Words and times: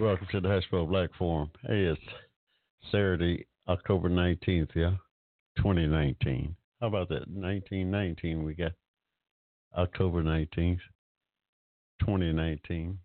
Welcome 0.00 0.26
to 0.32 0.40
the 0.40 0.48
Hushmo 0.48 0.88
Black 0.88 1.10
Forum. 1.16 1.52
Hey, 1.62 1.84
it's 1.84 2.00
Saturday, 2.90 3.46
October 3.68 4.10
19th, 4.10 4.70
yeah? 4.74 4.94
2019. 5.58 6.56
How 6.80 6.88
about 6.88 7.08
that? 7.10 7.28
1919, 7.28 8.42
we 8.42 8.54
got 8.54 8.72
October 9.78 10.24
19th, 10.24 10.80
2019. 12.00 12.98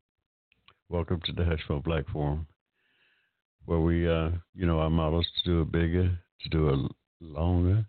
Welcome 0.90 1.22
to 1.26 1.32
the 1.32 1.44
Hushmo 1.44 1.84
Black 1.84 2.08
Forum, 2.12 2.48
where 3.66 3.82
we, 3.82 4.10
uh, 4.10 4.32
you 4.56 4.66
know, 4.66 4.80
our 4.80 4.90
motto 4.90 5.20
is 5.20 5.28
to 5.44 5.50
do 5.50 5.62
it 5.62 5.72
bigger, 5.72 6.18
to 6.42 6.50
do 6.50 6.70
it 6.70 6.92
longer, 7.22 7.86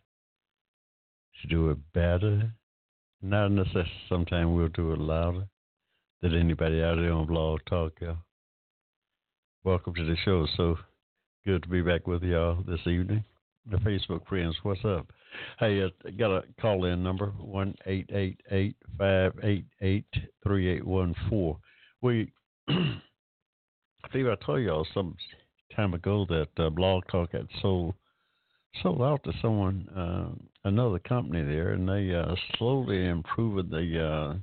to 1.40 1.48
do 1.48 1.70
it 1.70 1.78
better. 1.94 2.52
Not 3.22 3.48
necessarily, 3.48 3.90
sometimes 4.10 4.54
we'll 4.54 4.68
do 4.68 4.92
it 4.92 4.98
louder 4.98 5.48
than 6.20 6.34
anybody 6.34 6.82
out 6.82 6.96
there 6.96 7.14
on 7.14 7.26
Blog 7.26 7.60
Talk, 7.66 7.94
y'all. 8.02 8.18
Welcome 9.62 9.94
to 9.96 10.04
the 10.06 10.16
show. 10.24 10.46
So 10.56 10.78
good 11.44 11.62
to 11.64 11.68
be 11.68 11.82
back 11.82 12.06
with 12.06 12.22
y'all 12.22 12.64
this 12.66 12.80
evening. 12.86 13.22
The 13.70 13.76
Facebook 13.76 14.26
friends, 14.26 14.56
what's 14.62 14.82
up? 14.86 15.06
Hey, 15.58 15.82
uh, 15.82 15.88
got 16.18 16.30
a 16.34 16.44
call 16.58 16.86
in 16.86 17.02
number 17.02 17.26
one 17.38 17.74
eight 17.84 18.08
eight 18.10 18.40
eight 18.50 18.74
five 18.96 19.34
eight 19.42 19.66
eight 19.82 20.06
three 20.42 20.66
eight 20.66 20.86
one 20.86 21.14
four. 21.28 21.58
We, 22.00 22.32
I 22.70 22.72
think 24.10 24.28
I 24.28 24.34
told 24.46 24.62
y'all 24.62 24.86
some 24.94 25.14
time 25.76 25.92
ago 25.92 26.24
that 26.30 26.48
uh, 26.56 26.70
Blog 26.70 27.02
Talk 27.12 27.32
had 27.32 27.46
sold 27.60 27.94
sold 28.82 29.02
out 29.02 29.22
to 29.24 29.32
someone, 29.42 29.86
uh, 29.90 30.30
another 30.66 31.00
company 31.00 31.42
there, 31.42 31.72
and 31.72 31.86
they 31.86 32.14
uh, 32.14 32.34
slowly 32.56 33.06
improving 33.06 33.68
the 33.68 34.02
uh, 34.02 34.34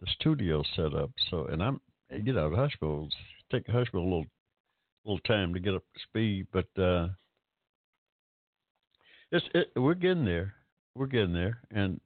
the 0.00 0.06
studio 0.18 0.62
setup. 0.74 1.10
So, 1.30 1.48
and 1.48 1.62
I'm 1.62 1.82
you 2.10 2.32
know 2.32 2.48
the 2.48 2.56
hospitals 2.56 3.12
take 3.50 3.66
hospital 3.66 4.02
a 4.02 4.04
little 4.04 4.26
little 5.04 5.20
time 5.20 5.54
to 5.54 5.60
get 5.60 5.74
up 5.74 5.82
to 5.94 6.00
speed, 6.02 6.46
but 6.52 6.66
uh, 6.80 7.08
it's 9.32 9.46
it, 9.54 9.70
we're 9.76 9.94
getting 9.94 10.24
there. 10.24 10.54
We're 10.94 11.06
getting 11.06 11.32
there, 11.32 11.60
and 11.70 12.00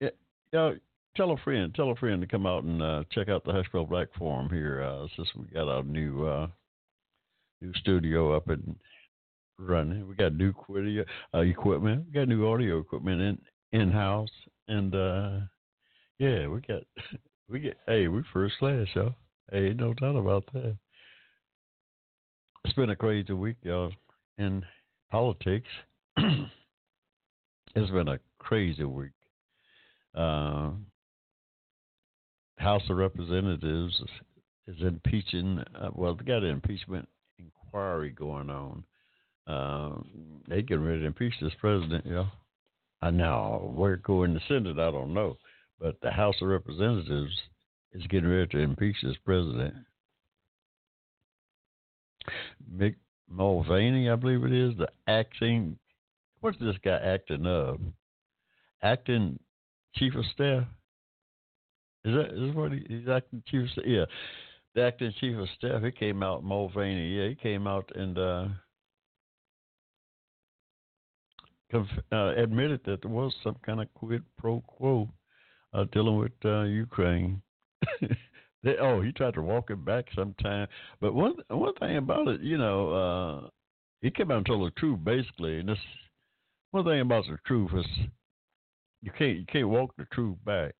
it, 0.00 0.16
you 0.52 0.58
know, 0.58 0.76
tell 1.16 1.32
a 1.32 1.36
friend, 1.38 1.74
tell 1.74 1.90
a 1.90 1.96
friend 1.96 2.20
to 2.20 2.26
come 2.26 2.46
out 2.46 2.64
and 2.64 2.80
uh, 2.80 3.04
check 3.10 3.28
out 3.28 3.44
the 3.44 3.52
Hushmo 3.52 3.88
Black 3.88 4.08
Forum 4.16 4.48
here. 4.48 4.82
Uh, 4.82 5.06
since 5.16 5.28
we 5.36 5.46
got 5.46 5.68
our 5.68 5.82
new 5.82 6.26
uh, 6.26 6.46
new 7.60 7.72
studio 7.74 8.36
up 8.36 8.48
and 8.48 8.76
running, 9.58 10.06
we 10.08 10.14
got 10.14 10.34
new 10.34 10.52
video, 10.68 11.04
uh, 11.34 11.40
equipment, 11.40 12.06
we 12.06 12.12
got 12.12 12.28
new 12.28 12.46
audio 12.48 12.78
equipment 12.78 13.20
in 13.20 13.80
in 13.80 13.90
house, 13.90 14.30
and 14.68 14.94
uh, 14.94 15.40
yeah, 16.18 16.46
we 16.46 16.60
got 16.60 16.82
we 17.48 17.60
get 17.60 17.76
hey, 17.86 18.08
we 18.08 18.22
first 18.32 18.56
class, 18.58 18.86
y'all. 18.94 19.14
Hey, 19.52 19.72
no 19.74 19.94
doubt 19.94 20.16
about 20.16 20.44
that. 20.54 20.76
It's 22.64 22.74
been 22.74 22.90
a 22.90 22.96
crazy 22.96 23.32
week, 23.32 23.56
y'all, 23.62 23.92
in 24.38 24.64
politics. 25.08 25.68
it's 26.16 27.90
been 27.92 28.08
a 28.08 28.18
crazy 28.40 28.82
week. 28.82 29.12
Uh, 30.16 30.70
House 32.58 32.82
of 32.90 32.96
Representatives 32.96 34.02
is, 34.66 34.76
impeaching. 34.80 35.62
Uh, 35.80 35.90
well, 35.94 36.16
they 36.16 36.24
got 36.24 36.42
an 36.42 36.50
impeachment 36.50 37.08
inquiry 37.38 38.10
going 38.10 38.50
on. 38.50 38.82
Uh, 39.46 40.00
they 40.48 40.60
getting 40.60 40.84
ready 40.84 41.02
to 41.02 41.06
impeach 41.06 41.34
this 41.40 41.52
president, 41.60 42.04
y'all. 42.04 42.26
I 43.00 43.10
know 43.10 43.72
where 43.76 43.94
it 43.94 44.02
go 44.02 44.24
in 44.24 44.34
the 44.34 44.40
Senate, 44.48 44.80
I 44.80 44.90
don't 44.90 45.14
know, 45.14 45.36
but 45.78 46.00
the 46.02 46.10
House 46.10 46.34
of 46.42 46.48
Representatives 46.48 47.36
is 47.96 48.06
getting 48.08 48.28
ready 48.28 48.46
to 48.48 48.58
impeach 48.58 48.96
this 49.02 49.16
president. 49.24 49.74
Mick 52.74 52.96
Mulvaney, 53.28 54.10
I 54.10 54.16
believe 54.16 54.44
it 54.44 54.52
is, 54.52 54.76
the 54.76 54.88
acting. 55.06 55.78
What's 56.40 56.58
this 56.58 56.76
guy 56.84 56.96
acting 56.96 57.46
of? 57.46 57.80
Acting 58.82 59.38
chief 59.94 60.14
of 60.14 60.24
staff. 60.26 60.64
Is 62.04 62.14
that 62.14 62.30
is 62.32 62.54
what 62.54 62.72
he, 62.72 62.84
he's 62.88 63.08
acting 63.08 63.42
chief 63.46 63.64
of 63.64 63.70
staff? 63.70 63.84
Yeah, 63.86 64.04
the 64.74 64.82
acting 64.82 65.14
chief 65.20 65.36
of 65.36 65.48
staff. 65.56 65.82
He 65.82 65.90
came 65.90 66.22
out 66.22 66.44
Mulvaney. 66.44 67.16
Yeah, 67.16 67.28
he 67.28 67.34
came 67.34 67.66
out 67.66 67.90
and 67.94 68.18
uh, 68.18 68.46
conf- 71.70 72.04
uh, 72.12 72.34
admitted 72.36 72.80
that 72.84 73.02
there 73.02 73.10
was 73.10 73.34
some 73.42 73.56
kind 73.64 73.80
of 73.80 73.92
quid 73.94 74.22
pro 74.38 74.60
quo 74.60 75.08
uh, 75.72 75.84
dealing 75.92 76.16
with 76.16 76.32
uh, 76.44 76.62
Ukraine. 76.62 77.42
they, 78.62 78.76
oh, 78.80 79.00
he 79.00 79.12
tried 79.12 79.34
to 79.34 79.42
walk 79.42 79.70
it 79.70 79.84
back 79.84 80.06
sometime. 80.14 80.68
But 81.00 81.14
one 81.14 81.34
one 81.48 81.74
thing 81.74 81.96
about 81.96 82.28
it, 82.28 82.40
you 82.40 82.58
know, 82.58 82.90
uh, 83.44 83.48
he 84.00 84.10
came 84.10 84.30
out 84.30 84.38
and 84.38 84.46
told 84.46 84.66
the 84.66 84.80
truth 84.80 84.98
basically. 85.04 85.60
And 85.60 85.68
this 85.68 85.78
one 86.70 86.84
thing 86.84 87.00
about 87.00 87.24
the 87.26 87.38
truth 87.46 87.70
is 87.74 87.86
you 89.02 89.12
can't 89.16 89.38
you 89.38 89.46
can't 89.46 89.68
walk 89.68 89.94
the 89.96 90.06
truth 90.12 90.36
back. 90.44 90.74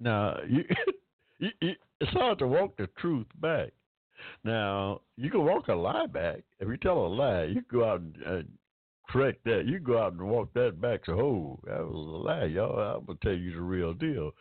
Now 0.00 0.38
you, 0.48 0.64
you, 1.38 1.50
you 1.60 1.74
it's 2.00 2.12
hard 2.12 2.38
to 2.40 2.46
walk 2.46 2.76
the 2.76 2.88
truth 2.98 3.26
back. 3.40 3.70
Now 4.44 5.00
you 5.16 5.30
can 5.30 5.44
walk 5.44 5.68
a 5.68 5.74
lie 5.74 6.06
back. 6.06 6.42
If 6.60 6.68
you 6.68 6.76
tell 6.76 7.06
a 7.06 7.08
lie, 7.08 7.44
you 7.44 7.62
go 7.70 7.84
out 7.84 8.00
and 8.00 8.16
uh, 8.26 8.42
correct 9.08 9.44
that. 9.44 9.64
You 9.66 9.78
go 9.78 9.98
out 9.98 10.12
and 10.12 10.22
walk 10.22 10.52
that 10.54 10.80
back. 10.80 11.00
So, 11.06 11.12
oh, 11.12 11.60
that 11.64 11.78
was 11.78 11.94
a 11.94 11.98
lie, 11.98 12.44
y'all. 12.44 12.96
I'm 12.98 13.04
gonna 13.04 13.18
tell 13.22 13.32
you 13.34 13.52
the 13.52 13.60
real 13.60 13.94
deal. 13.94 14.32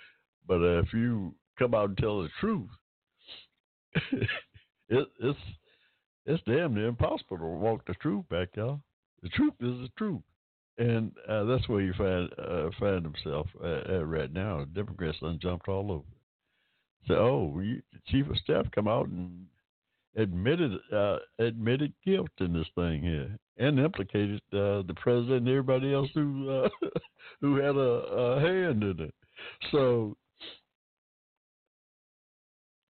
But 0.47 0.61
uh, 0.61 0.79
if 0.79 0.93
you 0.93 1.33
come 1.57 1.73
out 1.73 1.89
and 1.89 1.97
tell 1.97 2.21
the 2.21 2.29
truth, 2.39 2.69
it, 4.11 5.07
it's 5.19 5.39
it's 6.25 6.43
damn 6.45 6.73
near 6.73 6.87
impossible 6.87 7.37
to 7.37 7.45
walk 7.45 7.85
the 7.85 7.93
truth 7.95 8.25
back, 8.29 8.49
y'all. 8.55 8.79
The 9.21 9.29
truth 9.29 9.53
is 9.59 9.79
the 9.79 9.89
truth, 9.97 10.21
and 10.77 11.11
uh, 11.29 11.43
that's 11.45 11.67
where 11.67 11.81
you 11.81 11.93
find 11.93 12.29
uh, 12.37 12.69
find 12.79 13.03
himself 13.03 13.47
at, 13.63 13.89
at 13.89 14.07
right 14.07 14.31
now. 14.31 14.65
Democrats 14.73 15.19
done 15.21 15.39
jumped 15.41 15.67
all 15.67 15.91
over. 15.91 16.03
So, 17.07 17.13
oh, 17.15 17.59
you, 17.59 17.81
the 17.91 17.99
chief 18.07 18.29
of 18.29 18.37
staff 18.37 18.65
come 18.73 18.87
out 18.87 19.07
and 19.07 19.45
admitted 20.15 20.71
uh, 20.93 21.17
admitted 21.39 21.93
guilt 22.05 22.31
in 22.39 22.53
this 22.53 22.67
thing 22.75 23.01
here, 23.01 23.37
and 23.57 23.79
implicated 23.79 24.41
uh, 24.53 24.83
the 24.87 24.95
president 24.95 25.47
and 25.47 25.49
everybody 25.49 25.93
else 25.93 26.09
who 26.13 26.49
uh, 26.49 26.69
who 27.41 27.55
had 27.57 27.75
a, 27.75 27.79
a 27.79 28.39
hand 28.39 28.83
in 28.83 28.99
it. 28.99 29.13
So 29.71 30.15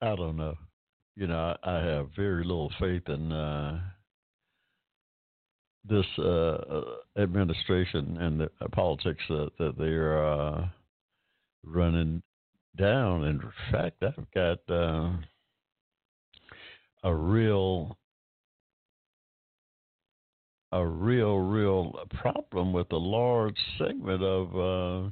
I 0.02 0.16
don't 0.16 0.36
know. 0.36 0.56
You 1.14 1.28
know, 1.28 1.54
I, 1.62 1.76
I 1.76 1.84
have 1.84 2.08
very 2.16 2.42
little 2.42 2.72
faith 2.80 3.08
in 3.08 3.30
uh, 3.30 3.80
this 5.84 6.06
uh, 6.18 6.22
uh 6.22 6.82
administration 7.16 8.16
and 8.18 8.40
the 8.40 8.50
uh, 8.60 8.68
politics 8.72 9.22
that, 9.28 9.50
that 9.58 9.78
they're 9.78 10.26
uh, 10.26 10.66
running 11.64 12.22
down. 12.76 13.24
In 13.24 13.40
fact, 13.70 14.02
I've 14.02 14.31
got 14.34 14.58
uh, 14.69 15.12
a 17.05 17.14
real, 17.14 17.96
a 20.72 20.84
real, 20.84 21.38
real 21.38 21.94
problem 22.20 22.72
with 22.72 22.90
a 22.90 22.96
large 22.96 23.58
segment 23.78 24.22
of 24.22 24.56
uh, 24.56 25.10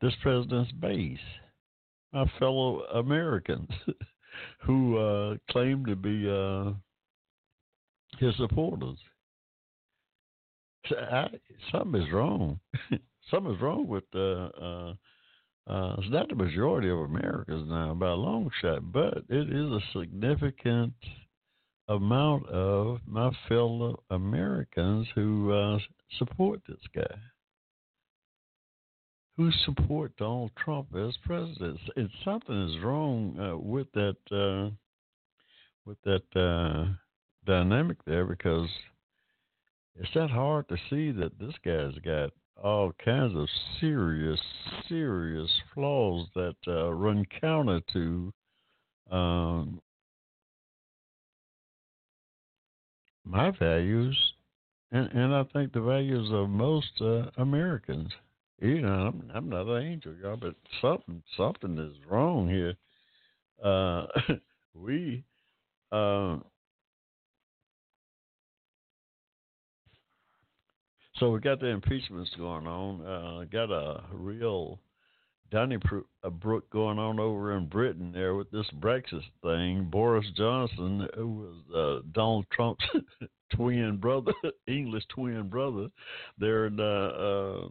this 0.00 0.14
president's 0.22 0.72
base 0.72 1.18
my 2.12 2.24
fellow 2.38 2.82
Americans 2.94 3.68
who 4.60 4.96
uh, 4.98 5.36
claim 5.50 5.84
to 5.86 5.96
be 5.96 6.28
uh, 6.28 6.72
his 8.18 8.36
supporters. 8.36 8.98
I, 10.90 11.28
something 11.70 12.00
is 12.00 12.12
wrong. 12.12 12.60
something 13.30 13.54
is 13.54 13.60
wrong 13.60 13.86
with 13.86 14.04
uh, 14.14 14.18
uh, 14.18 14.94
uh, 15.68 15.96
it's 15.98 16.10
not 16.10 16.28
the 16.28 16.34
majority 16.34 16.88
of 16.88 16.98
Americans 16.98 17.68
now 17.68 17.92
by 17.92 18.08
a 18.08 18.14
long 18.14 18.50
shot, 18.62 18.90
but 18.90 19.18
it 19.28 19.52
is 19.52 19.70
a 19.70 19.80
significant 19.92 20.94
amount 21.88 22.46
of 22.48 23.00
my 23.06 23.30
fellow 23.48 24.02
Americans 24.10 25.06
who 25.14 25.52
uh, 25.52 25.78
support 26.18 26.60
this 26.66 26.80
guy 26.94 27.14
who 29.38 29.52
support 29.64 30.16
Donald 30.16 30.50
Trump 30.62 30.88
as 30.96 31.16
president. 31.24 31.78
It's 31.96 32.12
something 32.24 32.68
is 32.68 32.82
wrong 32.82 33.38
uh, 33.38 33.56
with 33.56 33.86
that 33.92 34.16
uh, 34.32 34.70
with 35.86 35.96
that 36.04 36.24
uh, 36.38 36.92
dynamic 37.46 37.98
there 38.04 38.26
because 38.26 38.68
it's 39.94 40.14
not 40.14 40.30
hard 40.30 40.68
to 40.68 40.76
see 40.90 41.12
that 41.12 41.38
this 41.38 41.54
guy's 41.64 41.96
got 42.04 42.30
all 42.62 42.92
kinds 43.04 43.36
of 43.36 43.46
serious, 43.80 44.40
serious 44.88 45.50
flaws 45.72 46.26
that 46.34 46.56
uh, 46.66 46.92
run 46.92 47.24
counter 47.40 47.80
to 47.92 48.32
um, 49.12 49.80
my 53.24 53.52
values, 53.52 54.18
and, 54.90 55.08
and 55.12 55.32
I 55.32 55.44
think 55.52 55.72
the 55.72 55.80
values 55.80 56.28
of 56.32 56.50
most 56.50 57.00
uh, 57.00 57.30
Americans. 57.36 58.10
You 58.60 58.80
know, 58.82 58.88
I'm, 58.88 59.30
I'm 59.32 59.48
not 59.48 59.68
an 59.68 59.86
angel, 59.86 60.14
y'all, 60.20 60.36
but 60.36 60.54
something 60.80 61.22
something 61.36 61.78
is 61.78 61.96
wrong 62.08 62.48
here. 62.48 62.74
Uh, 63.62 64.06
we 64.74 65.24
uh, 65.92 66.38
so 71.16 71.30
we 71.30 71.38
got 71.40 71.60
the 71.60 71.66
impeachments 71.66 72.30
going 72.36 72.66
on. 72.66 73.06
Uh, 73.06 73.44
got 73.44 73.70
a 73.70 74.02
real 74.12 74.80
Donnybrook 75.50 76.68
going 76.70 76.98
on 76.98 77.20
over 77.20 77.56
in 77.56 77.66
Britain 77.66 78.10
there 78.12 78.34
with 78.34 78.50
this 78.50 78.66
Brexit 78.80 79.22
thing. 79.42 79.88
Boris 79.90 80.26
Johnson, 80.36 81.08
who 81.14 81.28
was 81.28 81.74
uh, 81.74 82.06
Donald 82.12 82.46
Trump's 82.52 82.84
twin 83.54 83.96
brother, 83.96 84.32
English 84.66 85.04
twin 85.08 85.48
brother, 85.48 85.88
there 86.38 86.66
in 86.66 86.78
uh, 86.80 87.68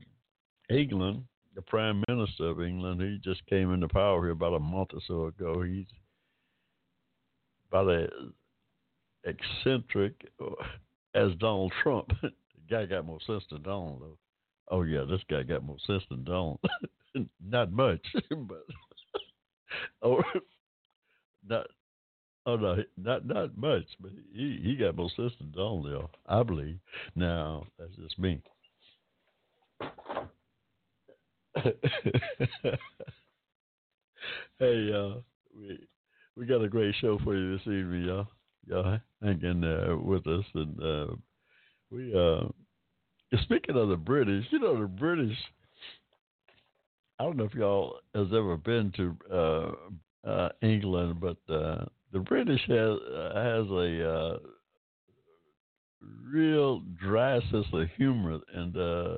England, 0.70 1.24
the 1.56 1.62
Prime 1.62 2.04
Minister 2.08 2.50
of 2.50 2.62
England. 2.62 3.02
He 3.02 3.20
just 3.24 3.46
came 3.48 3.74
into 3.74 3.88
power 3.88 4.22
here 4.22 4.32
about 4.32 4.54
a 4.54 4.60
month 4.60 4.90
or 4.94 5.02
so 5.08 5.26
ago. 5.26 5.62
He's 5.62 5.86
about 7.70 7.90
as 7.90 8.10
eccentric 9.26 10.14
uh, 10.42 10.52
as 11.16 11.32
Donald 11.40 11.74
Trump. 11.84 12.10
the 12.22 12.32
guy 12.70 12.86
got 12.86 13.06
more 13.06 13.20
sense 13.26 13.44
than 13.50 13.64
Donald, 13.64 14.02
though. 14.02 14.18
Oh 14.70 14.84
yeah, 14.84 15.06
this 15.10 15.22
guy 15.30 15.44
got 15.44 15.64
more 15.64 15.78
sense 15.86 16.04
than 16.10 16.24
Donald. 16.24 16.60
not 17.46 17.72
much, 17.72 18.06
but 18.30 18.66
or 20.02 20.24
not. 21.48 21.68
Oh 22.46 22.56
no, 22.56 22.78
not 22.98 23.26
not 23.26 23.58
much, 23.58 23.86
but 24.00 24.12
he 24.34 24.60
he 24.64 24.76
got 24.76 24.96
more 24.96 25.10
sense 25.16 25.34
than 25.40 25.52
Donald, 25.52 26.10
I 26.28 26.44
believe. 26.44 26.80
Now 27.16 27.66
that's 27.78 27.96
just 27.96 28.20
me. 28.20 28.42
hey, 34.60 34.92
uh, 34.94 35.16
we 35.56 35.80
we 36.36 36.46
got 36.46 36.64
a 36.64 36.70
great 36.70 36.96
show 37.02 37.20
for 37.24 37.36
you 37.36 37.58
this 37.58 37.68
evening, 37.68 38.06
y'all. 38.06 38.28
Y'all 38.68 39.00
hanging 39.24 39.62
there 39.62 39.98
with 39.98 40.28
us, 40.28 40.46
and 40.54 40.82
uh, 40.84 41.08
we 41.90 42.14
uh, 42.14 42.48
speaking 43.44 43.76
of 43.76 43.90
the 43.90 43.96
British, 43.96 44.46
you 44.52 44.60
know 44.60 44.80
the 44.80 44.88
British 44.88 45.38
I 47.20 47.24
don't 47.24 47.38
know 47.38 47.46
if 47.46 47.56
y'all 47.56 48.00
has 48.14 48.28
ever 48.28 48.58
been 48.58 48.92
to 48.98 49.18
uh, 49.34 50.30
uh, 50.30 50.50
England, 50.62 51.20
but 51.20 51.38
uh, 51.52 51.86
the 52.14 52.20
British 52.20 52.62
has 52.68 52.98
uh, 53.12 53.32
has 53.36 53.68
a 53.72 54.10
uh, 54.10 54.38
real 56.32 56.82
dry 57.02 57.40
sense 57.52 57.66
of 57.74 57.88
humor, 57.98 58.40
and 58.54 58.78
uh, 58.78 59.18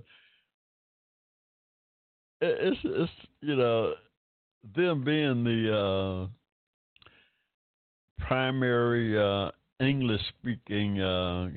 it's 2.41 2.79
it's 2.83 3.11
you 3.41 3.55
know 3.55 3.93
them 4.75 5.03
being 5.03 5.43
the 5.43 5.75
uh, 5.77 6.27
primary 8.25 9.17
uh, 9.19 9.51
English 9.79 10.21
speaking 10.39 11.01
uh, 11.01 11.49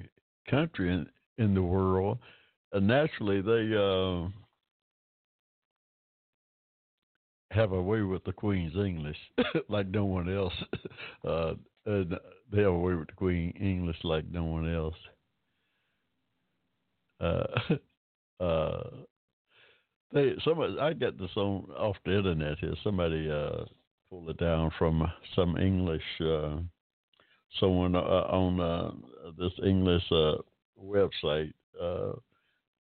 country 0.49 0.93
in, 0.93 1.07
in 1.39 1.55
the 1.55 1.63
world, 1.63 2.19
naturally 2.75 3.41
they 3.41 3.77
have 7.53 7.73
a 7.73 7.83
way 7.83 8.03
with 8.03 8.25
the 8.25 8.33
Queen's 8.33 8.75
English 8.77 9.17
like 9.69 9.87
no 9.89 10.05
one 10.05 10.33
else. 10.33 10.55
Uh, 11.25 11.55
and 11.87 12.19
they 12.53 12.63
have 12.63 12.73
a 12.73 12.79
way 12.79 12.95
with 12.95 13.07
the 13.07 13.15
Queen 13.15 13.53
English 13.61 13.97
like 14.03 14.25
no 14.29 14.43
one 14.43 14.69
else. 14.69 14.97
They 20.13 20.35
somebody 20.45 20.79
I 20.79 20.93
got 20.93 21.19
this 21.19 21.31
on 21.37 21.67
off 21.77 21.97
the 22.05 22.17
internet 22.17 22.59
here. 22.59 22.75
Somebody 22.85 23.31
uh, 23.31 23.65
pulled 24.11 24.29
it 24.29 24.39
down 24.39 24.71
from 24.79 25.11
some 25.35 25.57
English 25.57 26.03
uh, 26.21 26.59
someone 27.61 27.95
uh, 27.95 27.99
on 27.99 28.61
uh, 28.61 28.91
this 29.39 29.53
English 29.65 30.03
uh, 30.11 30.35
website 30.83 31.53
uh, 31.81 32.13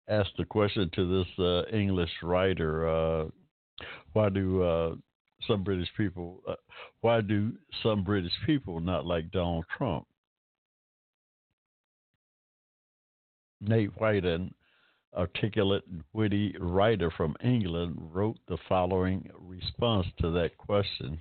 asked 0.08 0.38
a 0.38 0.44
question 0.44 0.90
to 0.94 1.25
this 1.25 1.67
English 1.73 2.11
writer. 2.23 3.31
Why 4.12 4.28
do 4.28 5.00
some 5.46 5.64
British 5.64 5.88
people 5.96 6.43
why 7.00 7.20
do 7.20 7.52
some 7.82 8.05
British 8.05 8.32
people 8.46 8.81
not 8.81 9.06
like 9.06 9.31
Donald 9.31 9.64
Trump? 9.76 10.06
Nate 13.61 13.96
White, 14.00 14.25
an 14.25 14.52
articulate 15.17 15.85
and 15.91 16.03
witty 16.12 16.56
writer 16.59 17.11
from 17.11 17.37
England, 17.43 17.97
wrote 18.12 18.38
the 18.49 18.59
following 18.69 19.29
response 19.38 20.06
to 20.19 20.31
that 20.32 20.56
question. 20.56 21.20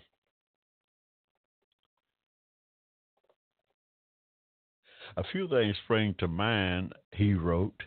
A 5.17 5.23
few 5.23 5.47
things 5.49 5.75
spring 5.83 6.15
to 6.19 6.27
mind, 6.27 6.93
he 7.11 7.33
wrote. 7.33 7.83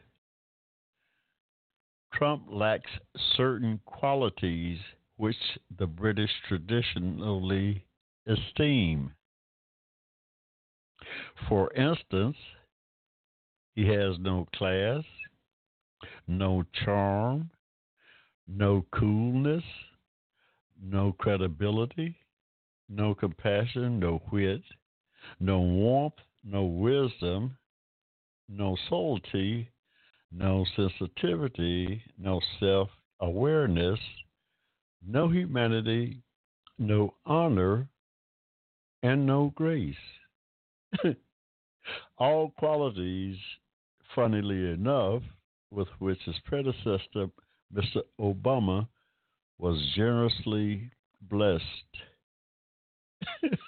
Trump 2.12 2.44
lacks 2.50 2.90
certain 3.36 3.80
qualities 3.86 4.78
which 5.16 5.36
the 5.78 5.86
British 5.86 6.30
traditionally 6.48 7.84
esteem. 8.26 9.12
For 11.48 11.72
instance, 11.74 12.36
he 13.74 13.86
has 13.88 14.18
no 14.18 14.46
class, 14.54 15.02
no 16.26 16.64
charm, 16.84 17.50
no 18.46 18.84
coolness, 18.92 19.64
no 20.82 21.12
credibility, 21.18 22.16
no 22.88 23.14
compassion, 23.14 23.98
no 23.98 24.22
wit, 24.32 24.62
no 25.40 25.60
warmth, 25.60 26.14
no 26.44 26.64
wisdom, 26.64 27.56
no 28.48 28.76
subtlety, 28.88 29.70
no 30.30 30.64
sensitivity, 30.76 32.02
no 32.18 32.40
self 32.60 32.88
awareness, 33.20 33.98
no 35.06 35.28
humanity, 35.28 36.22
no 36.78 37.14
honor, 37.24 37.88
and 39.02 39.24
no 39.26 39.52
grace. 39.54 39.94
All 42.18 42.50
qualities, 42.58 43.36
funnily 44.14 44.72
enough, 44.72 45.22
with 45.74 45.88
which 45.98 46.18
his 46.24 46.36
predecessor, 46.44 47.28
Mr. 47.74 48.02
Obama, 48.20 48.86
was 49.58 49.80
generously 49.94 50.90
blessed. 51.22 51.62
this 53.42 53.60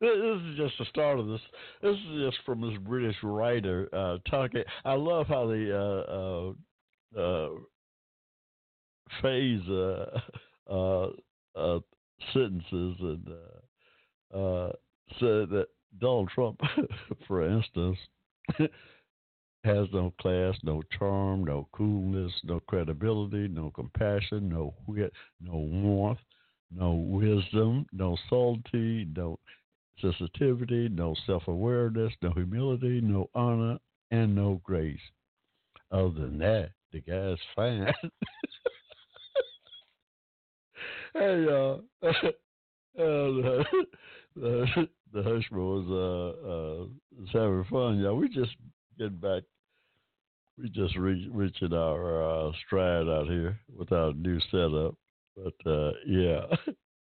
is 0.00 0.56
just 0.56 0.74
the 0.78 0.84
start 0.88 1.18
of 1.18 1.26
this. 1.26 1.40
This 1.82 1.96
is 1.96 2.26
just 2.26 2.38
from 2.44 2.60
this 2.60 2.78
British 2.82 3.16
writer 3.22 3.88
uh, 3.92 4.18
talking. 4.28 4.62
I 4.84 4.94
love 4.94 5.26
how 5.26 5.46
the 5.46 6.54
uh, 7.16 7.20
uh, 7.20 7.20
uh 7.20 7.48
phase 9.22 9.68
uh, 10.70 11.08
uh, 11.56 11.78
sentences 12.32 12.96
and 13.00 13.28
uh, 14.34 14.68
said 15.20 15.48
that 15.50 15.66
Donald 16.00 16.30
Trump, 16.34 16.60
for 17.28 17.48
instance, 17.48 17.98
has 19.64 19.88
no 19.92 20.12
class, 20.20 20.54
no 20.62 20.82
charm, 20.98 21.44
no 21.44 21.66
coolness, 21.72 22.32
no 22.44 22.60
credibility, 22.60 23.48
no 23.48 23.70
compassion, 23.70 24.48
no 24.48 24.74
wit, 24.86 25.12
no 25.40 25.56
warmth, 25.56 26.18
no 26.70 26.92
wisdom, 26.92 27.86
no 27.92 28.16
subtlety, 28.28 29.08
no 29.16 29.38
sensitivity, 30.00 30.88
no 30.90 31.14
self 31.26 31.48
awareness, 31.48 32.12
no 32.20 32.30
humility, 32.32 33.00
no 33.00 33.30
honor, 33.34 33.78
and 34.10 34.34
no 34.34 34.60
grace. 34.64 35.00
Other 35.90 36.10
than 36.10 36.38
that, 36.38 36.70
the 36.92 37.00
guy's 37.00 37.38
fine. 37.56 37.86
hey, 41.14 41.46
uh, 41.52 41.76
uh, 43.02 43.62
the, 44.36 44.88
Hushmo 45.14 45.86
was, 45.86 45.88
uh, 45.90 46.48
uh, 46.48 46.86
having 47.32 47.64
fun, 47.70 47.98
y'all. 47.98 48.16
We 48.16 48.28
just 48.28 48.56
get 48.98 49.20
back 49.20 49.42
we 50.58 50.68
just 50.70 50.96
re- 50.96 51.28
reaching 51.32 51.72
our 51.72 52.22
uh, 52.48 52.52
stride 52.66 53.08
out 53.08 53.26
here 53.26 53.58
with 53.76 53.92
our 53.92 54.12
new 54.12 54.38
setup. 54.50 54.94
But 55.36 55.70
uh, 55.70 55.92
yeah, 56.06 56.46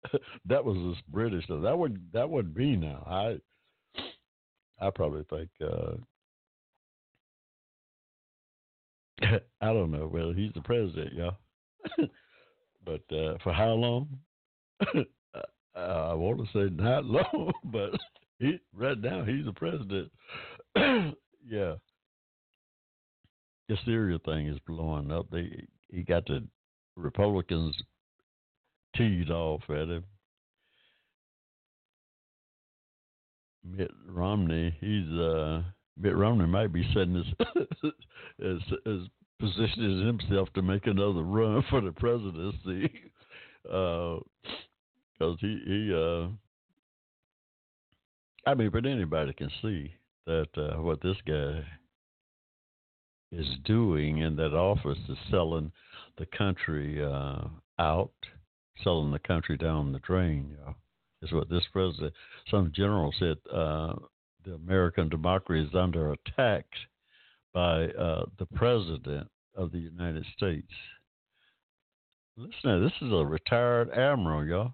that 0.46 0.64
was 0.66 0.78
this 0.78 1.04
British. 1.10 1.46
That 1.48 1.78
would 1.78 2.12
that 2.14 2.30
would 2.30 2.54
be 2.56 2.76
now. 2.76 3.04
I 3.08 3.40
I 4.80 4.90
probably 4.92 5.24
think 5.30 5.50
uh, 5.62 5.96
I 9.62 9.68
don't 9.74 9.92
know. 9.92 10.08
Well, 10.12 10.32
he's 10.34 10.54
the 10.54 10.62
president, 10.62 11.14
y'all. 11.14 11.38
but 12.86 13.02
uh, 13.16 13.38
for 13.44 13.54
how 13.54 13.72
long? 13.74 14.20
I 15.76 16.14
want 16.14 16.40
to 16.40 16.46
say 16.54 16.74
not 16.74 17.06
long, 17.06 17.52
but 17.66 17.92
he 18.40 18.60
right 18.74 19.00
now 19.00 19.24
he's 19.24 19.46
the 19.46 19.54
president. 19.54 20.12
yeah, 21.48 21.76
the 23.70 23.78
Syria 23.86 24.20
thing 24.20 24.48
is 24.48 24.60
blowing 24.68 25.12
up. 25.12 25.28
They 25.32 25.66
he 25.90 26.04
got 26.04 26.26
the 26.26 26.44
Republicans 26.96 27.76
teed 28.96 29.30
off 29.30 29.62
at 29.70 29.90
him. 29.90 30.04
Mitt 33.64 33.92
Romney, 34.08 34.76
he's 34.82 35.10
uh 35.18 35.64
Mitt 35.98 36.16
Romney 36.16 36.48
might 36.48 36.74
be 36.74 36.84
setting 36.94 37.16
his 37.16 37.28
as, 38.44 38.58
as 38.86 39.00
positioning 39.40 40.06
himself 40.06 40.52
to 40.54 40.62
make 40.62 40.88
another 40.88 41.22
run 41.22 41.64
for 41.70 41.82
the 41.82 41.92
presidency. 41.92 42.92
because 43.64 44.22
uh, 45.22 45.36
he 45.40 45.62
he 45.66 45.94
uh 45.94 46.28
I 48.46 48.56
mean 48.56 48.70
but 48.72 48.86
anybody 48.86 49.34
can 49.34 49.50
see 49.62 49.94
that 50.26 50.50
uh, 50.58 50.82
what 50.82 51.02
this 51.02 51.18
guy 51.26 51.64
is 53.34 53.48
doing 53.66 54.20
in 54.20 54.36
that 54.36 54.54
office 54.54 54.98
is 55.10 55.18
selling 55.30 55.72
the 56.18 56.26
country 56.38 57.04
uh, 57.04 57.48
out, 57.80 58.12
selling 58.84 59.12
the 59.12 59.20
country 59.20 59.58
down 59.58 59.92
the 59.92 60.00
drain. 60.00 60.48
You 60.52 60.58
know, 60.58 60.76
is 61.22 61.32
what 61.32 61.50
this 61.50 61.64
president, 61.72 62.14
some 62.50 62.72
general 62.76 63.14
said. 63.18 63.38
Uh, 63.52 63.94
the 64.46 64.56
American 64.56 65.08
democracy 65.08 65.66
is 65.66 65.74
under 65.74 66.12
attack 66.12 66.66
by 67.54 67.86
uh, 67.86 68.26
the 68.40 68.46
president 68.56 69.30
of 69.56 69.72
the 69.72 69.80
United 69.80 70.26
States. 70.36 70.72
Listen, 72.36 72.84
this 72.84 72.92
is 73.02 73.14
a 73.14 73.26
retired 73.26 73.90
admiral, 73.92 74.46
y'all. 74.46 74.74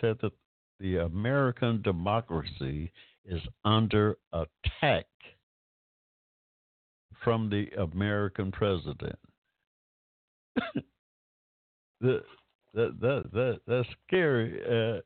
Said 0.00 0.16
that 0.22 0.32
the 0.80 0.98
American 0.98 1.82
democracy 1.82 2.90
is 3.24 3.42
under 3.64 4.16
attack 4.32 5.06
from 7.24 7.48
the 7.50 7.68
American 7.80 8.52
president. 8.52 9.18
that, 12.00 12.22
that, 12.74 13.00
that, 13.00 13.22
that, 13.32 13.60
that's 13.66 13.88
scary. 14.06 14.60
Uh, 14.64 15.00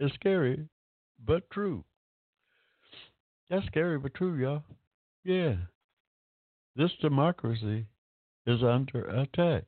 it's 0.00 0.14
scary, 0.14 0.66
but 1.24 1.48
true. 1.50 1.84
That's 3.50 3.66
scary, 3.66 3.98
but 3.98 4.14
true, 4.14 4.36
y'all. 4.36 4.62
Yeah. 5.24 5.54
This 6.74 6.90
democracy 7.00 7.86
is 8.46 8.62
under 8.62 9.04
attack 9.04 9.64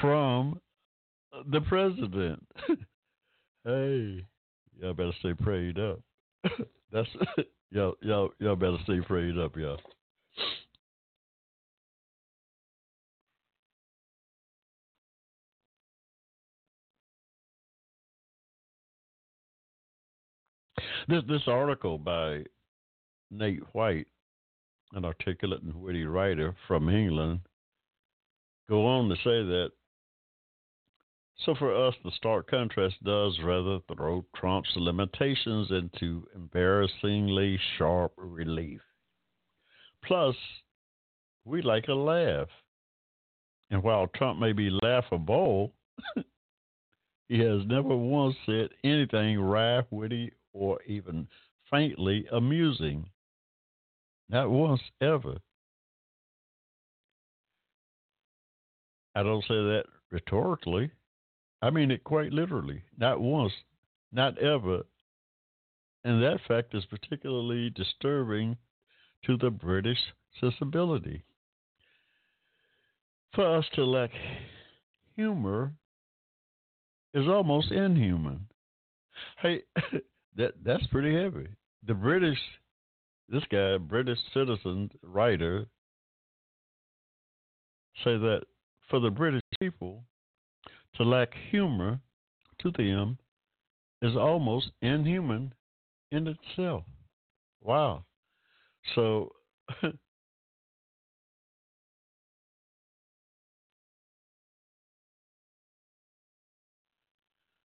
from 0.00 0.60
the 1.50 1.60
president. 1.60 2.46
hey, 3.64 4.24
y'all 4.80 4.94
better 4.94 5.12
stay 5.20 5.34
prayed 5.34 5.78
up. 5.78 6.00
That's 6.92 7.08
y'all, 7.70 7.94
y'all, 8.00 8.30
y'all 8.38 8.56
better 8.56 8.78
stay 8.84 9.00
prayed 9.00 9.38
up, 9.38 9.56
y'all. 9.56 9.80
This 21.06 21.22
this 21.28 21.42
article 21.46 21.98
by 21.98 22.44
Nate 23.30 23.62
White, 23.74 24.06
an 24.92 25.04
articulate 25.04 25.62
and 25.62 25.74
witty 25.74 26.04
writer 26.04 26.56
from 26.66 26.88
England, 26.88 27.40
go 28.68 28.86
on 28.86 29.10
to 29.10 29.16
say 29.16 29.42
that 29.42 29.70
so 31.36 31.54
for 31.54 31.74
us, 31.74 31.94
the 32.04 32.12
stark 32.12 32.48
contrast 32.48 33.02
does 33.02 33.38
rather 33.42 33.80
throw 33.92 34.24
Trump's 34.36 34.72
limitations 34.76 35.70
into 35.70 36.26
embarrassingly 36.34 37.58
sharp 37.76 38.12
relief. 38.16 38.80
Plus, 40.06 40.36
we 41.44 41.62
like 41.62 41.88
a 41.88 41.94
laugh. 41.94 42.48
And 43.70 43.82
while 43.82 44.06
Trump 44.08 44.38
may 44.38 44.52
be 44.52 44.70
laughable, 44.82 45.72
he 47.28 47.38
has 47.38 47.62
never 47.66 47.96
once 47.96 48.36
said 48.46 48.68
anything 48.84 49.40
wry, 49.40 49.82
witty, 49.90 50.32
or 50.52 50.80
even 50.86 51.26
faintly 51.70 52.26
amusing. 52.32 53.08
Not 54.28 54.50
once 54.50 54.80
ever. 55.00 55.36
I 59.14 59.22
don't 59.22 59.42
say 59.42 59.54
that 59.54 59.84
rhetorically. 60.10 60.90
I 61.62 61.70
mean 61.70 61.90
it 61.90 62.04
quite 62.04 62.32
literally. 62.32 62.82
Not 62.98 63.20
once, 63.20 63.52
not 64.12 64.38
ever. 64.38 64.82
And 66.04 66.22
that 66.22 66.40
fact 66.46 66.74
is 66.74 66.84
particularly 66.86 67.70
disturbing 67.70 68.56
to 69.26 69.36
the 69.36 69.50
British 69.50 69.98
sensibility. 70.40 71.24
For 73.34 73.58
us 73.58 73.64
to 73.74 73.84
lack 73.84 74.10
humor 75.16 75.72
is 77.12 77.26
almost 77.26 77.72
inhuman. 77.72 78.46
Hey, 79.40 79.62
that 80.36 80.52
that's 80.64 80.86
pretty 80.88 81.14
heavy. 81.14 81.48
The 81.86 81.94
British, 81.94 82.38
this 83.28 83.44
guy, 83.50 83.76
British 83.78 84.18
citizen 84.32 84.90
writer, 85.02 85.66
say 88.02 88.16
that 88.16 88.42
for 88.88 89.00
the 89.00 89.10
British 89.10 89.42
people 89.60 90.04
to 90.96 91.02
lack 91.04 91.30
humor 91.50 92.00
to 92.60 92.70
them 92.70 93.18
is 94.02 94.16
almost 94.16 94.70
inhuman 94.82 95.52
in 96.12 96.28
itself. 96.28 96.84
Wow. 97.60 98.04
So 98.94 99.32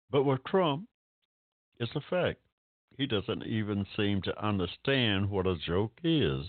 But 0.09 0.23
with 0.23 0.43
Trump, 0.45 0.87
it's 1.79 1.95
a 1.95 2.01
fact 2.09 2.39
he 2.97 3.05
doesn't 3.05 3.45
even 3.45 3.85
seem 3.95 4.21
to 4.23 4.43
understand 4.43 5.29
what 5.29 5.45
a 5.45 5.55
joke 5.57 5.99
is. 6.03 6.45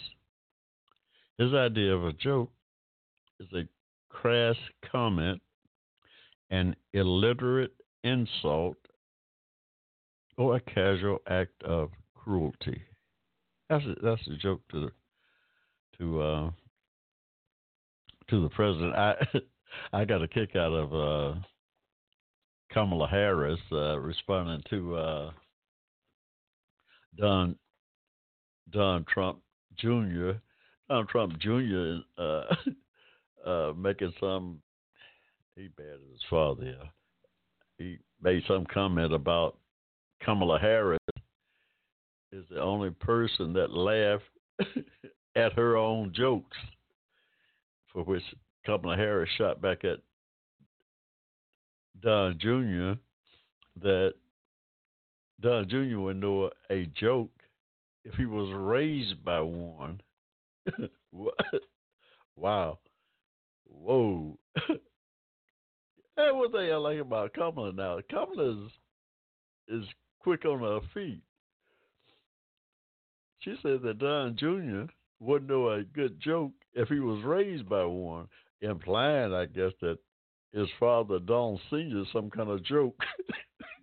His 1.36 1.52
idea 1.52 1.94
of 1.94 2.04
a 2.04 2.12
joke 2.12 2.52
is 3.38 3.52
a 3.52 3.68
crass 4.08 4.56
comment, 4.90 5.42
an 6.50 6.74
illiterate 6.92 7.74
insult, 8.02 8.78
or 10.36 10.56
a 10.56 10.60
casual 10.60 11.18
act 11.28 11.62
of 11.62 11.90
cruelty. 12.14 12.87
That's 13.68 13.84
a, 13.84 13.94
that's 14.02 14.26
a 14.28 14.36
joke 14.36 14.60
to 14.70 14.80
the 14.80 14.90
to 15.98 16.22
uh, 16.22 16.50
to 18.30 18.42
the 18.42 18.48
president. 18.50 18.94
I 18.94 19.14
I 19.92 20.04
got 20.04 20.22
a 20.22 20.28
kick 20.28 20.56
out 20.56 20.72
of 20.72 20.94
uh, 20.94 21.40
Kamala 22.72 23.08
Harris 23.08 23.60
uh, 23.72 23.98
responding 23.98 24.62
to 24.70 24.96
uh, 24.96 25.30
Don 27.18 27.56
Don 28.70 29.04
Trump 29.04 29.40
Jr. 29.78 30.32
Don 30.88 31.06
Trump 31.06 31.38
Jr. 31.38 31.96
Uh, 32.16 32.42
uh, 33.46 33.72
making 33.76 34.12
some 34.20 34.60
he 35.56 35.68
bad 35.76 35.86
as 35.86 36.12
his 36.12 36.22
father. 36.30 36.74
He 37.76 37.98
made 38.22 38.42
some 38.46 38.64
comment 38.72 39.12
about 39.12 39.58
Kamala 40.24 40.58
Harris 40.58 40.98
is 42.32 42.44
the 42.50 42.60
only 42.60 42.90
person 42.90 43.52
that 43.54 43.72
laughed 43.72 44.24
at 45.36 45.52
her 45.54 45.76
own 45.76 46.12
jokes, 46.14 46.56
for 47.92 48.02
which 48.02 48.22
Kamala 48.64 48.96
Harris 48.96 49.30
shot 49.38 49.62
back 49.62 49.84
at 49.84 49.98
Don 52.00 52.38
Jr. 52.38 53.00
that 53.82 54.14
Don 55.40 55.68
Jr. 55.68 55.98
would 55.98 56.20
know 56.20 56.50
a 56.70 56.86
joke 56.98 57.30
if 58.04 58.14
he 58.14 58.26
was 58.26 58.52
raised 58.54 59.24
by 59.24 59.40
one. 59.40 60.00
wow. 62.36 62.78
Whoa. 63.66 64.38
and 66.16 66.38
one 66.38 66.52
thing 66.52 66.72
I 66.72 66.76
like 66.76 67.00
about 67.00 67.34
Kamala 67.34 67.72
now, 67.72 67.98
Kamala 68.10 68.66
is, 68.66 68.70
is 69.68 69.88
quick 70.20 70.44
on 70.44 70.60
her 70.60 70.80
feet. 70.92 71.22
She 73.48 73.56
said 73.62 73.80
that 73.82 73.98
Don 73.98 74.36
Jr. 74.36 74.92
wouldn't 75.20 75.50
know 75.50 75.70
a 75.70 75.82
good 75.82 76.20
joke 76.20 76.52
if 76.74 76.90
he 76.90 77.00
was 77.00 77.24
raised 77.24 77.66
by 77.66 77.82
one, 77.82 78.28
implying, 78.60 79.32
I 79.32 79.46
guess, 79.46 79.72
that 79.80 79.96
his 80.52 80.68
father 80.78 81.18
Don 81.18 81.58
Senior 81.70 82.02
is 82.02 82.08
some 82.12 82.28
kind 82.28 82.50
of 82.50 82.62
joke. 82.62 82.94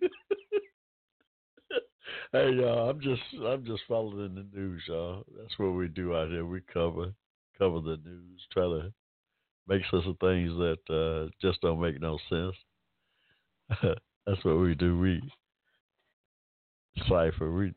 hey, 2.32 2.52
y'all, 2.52 2.90
I'm 2.90 3.00
just 3.00 3.22
I'm 3.44 3.64
just 3.64 3.82
following 3.88 4.36
the 4.36 4.46
news, 4.56 4.84
y'all. 4.86 5.24
That's 5.36 5.58
what 5.58 5.72
we 5.72 5.88
do 5.88 6.14
out 6.14 6.28
here. 6.28 6.46
We 6.46 6.60
cover 6.72 7.12
cover 7.58 7.80
the 7.80 7.98
news, 8.04 8.46
try 8.52 8.62
to 8.62 8.92
make 9.66 9.82
sense 9.90 10.04
of 10.06 10.16
things 10.20 10.52
that 10.58 10.78
uh, 10.88 11.28
just 11.42 11.60
don't 11.60 11.80
make 11.80 12.00
no 12.00 12.18
sense. 12.30 12.54
That's 14.26 14.44
what 14.44 14.60
we 14.60 14.76
do. 14.76 14.96
We 14.96 15.20
cipher, 17.08 17.50
we 17.50 17.74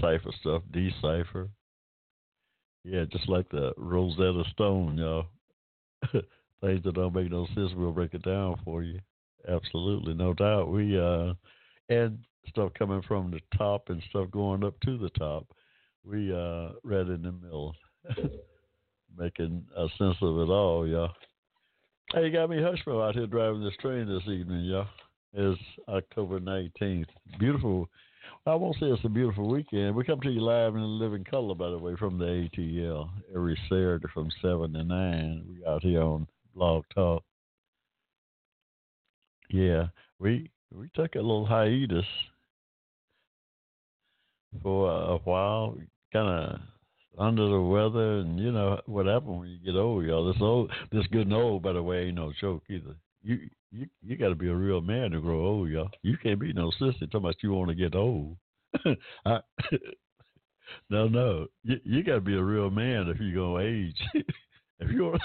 cipher 0.00 0.30
stuff, 0.40 0.62
decipher. 0.70 1.48
Yeah, 2.84 3.04
just 3.10 3.28
like 3.28 3.48
the 3.50 3.72
Rosetta 3.76 4.44
Stone, 4.52 4.98
y'all. 4.98 5.26
things 6.60 6.82
that 6.84 6.94
don't 6.94 7.14
make 7.14 7.30
no 7.30 7.46
sense, 7.54 7.72
we'll 7.74 7.92
break 7.92 8.14
it 8.14 8.22
down 8.22 8.56
for 8.64 8.82
you. 8.82 9.00
Absolutely, 9.48 10.14
no 10.14 10.34
doubt. 10.34 10.70
We 10.70 10.98
uh, 10.98 11.34
and 11.88 12.18
stuff 12.48 12.72
coming 12.78 13.02
from 13.06 13.30
the 13.30 13.40
top 13.56 13.88
and 13.88 14.02
stuff 14.10 14.30
going 14.30 14.64
up 14.64 14.78
to 14.80 14.98
the 14.98 15.10
top. 15.10 15.46
We 16.04 16.32
uh, 16.32 16.70
right 16.84 17.06
in 17.06 17.22
the 17.22 17.32
middle, 17.32 17.74
making 19.18 19.64
a 19.76 19.88
sense 19.98 20.16
of 20.22 20.38
it 20.38 20.50
all, 20.50 20.86
y'all. 20.86 21.10
Hey, 22.12 22.26
you 22.26 22.32
got 22.32 22.50
me 22.50 22.58
Hushmo 22.58 23.06
out 23.06 23.16
here 23.16 23.26
driving 23.26 23.64
this 23.64 23.74
train 23.80 24.06
this 24.06 24.32
evening, 24.32 24.64
y'all. 24.64 24.86
It's 25.32 25.60
October 25.88 26.38
19th. 26.40 27.06
Beautiful. 27.38 27.88
I 28.46 28.54
won't 28.54 28.76
say 28.76 28.86
it's 28.86 29.04
a 29.04 29.08
beautiful 29.08 29.48
weekend. 29.48 29.94
We 29.94 30.04
come 30.04 30.20
to 30.20 30.30
you 30.30 30.40
live 30.40 30.76
in 30.76 30.98
living 30.98 31.24
color, 31.24 31.54
by 31.54 31.70
the 31.70 31.78
way, 31.78 31.96
from 31.96 32.18
the 32.18 32.48
ATL 32.56 33.08
every 33.34 33.58
Saturday 33.68 34.06
from 34.14 34.30
7 34.40 34.72
to 34.72 34.84
9. 34.84 35.44
We 35.48 35.66
out 35.66 35.82
here 35.82 36.02
on 36.02 36.28
Blog 36.54 36.84
Talk. 36.94 37.22
Yeah, 39.50 39.88
we 40.18 40.50
we 40.72 40.90
took 40.94 41.14
a 41.14 41.18
little 41.18 41.46
hiatus 41.46 42.06
for 44.62 44.90
a 44.90 45.18
while, 45.18 45.76
kind 46.12 46.28
of 46.28 46.60
under 47.18 47.48
the 47.48 47.60
weather, 47.60 48.18
and 48.18 48.38
you 48.38 48.52
know 48.52 48.80
what 48.86 49.06
happened 49.06 49.40
when 49.40 49.48
you 49.48 49.58
get 49.58 49.78
old, 49.78 50.04
y'all. 50.04 50.30
This 50.32 50.40
old, 50.40 50.70
this 50.92 51.06
good 51.08 51.26
and 51.26 51.34
old, 51.34 51.62
by 51.62 51.72
the 51.72 51.82
way, 51.82 52.06
ain't 52.06 52.16
no 52.16 52.32
joke 52.40 52.62
either. 52.68 52.96
You 53.22 53.48
you 53.76 53.86
you 54.02 54.16
got 54.16 54.28
to 54.28 54.34
be 54.34 54.48
a 54.48 54.54
real 54.54 54.80
man 54.80 55.10
to 55.10 55.20
grow 55.20 55.44
old, 55.44 55.68
y'all. 55.68 55.90
You 56.02 56.16
can't 56.22 56.40
be 56.40 56.52
no 56.52 56.70
sister 56.70 57.06
talking 57.06 57.20
about 57.20 57.42
you 57.42 57.52
want 57.52 57.68
to 57.68 57.74
get 57.74 57.94
old. 57.94 58.36
I, 59.26 59.40
no, 60.90 61.08
no, 61.08 61.46
you, 61.62 61.76
you 61.84 62.02
got 62.02 62.14
to 62.14 62.20
be 62.20 62.36
a 62.36 62.42
real 62.42 62.70
man 62.70 63.08
if 63.08 63.20
you're 63.20 63.34
gonna 63.34 63.64
age. 63.64 63.96
if 64.80 64.90
you 64.90 65.04
want, 65.04 65.22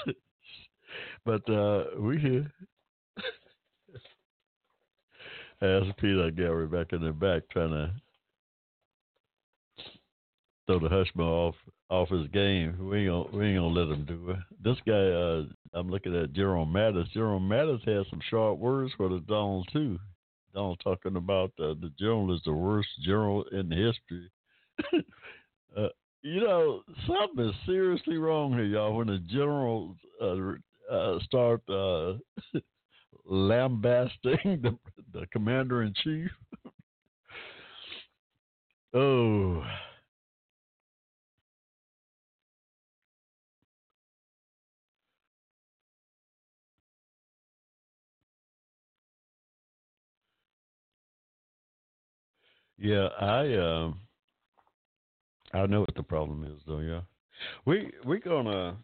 but 1.26 1.50
uh, 1.50 1.86
we 1.98 2.20
here. 2.20 2.52
As 5.62 5.84
Peter 6.00 6.32
Gary 6.32 6.66
back 6.66 6.92
in 6.92 7.04
the 7.04 7.12
back 7.12 7.44
trying 7.52 7.70
to 7.70 7.92
throw 10.66 10.80
the 10.80 10.90
Hushmo 10.90 11.24
off 11.24 11.56
off 11.92 12.10
his 12.10 12.28
game. 12.30 12.90
We 12.90 13.00
ain't 13.00 13.10
gonna 13.10 13.38
we 13.38 13.48
ain't 13.48 13.58
gonna 13.58 13.68
let 13.68 13.94
him 13.94 14.06
do 14.06 14.32
it. 14.32 14.38
This 14.64 14.78
guy, 14.88 14.94
uh, 14.94 15.44
I'm 15.74 15.92
looking 15.92 16.16
at 16.16 16.34
Jerome 16.34 16.74
Mattis. 16.74 17.12
Jerome 17.12 17.48
Mattis 17.48 17.86
has 17.88 18.08
some 18.10 18.22
sharp 18.30 18.58
words 18.58 18.94
for 18.96 19.10
the 19.10 19.20
Donald 19.28 19.68
too. 19.74 20.00
Donald 20.54 20.80
talking 20.84 21.18
about 21.18 21.52
uh, 21.60 21.76
the 21.82 21.92
general 22.00 22.34
is 22.34 22.42
the 22.46 22.54
worst 22.54 22.90
general 23.04 23.44
in 23.52 23.70
history. 23.70 24.32
uh, 25.78 25.90
you 26.22 26.42
know, 26.42 26.84
something 27.08 27.50
is 27.50 27.56
seriously 27.66 28.18
wrong 28.18 28.54
here, 28.54 28.64
y'all. 28.64 28.96
When 28.96 29.08
the 29.08 29.20
generals 29.30 29.96
uh, 30.22 30.94
uh, 30.94 31.20
start 31.24 31.62
uh, 31.70 32.14
lambasting 33.26 34.62
the, 34.62 34.78
the 35.14 35.26
commander 35.32 35.84
in 35.84 35.94
chief. 36.04 36.30
oh. 38.94 39.64
Yeah, 52.82 53.10
I 53.20 53.42
um 53.58 54.00
I 55.54 55.68
know 55.68 55.82
what 55.82 55.94
the 55.96 56.02
problem 56.02 56.44
is 56.44 56.60
though, 56.66 56.80
yeah. 56.80 57.02
We 57.64 57.92
we 58.04 58.20
gonna 58.20 58.76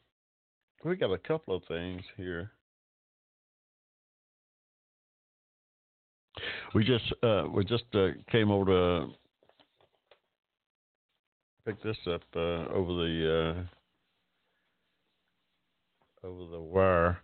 we 0.85 0.95
got 0.95 1.11
a 1.11 1.17
couple 1.17 1.55
of 1.55 1.63
things 1.67 2.03
here. 2.15 2.51
We 6.75 6.83
just 6.83 7.11
uh 7.23 7.45
we 7.51 7.65
just 7.65 7.85
uh, 7.95 8.09
came 8.31 8.51
over 8.51 8.65
to 8.65 9.07
pick 11.65 11.81
this 11.81 11.97
up 12.05 12.21
uh, 12.35 12.67
over 12.71 12.93
the 12.93 13.65
uh, 16.23 16.27
over 16.27 16.51
the 16.51 16.61
wire. 16.61 17.17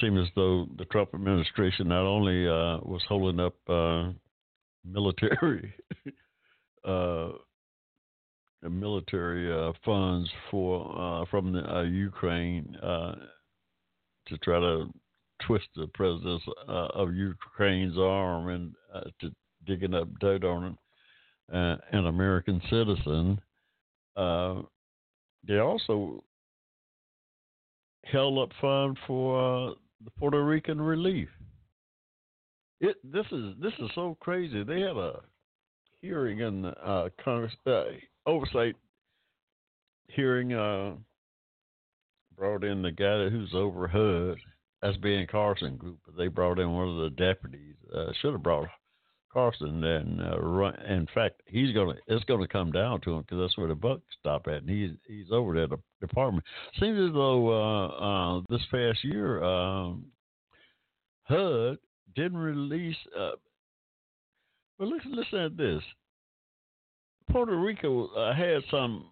Seems 0.00 0.26
as 0.26 0.28
though 0.34 0.66
the 0.76 0.86
Trump 0.86 1.10
administration 1.14 1.86
not 1.86 2.04
only 2.04 2.48
uh, 2.48 2.78
was 2.82 3.02
holding 3.08 3.38
up 3.38 3.54
military 4.92 5.74
uh, 6.84 7.28
military 8.62 9.52
uh, 9.52 9.72
funds 9.84 10.28
for 10.50 10.92
uh, 10.98 11.24
from 11.30 11.52
the 11.52 11.60
uh, 11.60 11.82
Ukraine 11.82 12.76
uh, 12.82 13.14
to 14.26 14.38
try 14.38 14.58
to 14.58 14.92
twist 15.46 15.68
the 15.76 15.86
president 15.94 16.42
of 16.68 17.14
Ukraine's 17.14 17.96
arm 17.96 18.48
and 18.48 18.74
to 19.20 19.30
digging 19.66 19.94
up 19.94 20.08
dirt 20.20 20.44
on 20.44 20.76
an 21.50 22.06
American 22.06 22.60
citizen. 22.68 23.40
they 24.16 25.58
also 25.58 26.24
held 28.04 28.38
up 28.38 28.50
fund 28.60 28.98
for 29.06 29.76
the 30.04 30.10
Puerto 30.18 30.44
Rican 30.44 30.80
relief. 30.80 31.28
It 32.80 32.96
this 33.04 33.26
is 33.32 33.54
this 33.60 33.72
is 33.78 33.90
so 33.94 34.16
crazy. 34.20 34.62
They 34.62 34.80
had 34.80 34.96
a 34.96 35.20
hearing 36.00 36.40
in 36.40 36.62
the 36.62 36.68
uh, 36.78 37.08
Congress 37.22 37.52
uh, 37.66 37.84
oversight 38.26 38.76
hearing. 40.08 40.52
Uh, 40.52 40.94
brought 42.38 42.64
in 42.64 42.82
the 42.82 42.92
guy 42.92 43.28
who's 43.28 43.52
over 43.52 43.88
HUD. 43.88 44.38
That's 44.80 44.96
Ben 44.98 45.26
Carson 45.28 45.76
Group, 45.76 45.98
but 46.06 46.16
they 46.16 46.28
brought 46.28 46.60
in 46.60 46.72
one 46.72 46.88
of 46.88 46.96
the 47.02 47.10
deputies. 47.10 47.74
Uh, 47.92 48.12
should 48.20 48.32
have 48.32 48.44
brought 48.44 48.68
Carson 49.32 49.82
and 49.82 50.20
uh, 50.20 50.38
run. 50.38 50.74
In 50.88 51.06
fact, 51.12 51.42
he's 51.46 51.74
gonna. 51.74 51.94
It's 52.06 52.24
gonna 52.24 52.46
come 52.46 52.70
down 52.70 53.00
to 53.02 53.14
him 53.14 53.22
because 53.22 53.40
that's 53.40 53.58
where 53.58 53.68
the 53.68 53.74
buck 53.74 54.00
stop 54.20 54.46
at, 54.46 54.62
and 54.62 54.70
he's 54.70 54.92
he's 55.06 55.32
over 55.32 55.54
there 55.54 55.64
at 55.64 55.70
the 55.70 55.78
department. 56.00 56.44
Seems 56.78 57.08
as 57.08 57.12
though 57.12 57.48
uh, 57.50 57.86
uh, 57.88 58.40
this 58.48 58.62
past 58.70 59.02
year, 59.02 59.42
um, 59.42 60.06
HUD 61.24 61.78
didn't 62.14 62.38
release. 62.38 62.96
Uh, 63.18 63.32
well, 64.78 64.90
listen, 64.90 65.16
listen 65.16 65.38
at 65.38 65.56
this. 65.56 65.82
Puerto 67.30 67.56
Rico 67.56 68.08
uh, 68.08 68.34
had 68.34 68.62
some 68.70 69.06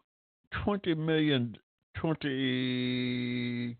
20 0.64 0.94
million, 0.94 1.56
20, 2.00 3.76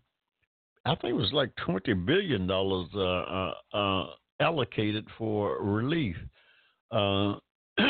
I 0.85 0.95
think 0.95 1.11
it 1.11 1.13
was 1.13 1.33
like 1.33 1.51
20 1.65 1.93
billion 1.93 2.47
dollars 2.47 2.87
uh, 2.95 2.99
uh, 2.99 3.53
uh 3.73 4.05
allocated 4.39 5.07
for 5.17 5.61
relief. 5.61 6.15
Uh, 6.91 7.35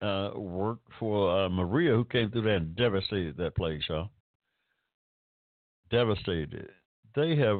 uh, 0.00 0.30
work 0.34 0.78
for 0.98 1.50
Maria, 1.50 1.90
who 1.92 2.04
came 2.04 2.30
through 2.30 2.42
there 2.42 2.56
and 2.56 2.74
devastated 2.76 3.36
that 3.36 3.56
place, 3.56 3.82
y'all. 3.88 4.10
Devastated. 5.90 6.68
They 7.14 7.36
have 7.36 7.58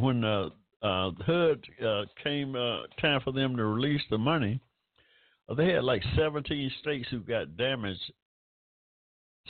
when 0.00 0.50
uh, 0.82 1.10
HUD 1.26 1.64
uh, 1.84 2.02
came 2.22 2.54
uh, 2.56 2.82
time 3.00 3.20
for 3.22 3.32
them 3.32 3.56
to 3.56 3.64
release 3.64 4.02
the 4.10 4.18
money. 4.18 4.60
Uh, 5.48 5.54
they 5.54 5.72
had 5.72 5.84
like 5.84 6.02
17 6.16 6.70
states 6.80 7.08
who 7.10 7.20
got 7.20 7.56
damaged. 7.56 8.00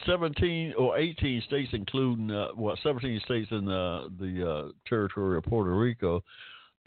17 0.06 0.74
or 0.78 0.96
18 0.98 1.42
states, 1.42 1.70
including 1.72 2.30
uh, 2.30 2.48
what 2.54 2.78
17 2.82 3.20
states 3.24 3.48
in 3.50 3.64
the 3.64 4.08
the 4.18 4.50
uh, 4.50 4.68
territory 4.88 5.36
of 5.36 5.44
Puerto 5.44 5.76
Rico. 5.76 6.22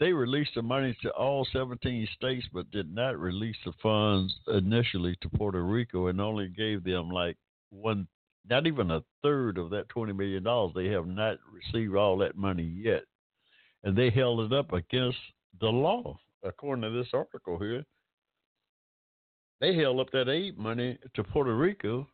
They 0.00 0.12
released 0.12 0.52
the 0.56 0.62
money 0.62 0.96
to 1.02 1.10
all 1.10 1.46
17 1.52 2.08
states, 2.16 2.46
but 2.52 2.70
did 2.72 2.92
not 2.92 3.18
release 3.18 3.56
the 3.64 3.72
funds 3.80 4.34
initially 4.48 5.16
to 5.20 5.28
Puerto 5.28 5.62
Rico, 5.62 6.08
and 6.08 6.20
only 6.20 6.48
gave 6.48 6.82
them 6.82 7.10
like 7.10 7.36
one, 7.70 8.08
not 8.50 8.66
even 8.66 8.90
a 8.90 9.04
third 9.22 9.58
of 9.58 9.70
that 9.70 9.88
20 9.90 10.12
million 10.12 10.42
dollars. 10.42 10.72
They 10.74 10.88
have 10.88 11.06
not 11.06 11.38
received 11.52 11.94
all 11.94 12.18
that 12.18 12.36
money 12.36 12.64
yet 12.64 13.04
and 13.84 13.96
they 13.96 14.10
held 14.10 14.40
it 14.40 14.56
up 14.56 14.72
against 14.72 15.18
the 15.60 15.68
law, 15.68 16.18
according 16.42 16.82
to 16.82 16.90
this 16.90 17.08
article 17.12 17.58
here. 17.58 17.84
They 19.60 19.76
held 19.76 20.00
up 20.00 20.10
that 20.12 20.28
aid 20.28 20.58
money 20.58 20.98
to 21.14 21.22
Puerto 21.22 21.54
Rico 21.54 22.08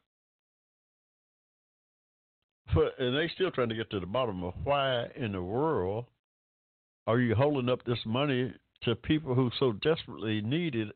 for, 2.75 2.91
and 2.99 3.17
they 3.17 3.31
still 3.35 3.51
trying 3.51 3.71
to 3.71 3.75
get 3.75 3.91
to 3.91 4.01
the 4.01 4.07
bottom 4.07 4.45
of 4.45 4.55
why 4.65 5.07
in 5.17 5.33
the 5.33 5.43
world 5.43 6.05
are 7.07 7.19
you 7.19 7.35
holding 7.35 7.69
up 7.69 7.85
this 7.85 7.99
money 8.05 8.53
to 8.83 8.95
people 8.95 9.35
who 9.35 9.51
so 9.59 9.73
desperately 9.73 10.41
need 10.43 10.75
it, 10.75 10.89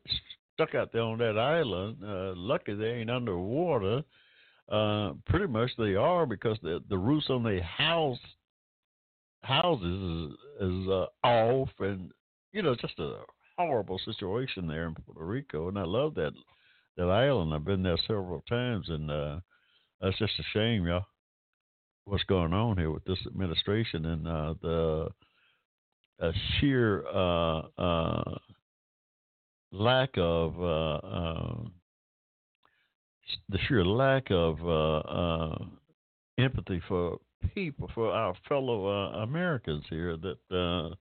stuck 0.53 0.75
out 0.75 0.91
there 0.93 1.01
on 1.01 1.17
that 1.17 1.37
island? 1.37 1.97
Uh, 2.03 2.33
lucky 2.35 2.73
they 2.73 2.91
ain't 2.91 3.09
underwater. 3.09 4.03
Uh, 4.71 5.13
pretty 5.27 5.47
much 5.47 5.69
they 5.77 5.95
are 5.95 6.25
because 6.25 6.57
the 6.63 6.81
the 6.89 6.97
roofs 6.97 7.29
on 7.29 7.43
their 7.43 7.61
house 7.61 8.17
houses 9.45 10.31
is, 10.61 10.67
is 10.67 10.87
uh, 10.87 11.05
off, 11.23 11.69
and 11.79 12.11
you 12.51 12.61
know 12.61 12.75
just 12.75 12.99
a 12.99 13.19
horrible 13.57 13.99
situation 14.03 14.67
there 14.67 14.87
in 14.87 14.95
Puerto 14.95 15.23
Rico. 15.23 15.69
And 15.69 15.79
I 15.79 15.83
love 15.83 16.15
that 16.15 16.33
that 16.97 17.09
island. 17.09 17.53
I've 17.53 17.65
been 17.65 17.83
there 17.83 17.97
several 18.07 18.43
times, 18.49 18.87
and 18.89 19.11
uh, 19.11 19.39
that's 20.01 20.17
just 20.17 20.39
a 20.39 20.43
shame, 20.53 20.85
y'all. 20.85 21.05
What's 22.05 22.23
going 22.25 22.53
on 22.53 22.77
here 22.77 22.91
with 22.91 23.03
this 23.05 23.17
administration 23.25 24.05
and 24.05 24.27
uh, 24.27 24.53
the 24.61 25.09
uh, 26.21 26.31
sheer 26.59 27.05
uh, 27.07 27.61
uh, 27.77 28.37
lack 29.71 30.09
of 30.17 30.59
uh, 30.59 30.95
uh, 30.95 31.57
the 33.49 33.57
sheer 33.67 33.83
lack 33.83 34.27
of 34.29 34.59
empathy 36.37 36.81
for 36.87 37.17
people, 37.53 37.89
for 37.93 38.11
our 38.11 38.33
fellow 38.47 38.87
Americans 39.21 39.83
here 39.89 40.17
that 40.17 40.97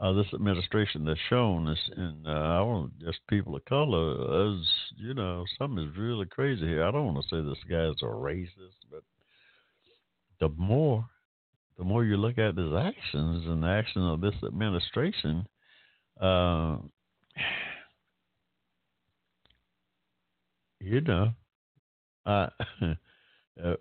uh, 0.00 0.12
this 0.12 0.26
administration 0.34 1.06
has 1.06 1.16
shown 1.30 1.68
us, 1.68 1.78
and 1.96 2.26
uh, 2.26 2.30
I 2.30 2.60
want 2.62 2.98
just 2.98 3.20
people 3.28 3.54
of 3.56 3.64
color, 3.64 4.52
as 4.52 4.58
you 4.96 5.14
know, 5.14 5.44
something 5.58 5.84
is 5.84 5.96
really 5.96 6.26
crazy 6.26 6.66
here. 6.66 6.84
I 6.84 6.90
don't 6.90 7.14
want 7.14 7.24
to 7.24 7.28
say 7.28 7.40
this 7.42 7.62
guy's 7.70 8.02
a 8.02 8.06
racist, 8.06 8.74
but 8.90 9.04
the 10.40 10.48
more, 10.56 11.06
the 11.78 11.84
more 11.84 12.04
you 12.04 12.16
look 12.16 12.38
at 12.38 12.56
his 12.56 12.74
actions 12.74 13.46
and 13.46 13.62
the 13.62 13.68
action 13.68 14.02
of 14.02 14.20
this 14.20 14.34
administration, 14.44 15.46
uh, 16.20 16.78
you 20.80 21.00
know, 21.00 21.30
I, 22.26 22.48
uh, 23.64 23.74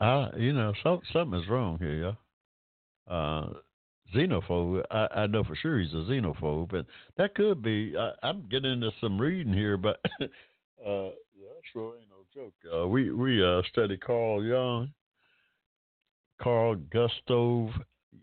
uh, 0.00 0.30
you 0.36 0.52
know, 0.52 0.72
some, 0.82 1.00
something 1.12 1.40
is 1.40 1.48
wrong 1.48 1.78
here, 1.78 2.16
uh, 3.08 3.48
xenophobe. 4.14 4.82
I, 4.90 5.06
I 5.14 5.26
know 5.26 5.44
for 5.44 5.56
sure 5.56 5.78
he's 5.78 5.92
a 5.92 5.96
xenophobe, 5.96 6.70
but 6.70 6.86
that 7.16 7.34
could 7.34 7.62
be. 7.62 7.94
I, 7.98 8.12
I'm 8.22 8.48
getting 8.50 8.72
into 8.72 8.90
some 9.00 9.20
reading 9.20 9.52
here, 9.52 9.76
but 9.76 10.00
uh, 10.20 10.26
that 10.80 11.60
sure 11.72 11.94
ain't 11.96 12.08
no 12.08 12.24
joke. 12.34 12.54
Uh, 12.72 12.86
we 12.88 13.12
we 13.12 13.44
uh, 13.44 13.62
study 13.70 13.96
Carl 13.96 14.42
Jung, 14.42 14.90
Carl 16.40 16.76
Gustav 16.92 17.70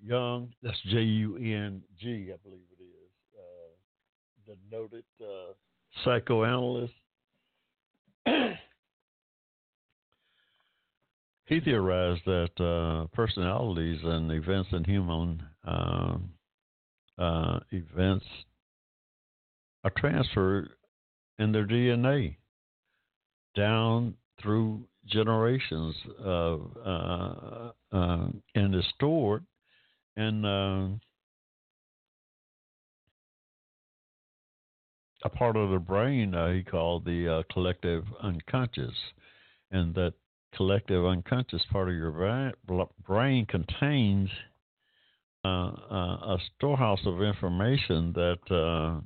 Jung. 0.03 0.53
That's 0.63 0.81
J 0.89 1.01
U 1.01 1.37
N 1.37 1.81
G, 1.99 2.31
I 2.33 2.37
believe 2.43 2.65
it 2.77 2.83
is. 2.83 3.11
Uh, 3.37 4.47
the 4.47 4.75
noted 4.75 5.05
uh, 5.21 5.53
psychoanalyst. 6.03 6.93
he 11.47 11.61
theorized 11.61 12.23
that 12.25 12.59
uh, 12.59 13.07
personalities 13.15 13.99
and 14.03 14.31
events 14.31 14.69
in 14.73 14.83
human 14.83 15.41
uh, 15.65 16.17
uh, 17.17 17.59
events 17.71 18.25
are 19.83 19.91
transferred 19.97 20.69
in 21.39 21.53
their 21.53 21.65
DNA 21.65 22.35
down 23.55 24.13
through 24.41 24.83
generations 25.05 25.95
of 26.19 26.69
uh, 26.85 27.71
uh, 27.93 28.27
and 28.55 28.75
is 28.75 28.85
stored 28.95 29.45
in 30.17 30.43
uh, 30.43 30.89
a 35.23 35.29
part 35.29 35.55
of 35.55 35.69
the 35.69 35.79
brain 35.79 36.33
he 36.53 36.63
called 36.63 37.05
the 37.05 37.43
collective 37.53 38.03
unconscious, 38.21 38.93
and 39.71 39.95
that 39.95 40.13
collective 40.55 41.05
unconscious 41.05 41.63
part 41.71 41.89
of 41.89 41.95
your 41.95 42.53
brain 43.05 43.45
contains 43.45 44.29
uh, 45.45 45.47
uh, 45.91 46.35
a 46.35 46.37
storehouse 46.55 46.99
of 47.05 47.21
information 47.21 48.13
that 48.13 48.39
uh, 48.51 48.99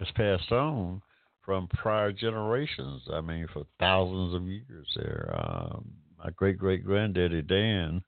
is 0.00 0.10
passed 0.14 0.50
on 0.50 1.02
from 1.44 1.68
prior 1.68 2.12
generations. 2.12 3.02
I 3.12 3.20
mean, 3.20 3.46
for 3.52 3.64
thousands 3.78 4.34
of 4.34 4.46
years 4.46 4.88
there. 4.96 5.34
Uh, 5.36 5.78
my 6.18 6.30
great 6.36 6.58
great 6.58 6.84
granddaddy 6.84 7.42
Dan 7.42 8.02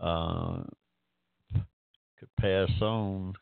uh, 0.00 0.62
could 2.18 2.36
pass 2.40 2.70
on 2.80 3.34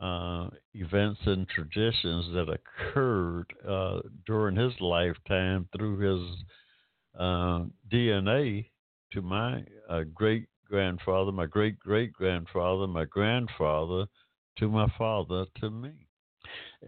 uh, 0.00 0.48
events 0.72 1.20
and 1.26 1.46
traditions 1.48 2.32
that 2.32 2.48
occurred 2.48 3.52
uh, 3.68 4.00
during 4.26 4.56
his 4.56 4.72
lifetime 4.80 5.68
through 5.76 5.98
his 5.98 6.36
uh, 7.18 7.64
DNA 7.92 8.70
to 9.12 9.20
my 9.20 9.62
uh, 9.90 10.02
great 10.14 10.46
grandfather, 10.66 11.32
my 11.32 11.46
great 11.46 11.78
great 11.78 12.12
grandfather, 12.12 12.86
my 12.86 13.04
grandfather, 13.04 14.06
to 14.56 14.68
my 14.68 14.86
father, 14.96 15.44
to 15.60 15.70
me. 15.70 15.90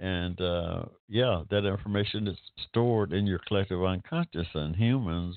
And 0.00 0.40
uh, 0.40 0.84
yeah, 1.08 1.42
that 1.50 1.66
information 1.66 2.28
is 2.28 2.38
stored 2.68 3.12
in 3.12 3.26
your 3.26 3.40
collective 3.46 3.84
unconscious, 3.84 4.48
and 4.54 4.74
humans 4.74 5.36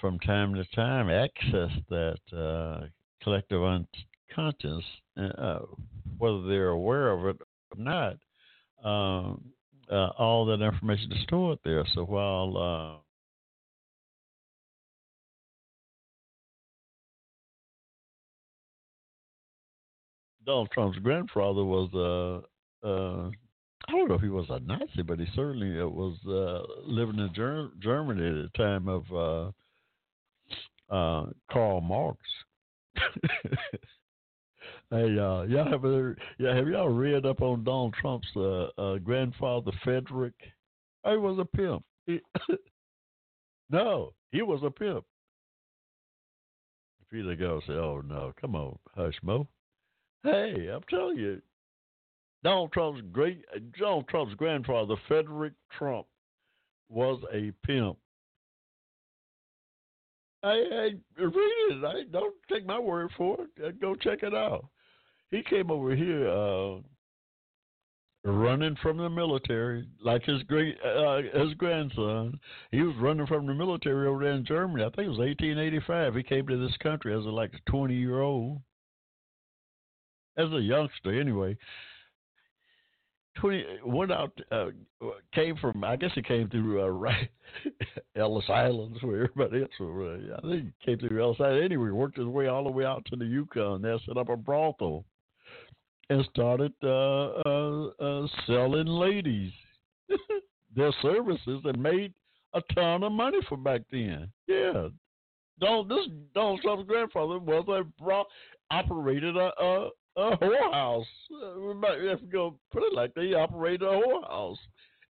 from 0.00 0.18
time 0.20 0.54
to 0.54 0.64
time 0.76 1.10
access 1.10 1.70
that 1.88 2.90
collective 3.22 3.62
unconscious 4.30 4.84
uh, 5.16 5.60
whether 6.18 6.42
they're 6.42 6.68
aware 6.68 7.10
of 7.10 7.26
it 7.26 7.40
or 7.76 7.82
not, 7.82 8.16
um, 8.84 9.42
uh, 9.90 10.08
all 10.18 10.46
that 10.46 10.62
information 10.62 11.12
is 11.12 11.22
stored 11.22 11.58
there. 11.64 11.84
So 11.94 12.04
while 12.04 12.56
uh, 12.56 13.02
Donald 20.44 20.70
Trump's 20.72 20.98
grandfather 20.98 21.64
was 21.64 21.90
uh, 21.94 22.86
uh, 22.86 23.30
I 23.88 23.92
don't 23.92 24.08
know 24.08 24.16
if 24.16 24.20
he 24.20 24.28
was 24.28 24.46
a 24.50 24.60
Nazi, 24.60 25.02
but 25.06 25.18
he 25.18 25.26
certainly 25.34 25.80
uh, 25.80 25.86
was 25.86 26.16
uh, 26.26 26.62
living 26.84 27.18
in 27.18 27.30
Ger- 27.34 27.70
Germany 27.80 28.26
at 28.26 28.52
the 28.52 28.58
time 28.58 28.88
of 28.88 29.54
Karl 31.50 31.80
Marx. 31.80 32.18
Hey, 34.90 35.18
uh, 35.18 35.42
y'all 35.42 35.70
have 35.70 36.16
yeah, 36.38 36.54
have 36.54 36.66
y'all 36.66 36.88
read 36.88 37.26
up 37.26 37.42
on 37.42 37.62
Donald 37.62 37.94
Trump's 38.00 38.28
uh, 38.34 38.68
uh, 38.78 38.96
grandfather 38.96 39.70
Frederick? 39.84 40.32
He 41.04 41.16
was 41.16 41.38
a 41.38 41.44
pimp. 41.44 41.84
He, 42.06 42.20
no, 43.70 44.14
he 44.32 44.40
was 44.40 44.60
a 44.64 44.70
pimp. 44.70 45.04
If 47.02 47.18
you 47.18 47.36
go 47.36 47.60
say, 47.66 47.74
"Oh 47.74 48.00
no, 48.02 48.32
come 48.40 48.54
on, 48.54 48.78
hush, 48.96 49.14
Mo." 49.22 49.46
Hey, 50.22 50.70
I'm 50.72 50.82
telling 50.88 51.18
you, 51.18 51.42
Donald 52.42 52.72
Trump's 52.72 53.02
great 53.12 53.44
Donald 53.78 54.08
Trump's 54.08 54.34
grandfather 54.36 54.94
Frederick 55.06 55.52
Trump 55.76 56.06
was 56.88 57.20
a 57.30 57.52
pimp. 57.66 57.98
I, 60.42 60.48
I 60.48 60.90
read 61.18 61.32
it. 61.34 61.84
I 61.84 62.04
don't 62.10 62.34
take 62.50 62.64
my 62.64 62.78
word 62.78 63.10
for 63.18 63.36
it. 63.58 63.80
Go 63.82 63.94
check 63.94 64.22
it 64.22 64.34
out 64.34 64.64
he 65.30 65.42
came 65.42 65.70
over 65.70 65.94
here 65.94 66.28
uh, 66.28 66.78
running 68.24 68.76
from 68.82 68.96
the 68.96 69.08
military, 69.08 69.86
like 70.02 70.24
his 70.24 70.42
great 70.44 70.76
uh, 70.84 71.20
his 71.34 71.54
grandson. 71.54 72.38
He 72.70 72.82
was 72.82 72.96
running 72.96 73.26
from 73.26 73.46
the 73.46 73.54
military 73.54 74.08
over 74.08 74.24
there 74.24 74.32
in 74.32 74.44
Germany. 74.44 74.84
I 74.84 74.90
think 74.90 75.06
it 75.06 75.10
was 75.10 75.18
1885. 75.18 76.14
He 76.14 76.22
came 76.22 76.46
to 76.46 76.56
this 76.56 76.76
country 76.82 77.16
as 77.16 77.24
a, 77.24 77.30
like 77.30 77.52
a 77.54 77.70
20 77.70 77.94
year 77.94 78.20
old, 78.20 78.60
as 80.36 80.50
a 80.52 80.60
youngster 80.60 81.18
anyway. 81.18 81.56
20 83.36 83.64
went 83.84 84.10
out 84.10 84.36
uh, 84.50 84.66
came 85.32 85.56
from 85.58 85.84
I 85.84 85.94
guess 85.94 86.10
he 86.14 86.22
came 86.22 86.48
through 86.48 86.82
uh, 86.82 86.86
right, 86.88 87.28
Ellis 88.16 88.48
Islands 88.48 88.98
where 89.02 89.24
everybody 89.24 89.62
else 89.62 89.70
was. 89.78 90.22
Uh, 90.32 90.36
I 90.38 90.50
think 90.50 90.72
he 90.78 90.86
came 90.86 90.98
through 90.98 91.22
Ellis 91.22 91.38
Island 91.38 91.64
Anyway, 91.64 91.90
worked 91.90 92.18
his 92.18 92.26
way 92.26 92.48
all 92.48 92.64
the 92.64 92.70
way 92.70 92.84
out 92.84 93.04
to 93.06 93.16
the 93.16 93.24
Yukon. 93.24 93.82
There 93.82 93.98
set 94.06 94.16
up 94.16 94.28
a 94.28 94.36
brothel 94.36 95.04
and 96.10 96.24
started 96.32 96.72
uh, 96.82 97.26
uh, 97.46 97.86
uh, 98.00 98.26
selling 98.46 98.86
ladies 98.86 99.52
their 100.76 100.92
services 101.02 101.60
and 101.64 101.82
made 101.82 102.12
a 102.54 102.62
ton 102.74 103.02
of 103.02 103.12
money 103.12 103.38
for 103.48 103.56
back 103.56 103.82
then. 103.90 104.30
Yeah, 104.46 104.88
Donald 105.60 105.88
this 105.88 106.06
Donald 106.34 106.60
Trump's 106.62 106.88
grandfather 106.88 107.38
was 107.38 107.64
a 107.68 107.84
bro- 108.02 108.24
operated 108.70 109.36
a 109.36 109.50
a, 109.60 109.88
a 110.16 110.36
whorehouse. 110.38 111.04
Uh, 111.32 111.80
if 111.96 112.20
we 112.22 112.28
go 112.28 112.58
put 112.72 112.82
it 112.82 112.94
like 112.94 113.12
he 113.14 113.34
operated 113.34 113.82
a 113.82 114.00
whorehouse 114.00 114.58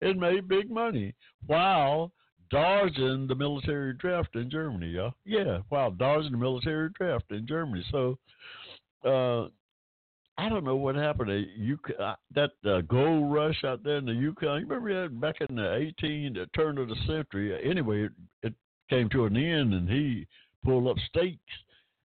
and 0.01 0.19
made 0.19 0.47
big 0.47 0.69
money 0.69 1.13
while 1.47 2.11
dodging 2.51 3.27
the 3.27 3.35
military 3.35 3.93
draft 3.93 4.35
in 4.35 4.49
Germany, 4.49 4.87
y'all. 4.87 5.13
Yeah, 5.25 5.59
while 5.69 5.91
dodging 5.91 6.31
the 6.31 6.37
military 6.37 6.89
draft 6.97 7.25
in 7.31 7.45
Germany. 7.47 7.83
So, 7.91 8.17
uh, 9.05 9.49
I 10.39 10.47
don't 10.47 10.63
know 10.63 10.77
what 10.77 10.95
happened. 10.95 11.47
You 11.57 11.77
uh, 12.01 12.15
that 12.33 12.51
uh, 12.65 12.79
gold 12.81 13.33
rush 13.33 13.61
out 13.65 13.83
there 13.83 13.97
in 13.97 14.05
the 14.05 14.13
Yukon. 14.13 14.61
You 14.61 14.67
remember 14.67 15.01
that 15.01 15.19
back 15.19 15.35
in 15.41 15.57
the 15.57 15.75
18, 15.75 16.33
the 16.33 16.45
turn 16.55 16.77
of 16.77 16.87
the 16.87 16.95
century. 17.05 17.59
Anyway, 17.69 18.03
it, 18.03 18.11
it 18.43 18.53
came 18.89 19.09
to 19.09 19.25
an 19.25 19.35
end, 19.35 19.73
and 19.73 19.89
he 19.89 20.25
pulled 20.63 20.87
up 20.87 20.95
stakes, 21.09 21.41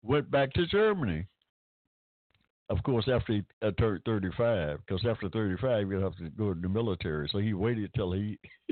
went 0.05 0.31
back 0.31 0.53
to 0.53 0.65
Germany. 0.69 1.27
Of 2.69 2.81
course, 2.85 3.09
after 3.13 3.33
he 3.33 3.43
uh, 3.63 3.73
turned 3.81 4.03
35, 4.07 4.79
because 4.87 5.05
after 5.05 5.29
35, 5.29 5.91
you'd 5.91 6.01
have 6.01 6.17
to 6.19 6.31
go 6.31 6.55
to 6.55 6.61
the 6.61 6.69
military. 6.69 7.29
So 7.33 7.39
he 7.39 7.53
waited 7.53 7.91
till 7.97 8.13
he. 8.13 8.39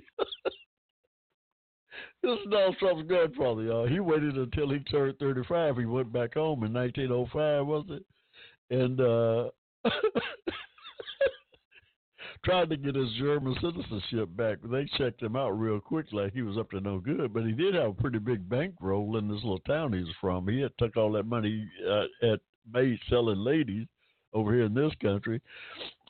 this 2.23 2.33
is 2.33 2.39
Donald 2.49 2.77
Trump's 2.79 3.09
grandfather, 3.09 3.63
y'all. 3.63 3.89
He 3.89 3.99
waited 3.99 4.37
until 4.37 4.71
he 4.71 4.79
turned 4.79 5.19
35. 5.19 5.79
He 5.79 5.85
went 5.85 6.13
back 6.13 6.35
home 6.35 6.63
in 6.63 6.73
1905, 6.73 7.67
was 7.67 7.87
it? 7.89 8.05
And 8.71 9.01
uh, 9.01 9.51
tried 12.45 12.71
to 12.71 12.77
get 12.77 12.95
his 12.95 13.13
German 13.19 13.55
citizenship 13.61 14.29
back. 14.37 14.59
They 14.63 14.89
checked 14.97 15.23
him 15.23 15.37
out 15.37 15.51
real 15.51 15.81
quick, 15.81 16.07
like 16.13 16.33
he 16.33 16.43
was 16.43 16.57
up 16.59 16.71
to 16.71 16.81
no 16.81 16.99
good. 16.99 17.33
But 17.33 17.45
he 17.45 17.53
did 17.53 17.75
have 17.75 17.91
a 17.91 17.95
pretty 17.95 18.19
big 18.19 18.49
bankroll 18.49 19.17
in 19.17 19.29
this 19.29 19.43
little 19.43 19.61
town 19.61 19.93
he 19.93 20.01
was 20.01 20.15
from. 20.21 20.49
He 20.49 20.61
had 20.61 20.73
took 20.79 20.97
all 20.97 21.13
that 21.13 21.27
money 21.27 21.69
uh, 21.89 22.05
at 22.33 22.41
May 22.73 22.99
selling 23.11 23.39
ladies 23.39 23.87
over 24.35 24.53
here 24.55 24.65
in 24.65 24.75
this 24.75 24.93
country 25.01 25.41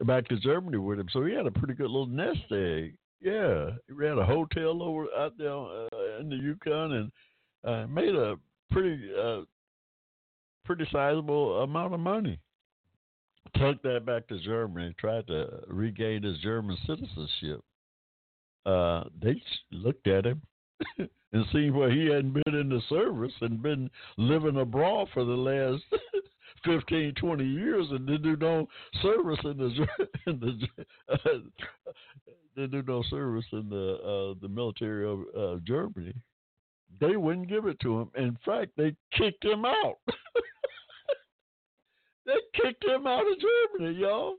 back 0.04 0.26
to 0.28 0.38
Germany 0.40 0.78
with 0.78 0.98
him. 0.98 1.08
So 1.12 1.24
he 1.24 1.34
had 1.34 1.46
a 1.46 1.52
pretty 1.52 1.74
good 1.74 1.90
little 1.90 2.06
nest 2.06 2.40
egg. 2.52 2.94
Yeah, 3.20 3.70
he 3.86 3.92
ran 3.92 4.18
a 4.18 4.24
hotel 4.24 4.82
over 4.82 5.06
out 5.16 5.34
there 5.38 5.52
uh, 5.52 6.20
in 6.20 6.28
the 6.28 6.36
Yukon 6.36 6.92
and 6.92 7.12
uh, 7.64 7.86
made 7.88 8.14
a 8.14 8.36
pretty 8.70 9.10
uh, 9.20 9.40
pretty 10.64 10.86
sizable 10.92 11.62
amount 11.62 11.94
of 11.94 12.00
money 12.00 12.38
took 13.54 13.82
that 13.82 14.04
back 14.06 14.26
to 14.28 14.38
Germany, 14.40 14.94
tried 14.98 15.26
to 15.28 15.60
regain 15.66 16.22
his 16.22 16.38
German 16.38 16.76
citizenship. 16.86 17.62
Uh, 18.66 19.04
they 19.22 19.40
looked 19.70 20.06
at 20.06 20.26
him 20.26 20.42
and 20.98 21.44
seen 21.52 21.74
where 21.74 21.90
he 21.90 22.06
hadn't 22.06 22.32
been 22.32 22.54
in 22.54 22.68
the 22.68 22.82
service 22.88 23.32
and 23.40 23.62
been 23.62 23.90
living 24.16 24.58
abroad 24.58 25.08
for 25.14 25.24
the 25.24 25.32
last 25.32 25.82
15, 26.64 27.14
20 27.14 27.44
years 27.44 27.86
and 27.90 28.06
didn't 28.06 28.22
do 28.22 28.36
no 28.36 28.68
service 29.02 29.38
in 29.44 29.56
the 29.56 29.86
in 30.26 30.40
the 30.40 31.42
didn't 32.56 32.72
do 32.72 32.82
no 32.92 33.02
service 33.08 33.44
in 33.52 33.68
the 33.68 33.94
uh, 33.94 34.34
the 34.42 34.48
military 34.48 35.08
of 35.08 35.20
uh, 35.36 35.60
Germany. 35.64 36.14
They 37.00 37.16
wouldn't 37.16 37.48
give 37.48 37.66
it 37.66 37.78
to 37.80 38.00
him. 38.00 38.10
In 38.16 38.36
fact, 38.44 38.72
they 38.76 38.94
kicked 39.12 39.44
him 39.44 39.64
out. 39.64 39.98
Kicked 42.62 42.84
him 42.84 43.06
out 43.06 43.24
of 43.26 43.38
Germany, 43.38 43.98
y'all. 44.00 44.36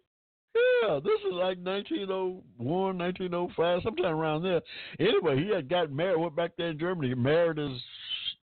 Yeah, 0.56 1.00
this 1.04 1.20
is 1.28 1.34
like 1.34 1.60
1901, 1.60 2.98
1905, 2.98 3.82
sometime 3.84 4.16
around 4.16 4.44
there. 4.44 4.62
Anyway, 5.00 5.44
he 5.44 5.54
had 5.54 5.70
got 5.70 5.92
married, 5.92 6.18
went 6.18 6.36
back 6.36 6.52
there 6.58 6.70
in 6.70 6.80
Germany, 6.80 7.14
married 7.14 7.58
his 7.58 7.80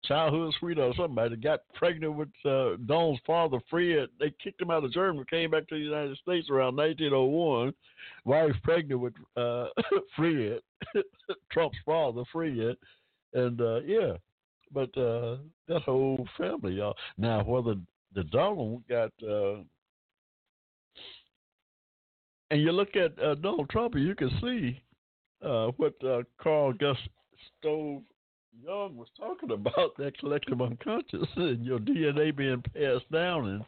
childhood 0.05 0.53
sweetheart 0.59 0.95
or 0.97 1.03
somebody, 1.03 1.35
got 1.37 1.61
pregnant 1.75 2.15
with 2.15 2.29
uh, 2.45 2.75
Don's 2.85 3.19
father, 3.25 3.59
Fred. 3.69 4.09
They 4.19 4.33
kicked 4.43 4.61
him 4.61 4.69
out 4.69 4.83
of 4.83 4.91
Germany, 4.91 5.23
came 5.29 5.51
back 5.51 5.67
to 5.69 5.75
the 5.75 5.81
United 5.81 6.17
States 6.17 6.49
around 6.49 6.75
1901. 6.75 7.73
Wife 8.25 8.55
pregnant 8.63 8.99
with 8.99 9.13
uh, 9.37 9.67
Fred, 10.15 10.59
Trump's 11.51 11.77
father, 11.85 12.23
Fred. 12.31 12.75
And 13.33 13.61
uh, 13.61 13.79
yeah, 13.81 14.13
but 14.73 14.95
uh, 14.97 15.37
that 15.67 15.83
whole 15.85 16.27
family, 16.37 16.73
y'all. 16.73 16.95
Now, 17.17 17.43
whether 17.43 17.75
the 18.15 18.23
Donald 18.25 18.83
got, 18.87 19.11
uh, 19.27 19.55
and 22.51 22.61
you 22.61 22.71
look 22.71 22.95
at 22.95 23.17
uh, 23.21 23.35
Donald 23.35 23.69
Trump, 23.69 23.95
you 23.95 24.15
can 24.15 24.29
see 24.41 24.81
uh, 25.43 25.67
what 25.77 25.93
uh, 26.03 26.21
Carl 26.41 26.73
Gustav 26.73 28.01
Jung 28.61 28.95
was 28.95 29.07
talking 29.17 29.51
about 29.51 29.97
that 29.97 30.17
collective 30.19 30.61
unconscious 30.61 31.27
and 31.35 31.65
your 31.65 31.79
DNA 31.79 32.35
being 32.35 32.63
passed 32.73 33.11
down, 33.11 33.47
and 33.47 33.65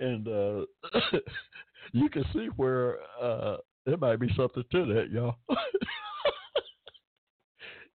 and 0.00 0.28
uh, 0.28 0.66
you 1.92 2.08
can 2.08 2.24
see 2.32 2.48
where 2.56 2.98
uh, 3.20 3.56
there 3.86 3.96
might 3.96 4.20
be 4.20 4.30
something 4.36 4.64
to 4.72 4.86
that, 4.86 5.10
y'all. 5.10 5.36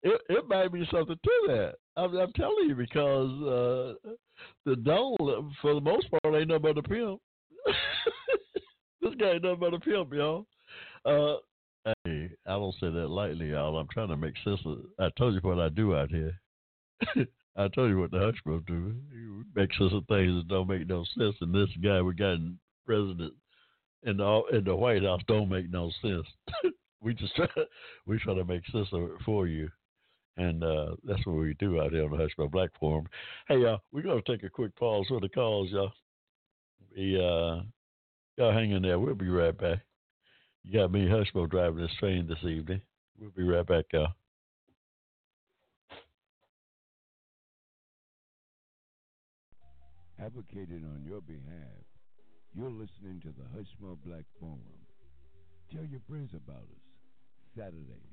it 0.03 0.21
it 0.29 0.47
might 0.47 0.71
be 0.71 0.87
something 0.91 1.17
to 1.23 1.31
that. 1.47 1.75
I'm, 1.95 2.15
I'm 2.17 2.33
telling 2.33 2.67
you 2.67 2.75
because 2.75 3.29
uh, 3.43 4.11
the 4.65 4.75
Donald, 4.77 5.53
for 5.61 5.75
the 5.75 5.81
most 5.81 6.07
part, 6.11 6.35
ain't 6.35 6.47
nothing 6.47 6.61
but 6.61 6.77
a 6.77 6.83
pimp. 6.83 7.19
this 9.01 9.13
guy 9.19 9.31
ain't 9.31 9.43
nothing 9.43 9.59
but 9.59 9.73
a 9.73 9.79
pimp, 9.79 10.13
y'all. 10.13 10.45
Uh, 11.05 11.35
hey, 12.05 12.29
I 12.45 12.51
don't 12.51 12.75
say 12.79 12.89
that 12.89 13.07
lightly, 13.09 13.51
y'all. 13.51 13.77
I'm 13.77 13.87
trying 13.93 14.09
to 14.09 14.17
make 14.17 14.35
sense 14.43 14.59
of. 14.65 14.79
I 14.99 15.09
told 15.17 15.35
you 15.35 15.41
what 15.41 15.59
I 15.59 15.69
do 15.69 15.95
out 15.95 16.09
here. 16.09 16.33
I 17.55 17.67
told 17.67 17.89
you 17.89 17.99
what 17.99 18.11
the 18.11 18.19
hush 18.19 18.63
do. 18.67 18.95
You 19.11 19.45
make 19.55 19.71
sense 19.73 19.93
of 19.93 20.07
things 20.07 20.33
that 20.35 20.47
don't 20.47 20.67
make 20.67 20.87
no 20.87 21.03
sense. 21.17 21.35
And 21.41 21.53
this 21.53 21.69
guy 21.83 22.01
we 22.01 22.15
got 22.15 22.33
in 22.33 22.57
president 22.85 23.33
in 24.03 24.17
the 24.17 24.41
in 24.51 24.63
the 24.63 24.75
White 24.75 25.03
House 25.03 25.21
don't 25.27 25.49
make 25.49 25.69
no 25.69 25.91
sense. 26.01 26.25
we 27.01 27.13
just 27.13 27.35
try 27.35 27.47
we 28.05 28.17
try 28.19 28.33
to 28.33 28.45
make 28.45 28.65
sense 28.71 28.87
of 28.91 29.03
it 29.03 29.21
for 29.25 29.47
you. 29.47 29.69
And 30.37 30.63
uh, 30.63 30.95
that's 31.03 31.25
what 31.25 31.35
we 31.35 31.53
do 31.59 31.79
out 31.79 31.91
here 31.91 32.05
on 32.05 32.11
the 32.11 32.17
Hushmo 32.17 32.49
Black 32.49 32.71
Forum. 32.79 33.07
Hey, 33.47 33.59
y'all, 33.59 33.81
we're 33.91 34.01
going 34.01 34.21
to 34.21 34.31
take 34.31 34.43
a 34.43 34.49
quick 34.49 34.75
pause 34.75 35.05
for 35.07 35.19
the 35.19 35.29
calls, 35.29 35.69
y'all. 35.71 35.93
We, 36.95 37.17
uh, 37.17 37.61
y'all 38.37 38.53
hang 38.53 38.71
in 38.71 38.81
there. 38.81 38.99
We'll 38.99 39.15
be 39.15 39.29
right 39.29 39.55
back. 39.55 39.79
You 40.63 40.79
got 40.79 40.91
me, 40.91 41.05
Hushmo, 41.05 41.49
driving 41.49 41.81
this 41.81 41.91
train 41.99 42.27
this 42.27 42.43
evening. 42.43 42.81
We'll 43.19 43.31
be 43.31 43.43
right 43.43 43.65
back, 43.65 43.85
y'all. 43.93 44.13
Advocating 50.19 50.85
on 50.85 51.03
your 51.05 51.21
behalf, 51.21 51.83
you're 52.55 52.71
listening 52.71 53.19
to 53.21 53.27
the 53.27 53.43
Hushmo 53.53 53.97
Black 54.05 54.23
Forum. 54.39 54.61
Tell 55.71 55.83
your 55.83 55.99
friends 56.07 56.31
about 56.33 56.63
us. 56.63 56.83
Saturdays, 57.57 58.12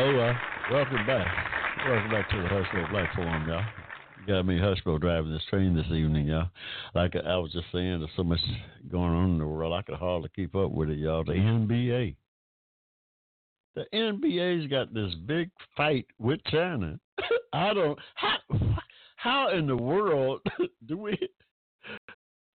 Hey, 0.00 0.18
uh, 0.18 0.32
welcome 0.72 1.06
back. 1.06 1.26
Welcome 1.86 2.10
back 2.10 2.30
to 2.30 2.36
the 2.40 2.86
Black 2.90 3.14
Forum, 3.14 3.46
y'all. 3.46 3.62
Got 4.26 4.46
me 4.46 4.58
Hushmo 4.58 4.98
driving 4.98 5.30
this 5.30 5.42
train 5.50 5.76
this 5.76 5.84
evening, 5.88 6.26
y'all. 6.26 6.48
Like 6.94 7.16
I 7.16 7.36
was 7.36 7.52
just 7.52 7.66
saying, 7.70 7.98
there's 7.98 8.10
so 8.16 8.24
much 8.24 8.40
going 8.90 9.12
on 9.12 9.32
in 9.32 9.38
the 9.38 9.46
world, 9.46 9.74
I 9.74 9.82
could 9.82 9.98
hardly 9.98 10.30
keep 10.34 10.56
up 10.56 10.70
with 10.70 10.88
it, 10.88 10.98
y'all. 10.98 11.22
The 11.22 11.32
NBA. 11.32 12.16
The 13.74 13.84
NBA's 13.92 14.70
got 14.70 14.94
this 14.94 15.12
big 15.26 15.50
fight 15.76 16.06
with 16.18 16.42
China. 16.44 16.98
I 17.52 17.74
don't 17.74 17.98
how 18.14 18.38
how 19.16 19.50
in 19.50 19.66
the 19.66 19.76
world 19.76 20.40
do 20.86 20.96
we 20.96 21.18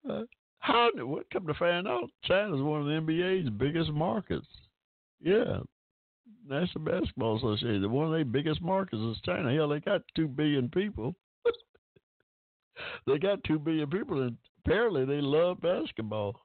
uh, 0.09 0.23
how 0.57 0.89
what 0.95 1.29
come 1.29 1.45
to 1.45 1.53
find 1.53 1.87
out 1.87 2.09
China's 2.23 2.63
one 2.63 2.81
of 2.81 2.87
the 2.87 2.93
NBA's 2.93 3.51
biggest 3.51 3.91
markets. 3.91 4.47
Yeah, 5.21 5.59
National 6.47 6.83
Basketball 6.83 7.37
Association. 7.37 7.91
One 7.91 8.07
of 8.07 8.11
their 8.11 8.25
biggest 8.25 8.61
markets 8.61 9.01
is 9.01 9.17
China. 9.25 9.53
Hell, 9.53 9.69
they 9.69 9.79
got 9.79 10.01
two 10.15 10.27
billion 10.27 10.69
people. 10.69 11.15
they 13.07 13.17
got 13.17 13.43
two 13.43 13.59
billion 13.59 13.89
people, 13.89 14.21
and 14.21 14.37
apparently 14.65 15.05
they 15.05 15.21
love 15.21 15.61
basketball. 15.61 16.41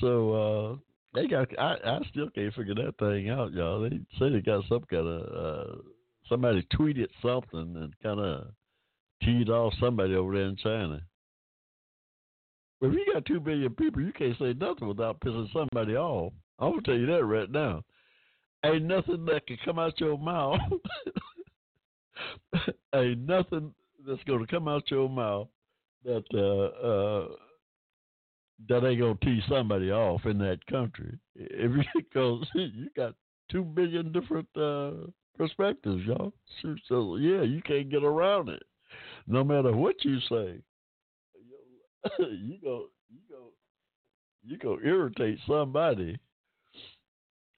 So 0.00 0.32
uh, 0.32 0.76
they 1.14 1.26
got. 1.26 1.48
I, 1.58 1.76
I 1.84 1.98
still 2.10 2.30
can't 2.30 2.54
figure 2.54 2.74
that 2.74 2.94
thing 2.98 3.30
out, 3.30 3.52
y'all. 3.52 3.82
They 3.82 3.98
say 4.18 4.30
they 4.30 4.40
got 4.40 4.64
some 4.68 4.84
kind 4.90 5.06
of. 5.06 5.22
Uh, 5.22 5.76
somebody 6.28 6.66
tweeted 6.74 7.08
something 7.22 7.76
and 7.76 7.94
kind 8.02 8.20
of 8.20 8.48
teed 9.22 9.48
off 9.48 9.72
somebody 9.80 10.14
over 10.14 10.34
there 10.34 10.46
in 10.46 10.56
China. 10.56 11.00
But 12.80 12.88
if 12.88 12.94
you 12.94 13.12
got 13.12 13.24
two 13.24 13.40
billion 13.40 13.74
people, 13.74 14.02
you 14.02 14.12
can't 14.12 14.38
say 14.38 14.52
nothing 14.52 14.88
without 14.88 15.20
pissing 15.20 15.50
somebody 15.52 15.96
off. 15.96 16.32
I'm 16.58 16.70
gonna 16.70 16.82
tell 16.82 16.96
you 16.96 17.06
that 17.06 17.24
right 17.24 17.50
now 17.50 17.82
ain't 18.72 18.84
nothing 18.84 19.24
that 19.26 19.46
can 19.46 19.58
come 19.64 19.78
out 19.78 20.00
your 20.00 20.18
mouth. 20.18 20.58
ain't 22.94 23.20
nothing 23.20 23.72
that's 24.06 24.22
going 24.24 24.40
to 24.40 24.46
come 24.46 24.68
out 24.68 24.90
your 24.90 25.08
mouth 25.08 25.48
that 26.04 26.24
uh, 26.34 26.86
uh, 26.86 27.28
that 28.68 28.86
ain't 28.86 29.00
going 29.00 29.16
to 29.16 29.24
tee 29.24 29.42
somebody 29.48 29.90
off 29.90 30.24
in 30.24 30.38
that 30.38 30.64
country. 30.66 31.18
You 31.34 31.82
because 31.96 32.46
you 32.54 32.88
got 32.96 33.14
two 33.50 33.62
billion 33.62 34.12
different 34.12 34.48
uh, 34.56 35.10
perspectives, 35.36 36.02
y'all. 36.06 36.32
So 36.88 37.16
yeah, 37.16 37.42
you 37.42 37.60
can't 37.62 37.90
get 37.90 38.04
around 38.04 38.48
it. 38.48 38.62
No 39.26 39.44
matter 39.44 39.72
what 39.72 39.96
you 40.04 40.18
say, 40.20 40.60
you 42.18 42.56
go 42.62 42.86
you 43.10 43.20
go 43.28 43.48
you 44.44 44.58
go 44.58 44.78
irritate 44.84 45.38
somebody 45.46 46.18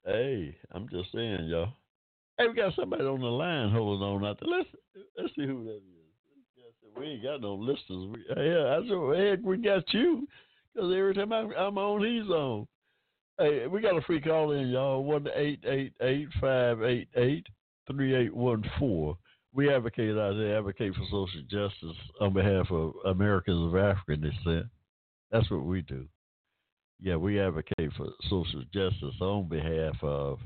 Hey, 0.09 0.55
I'm 0.71 0.89
just 0.89 1.11
saying, 1.13 1.45
y'all. 1.45 1.69
Hey, 2.39 2.47
we 2.47 2.55
got 2.55 2.73
somebody 2.75 3.03
on 3.03 3.19
the 3.19 3.27
line 3.27 3.69
holding 3.69 4.01
on 4.01 4.25
out 4.25 4.39
there. 4.39 4.49
Let's 4.49 4.69
let's 5.15 5.35
see 5.35 5.45
who 5.45 5.65
that 5.65 5.75
is. 5.75 6.97
We 6.97 7.05
ain't 7.05 7.23
got 7.23 7.41
no 7.41 7.53
listeners. 7.53 8.09
We, 8.11 8.25
yeah, 8.35 8.75
I 8.75 8.79
said, 8.87 9.27
heck, 9.37 9.45
we 9.45 9.57
got 9.57 9.83
you. 9.93 10.27
Because 10.73 10.91
every 10.97 11.13
time 11.13 11.31
I, 11.31 11.41
I'm 11.55 11.77
on, 11.77 12.03
he's 12.03 12.27
on. 12.27 12.67
Hey, 13.37 13.67
we 13.67 13.81
got 13.81 13.97
a 13.97 14.01
free 14.01 14.19
call 14.19 14.53
in, 14.53 14.69
y'all. 14.69 15.03
One 15.03 15.27
eight 15.35 15.63
eight 15.67 15.93
eight 16.01 16.29
five 16.41 16.81
eight 16.81 17.09
eight 17.15 17.45
three 17.91 18.15
eight 18.15 18.35
one 18.35 18.63
four. 18.79 19.15
We 19.53 19.71
advocate 19.71 20.17
out 20.17 20.37
there, 20.37 20.57
advocate 20.57 20.95
for 20.95 21.05
social 21.05 21.43
justice 21.43 21.97
on 22.19 22.33
behalf 22.33 22.71
of 22.71 22.93
Americans 23.05 23.71
of 23.71 23.79
African 23.79 24.21
descent. 24.21 24.65
That's 25.31 25.49
what 25.51 25.65
we 25.65 25.83
do 25.83 26.07
yeah, 27.01 27.15
we 27.15 27.39
advocate 27.39 27.91
for 27.95 28.07
social 28.29 28.63
justice 28.73 29.15
on 29.21 29.47
behalf 29.47 29.95
of 30.01 30.39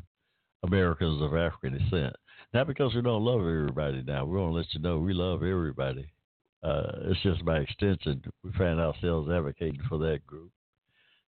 Americans 0.64 1.22
of 1.22 1.36
African 1.36 1.78
descent. 1.78 2.16
Not 2.54 2.68
because 2.68 2.93
we 2.93 3.01
don't 3.01 3.26
love 3.26 3.41
everybody 3.41 4.04
now. 4.06 4.26
We 4.26 4.38
want 4.38 4.51
to 4.51 4.58
let 4.58 4.74
you 4.74 4.80
know 4.80 4.99
we 4.99 5.14
love 5.14 5.43
everybody. 5.43 6.08
Uh, 6.64 6.91
it's 7.06 7.22
just 7.24 7.43
by 7.43 7.58
extension, 7.58 8.24
we 8.43 8.51
find 8.54 8.80
ourselves 8.80 9.30
advocating 9.30 9.82
for 9.89 9.97
that 9.97 10.26
group. 10.26 10.51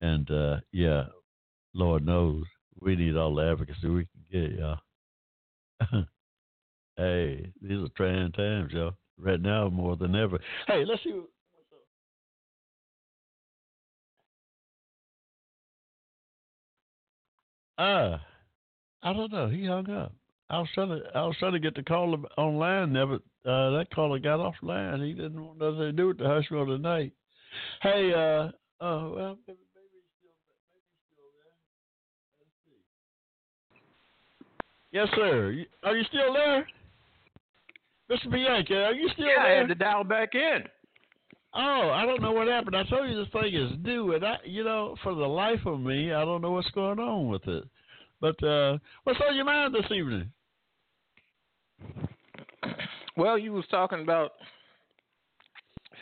And 0.02 0.30
uh, 0.30 0.58
yeah, 0.72 1.06
Lord 1.74 2.06
knows 2.06 2.44
we 2.80 2.96
need 2.96 3.16
all 3.16 3.34
the 3.34 3.50
advocacy 3.50 3.88
we 3.88 4.06
can 4.06 4.50
get, 4.50 4.60
y'all. 4.60 4.78
hey, 6.98 7.52
these 7.62 7.84
are 7.84 7.90
trying 7.96 8.32
times, 8.34 8.72
y'all. 8.74 8.94
Right 9.18 9.42
now, 9.42 9.70
more 9.70 9.96
than 9.96 10.16
ever. 10.16 10.40
Hey, 10.68 10.84
let's 10.86 11.02
see 11.04 11.22
Uh, 17.78 18.18
I 19.04 19.14
don't 19.14 19.32
know. 19.32 19.50
He 19.50 19.66
hung 19.66 19.90
up. 19.90 20.14
I 20.50 20.60
was 20.60 20.70
trying 20.74 20.90
to 20.90 21.02
I 21.16 21.26
was 21.26 21.36
trying 21.40 21.54
to 21.54 21.60
get 21.60 21.76
the 21.76 21.84
caller 21.84 22.20
online 22.38 22.94
there, 22.94 23.08
but 23.08 23.22
uh, 23.50 23.72
that 23.72 23.88
caller 23.94 24.20
got 24.20 24.40
offline. 24.40 25.06
He 25.06 25.14
didn't 25.14 25.44
want 25.44 25.60
nothing 25.60 25.80
to 25.80 25.92
do 25.92 26.08
with 26.08 26.20
the 26.20 26.24
Hushmo 26.24 26.66
tonight. 26.68 27.14
Hey, 27.82 28.12
uh, 28.14 28.52
oh 28.82 29.14
well, 29.16 29.38
maybe, 29.48 29.60
maybe 29.74 29.90
he's 29.92 30.06
still 30.20 30.36
maybe 30.48 30.86
still 31.14 31.32
there. 31.34 31.56
Let's 32.40 32.54
see. 32.66 32.80
Yes, 34.92 35.08
sir. 35.16 35.66
Are 35.84 35.98
you 35.98 36.04
still 36.10 36.34
there, 36.34 36.68
Mr. 38.12 38.32
Bianchi? 38.32 38.76
Are 38.76 38.94
you 38.94 39.10
still 39.14 39.26
yeah, 39.26 39.44
there? 39.44 39.56
I 39.56 39.58
had 39.58 39.68
to 39.70 39.76
dial 39.76 40.04
back 40.04 40.36
in. 40.36 40.64
Oh, 41.58 41.90
I 41.94 42.06
don't 42.06 42.22
know 42.22 42.34
what 42.34 42.48
happened. 42.48 42.76
I 42.76 42.84
told 42.84 43.10
you 43.10 43.16
this 43.16 43.32
thing 43.32 43.54
is 43.54 43.72
new, 43.82 44.14
and 44.14 44.26
I, 44.26 44.36
you 44.44 44.66
know, 44.66 44.96
for 45.02 45.16
the 45.16 45.26
life 45.26 45.66
of 45.66 45.80
me, 45.80 46.12
I 46.12 46.26
don't 46.26 46.42
know 46.42 46.52
what's 46.52 46.70
going 46.72 47.00
on 47.00 47.30
with 47.30 47.48
it. 47.48 47.64
But 48.20 48.44
uh, 48.44 48.78
what's 49.04 49.20
on 49.26 49.36
your 49.36 49.46
mind 49.46 49.74
this 49.74 49.90
evening? 49.90 50.32
Well, 53.16 53.38
you 53.38 53.54
was 53.54 53.66
talking 53.72 54.02
about 54.02 54.34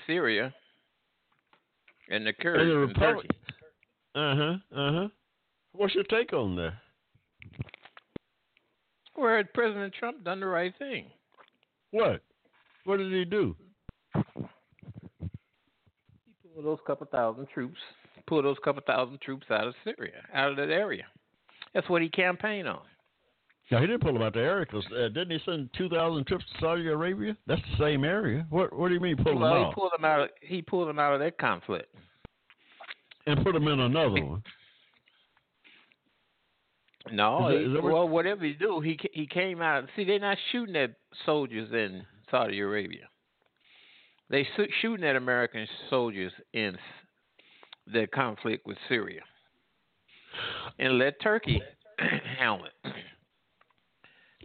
Syria 0.08 0.52
and 2.10 2.26
the 2.26 2.34
Kurds 2.34 2.62
and 2.62 2.96
the. 2.96 4.20
Uh 4.20 4.36
huh. 4.36 4.54
Uh 4.76 4.92
huh. 4.94 5.08
What's 5.74 5.94
your 5.94 6.04
take 6.06 6.34
on 6.34 6.56
that? 6.56 6.74
Where 9.16 9.38
had 9.38 9.54
President 9.54 9.94
Trump 9.94 10.24
done 10.24 10.40
the 10.40 10.48
right 10.48 10.74
thing? 10.80 11.06
What? 11.92 12.22
What 12.86 12.98
did 12.98 13.12
he 13.12 13.26
do? 13.26 13.56
Pull 16.54 16.64
those 16.64 16.80
couple 16.86 17.08
thousand 17.12 17.48
troops, 17.54 17.78
pull 18.28 18.42
those 18.42 18.58
couple 18.64 18.82
thousand 18.86 19.20
troops 19.22 19.46
out 19.50 19.68
of 19.68 19.74
Syria, 19.84 20.22
out 20.34 20.52
of 20.52 20.58
that 20.58 20.70
area. 20.70 21.06
That's 21.74 21.90
what 21.90 22.02
he 22.02 22.10
campaigned 22.10 22.68
on. 22.68 22.82
No, 23.72 23.80
he 23.80 23.88
didn't 23.88 24.02
pull 24.02 24.14
them 24.14 24.22
out 24.22 24.34
the 24.34 24.42
area 24.42 24.66
because 24.70 24.86
uh, 24.92 25.08
didn't 25.08 25.32
he 25.32 25.40
send 25.46 25.70
two 25.78 25.90
thousand 25.90 26.28
troops 26.28 26.44
to 26.54 26.60
Saudi 26.60 26.88
Arabia? 26.88 27.36
That's 27.48 27.62
the 27.72 27.84
same 27.84 28.04
area. 28.04 28.46
What 28.50 28.78
What 28.78 28.90
do 28.90 28.94
you 28.94 29.00
mean 29.00 29.18
pull 29.18 29.40
well, 29.40 29.54
them 29.54 29.60
he 29.60 29.66
out? 29.66 29.74
pulled 29.76 29.92
them 29.98 30.06
out. 30.06 30.20
Of, 30.22 30.30
he 30.42 30.62
pulled 30.62 30.88
them 30.88 31.00
out 31.00 31.14
of 31.14 31.20
that 31.22 31.38
conflict 31.38 31.94
and 33.26 33.44
put 33.44 33.54
them 33.54 33.68
in 33.68 33.80
another 33.80 34.24
one. 34.24 34.44
No, 37.12 37.50
is 37.50 37.56
that, 37.56 37.68
he, 37.68 37.74
that 37.74 37.84
well, 37.84 38.08
whatever 38.08 38.46
he 38.46 38.54
do, 38.54 38.80
he 38.80 38.98
he 39.12 39.28
came 39.28 39.62
out. 39.62 39.84
See, 39.94 40.06
they're 40.06 40.20
not 40.20 40.38
shooting 40.54 40.78
at 40.78 40.96
soldiers 41.26 41.70
in 41.74 42.06
Saudi 42.32 42.62
Arabia. 42.62 43.10
They 44.30 44.48
shooting 44.82 45.06
at 45.06 45.16
American 45.16 45.68
soldiers 45.90 46.32
in 46.54 46.78
the 47.92 48.08
conflict 48.08 48.66
with 48.66 48.78
Syria, 48.88 49.22
and 50.80 50.98
let 50.98 51.22
Turkey 51.22 51.62
handle 52.38 52.66
it. 52.66 52.90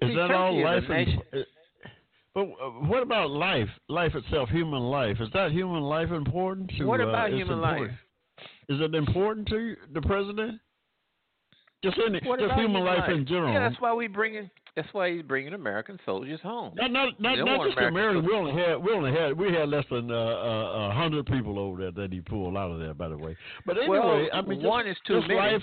Is 0.02 0.10
See, 0.10 0.14
that 0.14 0.28
Turkey 0.28 0.34
all 0.34 0.64
life? 0.64 0.82
nation. 0.88 1.20
And, 1.32 1.44
but 2.34 2.42
uh, 2.42 2.70
what 2.86 3.02
about 3.02 3.30
life? 3.30 3.68
Life 3.88 4.14
itself, 4.14 4.48
human 4.50 4.80
life. 4.80 5.16
Is 5.20 5.28
that 5.34 5.50
human 5.52 5.82
life 5.82 6.10
important 6.10 6.70
to? 6.78 6.84
What 6.84 7.00
about 7.00 7.32
uh, 7.32 7.36
human 7.36 7.60
life? 7.60 7.90
Is 8.68 8.80
it 8.80 8.94
important 8.94 9.48
to 9.48 9.58
you, 9.58 9.76
the 9.94 10.02
president? 10.02 10.60
Just 11.82 11.96
any, 12.04 12.20
just 12.20 12.42
about 12.42 12.58
human 12.58 12.84
life, 12.84 13.08
in 13.08 13.24
general. 13.26 13.52
Yeah, 13.52 13.68
that's 13.68 13.80
why 13.80 13.94
we 13.94 14.08
bringing. 14.08 14.50
That's 14.78 14.94
why 14.94 15.12
he's 15.12 15.22
bringing 15.22 15.54
American 15.54 15.98
soldiers 16.06 16.38
home. 16.40 16.72
Not 16.76 16.92
not 16.92 17.20
not, 17.20 17.36
not 17.38 17.66
just 17.66 17.76
American 17.76 17.96
American. 17.96 18.26
We 18.26 18.32
only 18.32 18.52
had 18.52 18.76
we 18.76 18.92
only 18.92 19.10
had 19.10 19.36
we 19.36 19.52
had 19.52 19.68
less 19.68 19.84
than 19.90 20.08
uh, 20.08 20.14
uh, 20.14 20.88
a 20.88 20.94
hundred 20.94 21.26
people 21.26 21.58
over 21.58 21.80
there 21.80 21.90
that 21.90 22.12
he 22.12 22.20
pulled 22.20 22.56
out 22.56 22.70
of 22.70 22.78
there. 22.78 22.94
By 22.94 23.08
the 23.08 23.18
way, 23.18 23.36
but 23.66 23.76
anyway, 23.76 23.98
well, 23.98 24.28
I 24.32 24.40
mean, 24.42 24.62
one 24.62 24.86
just, 24.86 24.98
is 24.98 25.02
too 25.04 25.14
just 25.16 25.26
many. 25.26 25.40
life, 25.40 25.62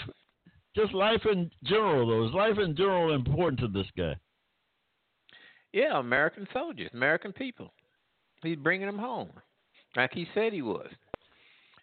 just 0.75 0.93
life 0.93 1.21
in 1.31 1.49
general. 1.63 2.05
Though 2.05 2.27
is 2.27 2.33
life 2.33 2.57
in 2.61 2.75
general 2.75 3.15
important 3.15 3.61
to 3.61 3.69
this 3.69 3.87
guy? 3.97 4.17
Yeah, 5.71 5.97
American 5.97 6.45
soldiers, 6.51 6.89
American 6.93 7.31
people. 7.31 7.71
He's 8.43 8.57
bringing 8.57 8.87
them 8.87 8.99
home, 8.99 9.29
like 9.95 10.11
he 10.13 10.27
said 10.33 10.51
he 10.51 10.61
was. 10.61 10.89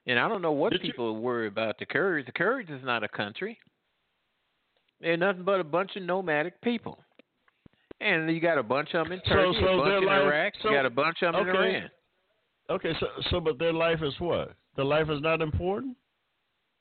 And 0.06 0.18
I 0.18 0.28
don't 0.28 0.42
know 0.42 0.52
what 0.52 0.72
Did 0.72 0.82
you- 0.84 0.90
people 0.90 1.16
worry 1.16 1.46
about 1.46 1.78
the 1.78 1.86
Kurds. 1.86 2.26
The 2.26 2.32
Kurds 2.32 2.68
is 2.68 2.84
not 2.84 3.02
a 3.02 3.08
country. 3.08 3.58
They're 5.00 5.16
nothing 5.16 5.44
but 5.44 5.60
a 5.60 5.64
bunch 5.64 5.96
of 5.96 6.02
nomadic 6.02 6.60
people. 6.60 6.98
And 8.02 8.30
you 8.34 8.40
got 8.40 8.58
a 8.58 8.62
bunch 8.62 8.94
of 8.94 9.04
them 9.06 9.12
in 9.12 9.20
Turkey, 9.20 9.58
so 9.60 9.66
a 9.66 9.76
bunch 9.78 10.02
in 10.02 10.06
life- 10.06 10.22
Iraq, 10.22 10.52
so- 10.62 10.70
you 10.70 10.76
got 10.76 10.86
a 10.86 10.90
bunch 10.90 11.22
of 11.22 11.34
them 11.34 11.48
in 11.48 11.56
okay. 11.56 11.76
Iran. 11.76 11.90
Okay, 12.70 12.92
so 13.00 13.06
so 13.30 13.40
but 13.40 13.58
their 13.58 13.72
life 13.72 13.98
is 14.02 14.14
what? 14.18 14.52
Their 14.76 14.84
life 14.84 15.08
is 15.10 15.20
not 15.20 15.40
important. 15.40 15.96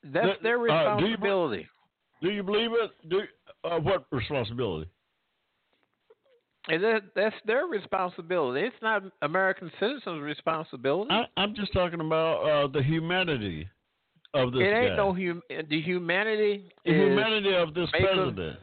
That's 0.04 0.26
Th- 0.26 0.38
their 0.42 0.56
uh, 0.70 0.96
do 0.98 1.04
you- 1.04 1.10
responsibility. 1.10 1.68
Do 2.22 2.30
you 2.30 2.42
believe 2.42 2.70
it? 2.72 2.90
Do 3.08 3.20
uh, 3.64 3.78
what 3.80 4.06
responsibility? 4.12 4.88
And 6.68 6.82
that, 6.84 7.02
that's 7.16 7.34
their 7.44 7.66
responsibility. 7.66 8.60
It's 8.64 8.76
not 8.80 9.02
American 9.22 9.70
citizens' 9.80 10.22
responsibility. 10.22 11.10
I, 11.10 11.24
I'm 11.36 11.54
just 11.56 11.72
talking 11.72 12.00
about 12.00 12.42
uh, 12.44 12.66
the 12.68 12.82
humanity 12.82 13.68
of 14.34 14.52
this 14.52 14.60
it 14.62 14.66
ain't 14.72 14.90
guy. 14.92 14.96
no 14.96 15.12
hum. 15.12 15.42
The 15.68 15.80
humanity 15.80 16.68
the 16.84 16.92
humanity 16.92 17.54
of 17.54 17.74
this 17.74 17.90
president. 17.90 18.58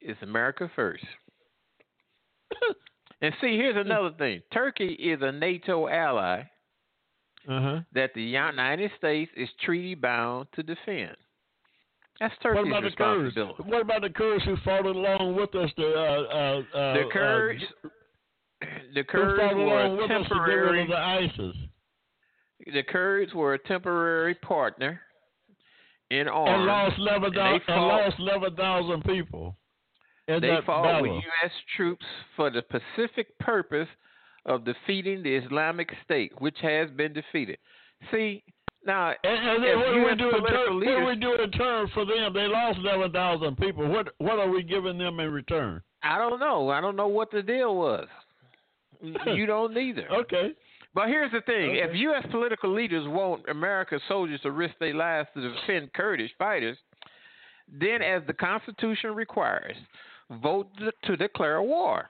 is 0.00 0.16
America 0.22 0.70
first. 0.74 1.04
and 3.22 3.34
see, 3.40 3.56
here's 3.56 3.76
another 3.76 4.10
thing: 4.18 4.42
Turkey 4.52 4.92
is 4.94 5.20
a 5.22 5.32
NATO 5.32 5.88
ally 5.88 6.42
Uh 7.48 7.60
huh. 7.60 7.80
that 7.94 8.10
the 8.14 8.22
United 8.22 8.90
States 8.98 9.30
is 9.36 9.48
treaty 9.64 9.94
bound 9.94 10.48
to 10.54 10.62
defend. 10.62 11.16
That's 12.20 12.34
What 12.42 12.54
Turkey's 12.54 12.66
about 12.68 12.82
the 12.82 12.90
Kurds? 12.96 13.36
responsibility. 13.36 13.62
What 13.70 13.80
about 13.82 14.00
the 14.02 14.10
Kurds 14.10 14.44
who 14.44 14.56
fought 14.64 14.86
along 14.86 15.36
with 15.36 15.54
us? 15.54 15.70
To, 15.76 15.84
uh, 15.86 15.98
uh, 15.98 16.78
uh, 16.78 16.92
The 16.94 17.04
Kurds, 17.12 17.62
uh, 17.84 17.88
the 18.94 19.04
Kurds 19.04 19.38
fought 19.40 19.52
along 19.52 19.96
were 19.96 20.02
with 20.02 20.10
us 20.10 20.22
to 20.22 20.28
temporary. 20.28 20.82
of 20.82 20.88
the 20.88 20.96
ISIS 20.96 21.56
The 22.72 22.82
Kurds 22.84 23.34
were 23.34 23.52
a 23.54 23.58
temporary 23.58 24.34
partner 24.36 25.00
in 26.10 26.26
arms. 26.26 26.48
and 26.50 26.62
they 27.34 27.36
thousand 27.36 27.54
and 27.54 27.62
fought- 27.66 28.04
lost 28.06 28.18
eleven 28.18 28.56
thousand 28.56 29.04
people. 29.04 29.56
In 30.28 30.40
They 30.40 30.56
fought 30.66 30.84
battle. 30.84 31.02
with 31.02 31.22
U.S. 31.22 31.52
troops 31.76 32.04
for 32.34 32.50
the 32.50 32.62
specific 32.68 33.38
purpose 33.38 33.88
of 34.44 34.64
defeating 34.64 35.22
the 35.22 35.34
Islamic 35.34 35.88
State, 36.04 36.32
which 36.40 36.56
has 36.62 36.90
been 36.90 37.12
defeated. 37.12 37.58
See, 38.10 38.42
now 38.84 39.12
And, 39.24 39.48
and 39.48 39.64
then 39.64 39.78
what 39.78 39.92
do 39.92 40.04
we 40.04 40.14
do 40.16 40.30
turn? 40.48 40.74
What 40.76 40.84
do 40.84 41.04
we 41.06 41.16
do 41.16 41.42
in 41.42 41.50
turn 41.52 41.88
for 41.94 42.04
them? 42.04 42.32
They 42.32 42.46
lost 42.46 42.78
eleven 42.78 43.12
thousand 43.12 43.56
people. 43.56 43.88
What 43.88 44.08
what 44.18 44.38
are 44.38 44.48
we 44.48 44.62
giving 44.62 44.98
them 44.98 45.18
in 45.20 45.30
return? 45.32 45.82
I 46.02 46.18
don't 46.18 46.38
know. 46.38 46.70
I 46.70 46.80
don't 46.80 46.96
know 46.96 47.08
what 47.08 47.30
the 47.30 47.42
deal 47.42 47.76
was. 47.76 48.06
You 49.26 49.44
don't 49.46 49.76
either. 49.76 50.08
Okay. 50.10 50.52
But 50.94 51.08
here's 51.08 51.30
the 51.32 51.42
thing: 51.42 51.76
if 51.76 51.94
U.S. 51.94 52.24
political 52.30 52.72
leaders 52.72 53.06
want 53.06 53.42
American 53.48 54.00
soldiers 54.08 54.40
to 54.42 54.50
risk 54.50 54.74
their 54.80 54.94
lives 54.94 55.28
to 55.34 55.52
defend 55.52 55.92
Kurdish 55.92 56.30
fighters, 56.38 56.78
then, 57.70 58.00
as 58.00 58.22
the 58.26 58.32
Constitution 58.32 59.14
requires, 59.14 59.76
vote 60.30 60.68
to- 61.04 61.16
declare 61.16 61.62
war. 61.62 62.08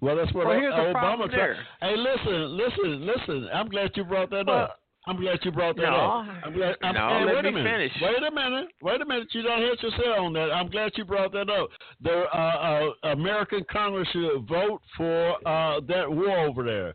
Well, 0.00 0.16
that's 0.16 0.32
what 0.32 0.46
Well, 0.46 0.58
here's 0.58 0.74
Obama 0.74 1.30
there. 1.30 1.56
Hey, 1.80 1.96
listen, 1.96 2.56
listen, 2.56 3.06
listen. 3.06 3.48
I'm 3.54 3.68
glad 3.68 3.90
you 3.94 4.04
brought 4.04 4.30
that 4.30 4.46
Well, 4.46 4.64
up. 4.64 4.80
I'm 5.08 5.20
glad 5.20 5.38
you 5.44 5.52
brought 5.52 5.76
that 5.76 5.82
no, 5.82 5.94
up. 5.94 6.26
I'm 6.44 6.52
glad. 6.52 6.74
I'm, 6.82 6.94
no, 6.94 7.08
hey, 7.08 7.24
let 7.26 7.34
wait 7.36 7.44
me 7.44 7.60
a 7.60 7.62
minute. 7.62 7.92
finish. 7.92 8.02
Wait 8.02 8.22
a 8.26 8.30
minute. 8.34 8.68
Wait 8.82 9.00
a 9.00 9.04
minute. 9.06 9.28
You 9.32 9.42
don't 9.42 9.60
hit 9.60 9.80
yourself 9.80 10.18
on 10.18 10.32
that. 10.32 10.50
I'm 10.52 10.68
glad 10.68 10.90
you 10.96 11.04
brought 11.04 11.30
that 11.32 11.48
up. 11.48 11.68
The 12.02 12.24
uh, 12.34 12.90
uh, 13.04 13.08
American 13.10 13.64
Congress 13.70 14.08
should 14.12 14.48
vote 14.48 14.80
for 14.96 15.36
uh, 15.46 15.80
that 15.86 16.10
war 16.10 16.36
over 16.48 16.64
there. 16.64 16.94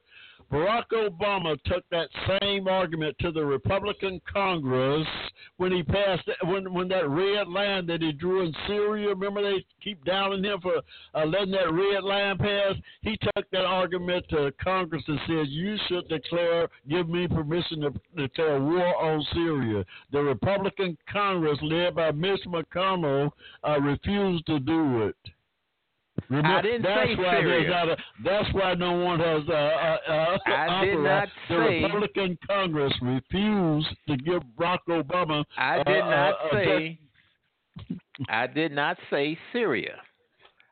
Barack 0.51 0.87
Obama 0.91 1.57
took 1.63 1.83
that 1.91 2.09
same 2.41 2.67
argument 2.67 3.15
to 3.19 3.31
the 3.31 3.43
Republican 3.43 4.19
Congress 4.31 5.07
when 5.55 5.71
he 5.71 5.81
passed 5.81 6.29
when 6.43 6.73
when 6.73 6.89
that 6.89 7.07
red 7.07 7.47
line 7.47 7.85
that 7.85 8.01
he 8.01 8.11
drew 8.11 8.41
in 8.45 8.53
Syria. 8.67 9.09
Remember 9.09 9.41
they 9.41 9.65
keep 9.81 10.03
downing 10.03 10.43
him 10.43 10.59
for 10.59 10.81
uh, 11.15 11.25
letting 11.25 11.51
that 11.51 11.71
red 11.71 12.03
line 12.03 12.37
pass. 12.37 12.75
He 13.01 13.17
took 13.17 13.49
that 13.51 13.63
argument 13.63 14.25
to 14.31 14.51
Congress 14.61 15.03
and 15.07 15.19
said, 15.25 15.47
"You 15.47 15.77
should 15.87 16.09
declare, 16.09 16.67
give 16.89 17.07
me 17.07 17.29
permission 17.29 17.81
to 17.81 17.93
declare 18.17 18.59
war 18.59 19.01
on 19.01 19.25
Syria." 19.33 19.85
The 20.11 20.21
Republican 20.21 20.97
Congress, 21.09 21.59
led 21.61 21.95
by 21.95 22.11
Mitch 22.11 22.41
McConnell, 22.45 23.31
uh, 23.65 23.79
refused 23.79 24.45
to 24.47 24.59
do 24.59 25.03
it. 25.03 25.15
Remember, 26.29 26.49
I 26.49 26.61
didn't 26.61 26.81
that's 26.83 27.09
say 27.09 27.15
why 27.15 27.39
Syria. 27.39 27.69
not 27.69 27.89
a, 27.89 27.97
that's 28.23 28.53
why 28.53 28.73
no 28.75 28.93
one 28.93 29.19
has 29.19 29.43
uh, 29.49 29.51
uh, 29.53 29.97
uh, 30.07 30.37
I 30.47 30.85
did 30.85 30.97
not 30.99 31.27
the 31.49 31.55
say- 31.55 31.83
Republican 31.83 32.37
Congress 32.47 32.93
refused 33.01 33.87
to 34.07 34.17
give 34.17 34.41
Barack 34.57 34.79
Obama. 34.89 35.43
I 35.57 35.79
uh, 35.79 35.83
did 35.83 35.99
not 35.99 36.33
uh, 36.33 36.47
uh, 36.47 36.63
say. 36.63 36.99
I 38.29 38.47
did 38.47 38.71
not 38.71 38.97
say 39.09 39.37
Syria. 39.51 39.95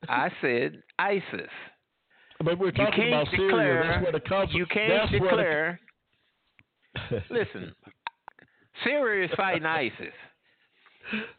I 0.08 0.30
said 0.42 0.82
ISIS. 0.98 1.50
But 2.44 2.58
we're 2.58 2.72
talking 2.72 3.10
about 3.10 3.28
Syria. 3.32 3.84
That's 3.84 4.04
where 4.04 4.12
the 4.14 4.20
Congress. 4.22 4.50
You 4.54 4.66
can't 4.68 5.12
that's 5.12 5.22
where 5.22 5.80
the- 7.12 7.22
Listen, 7.30 7.74
Syria 8.84 9.26
is 9.26 9.32
fighting 9.36 9.66
ISIS. 9.66 10.14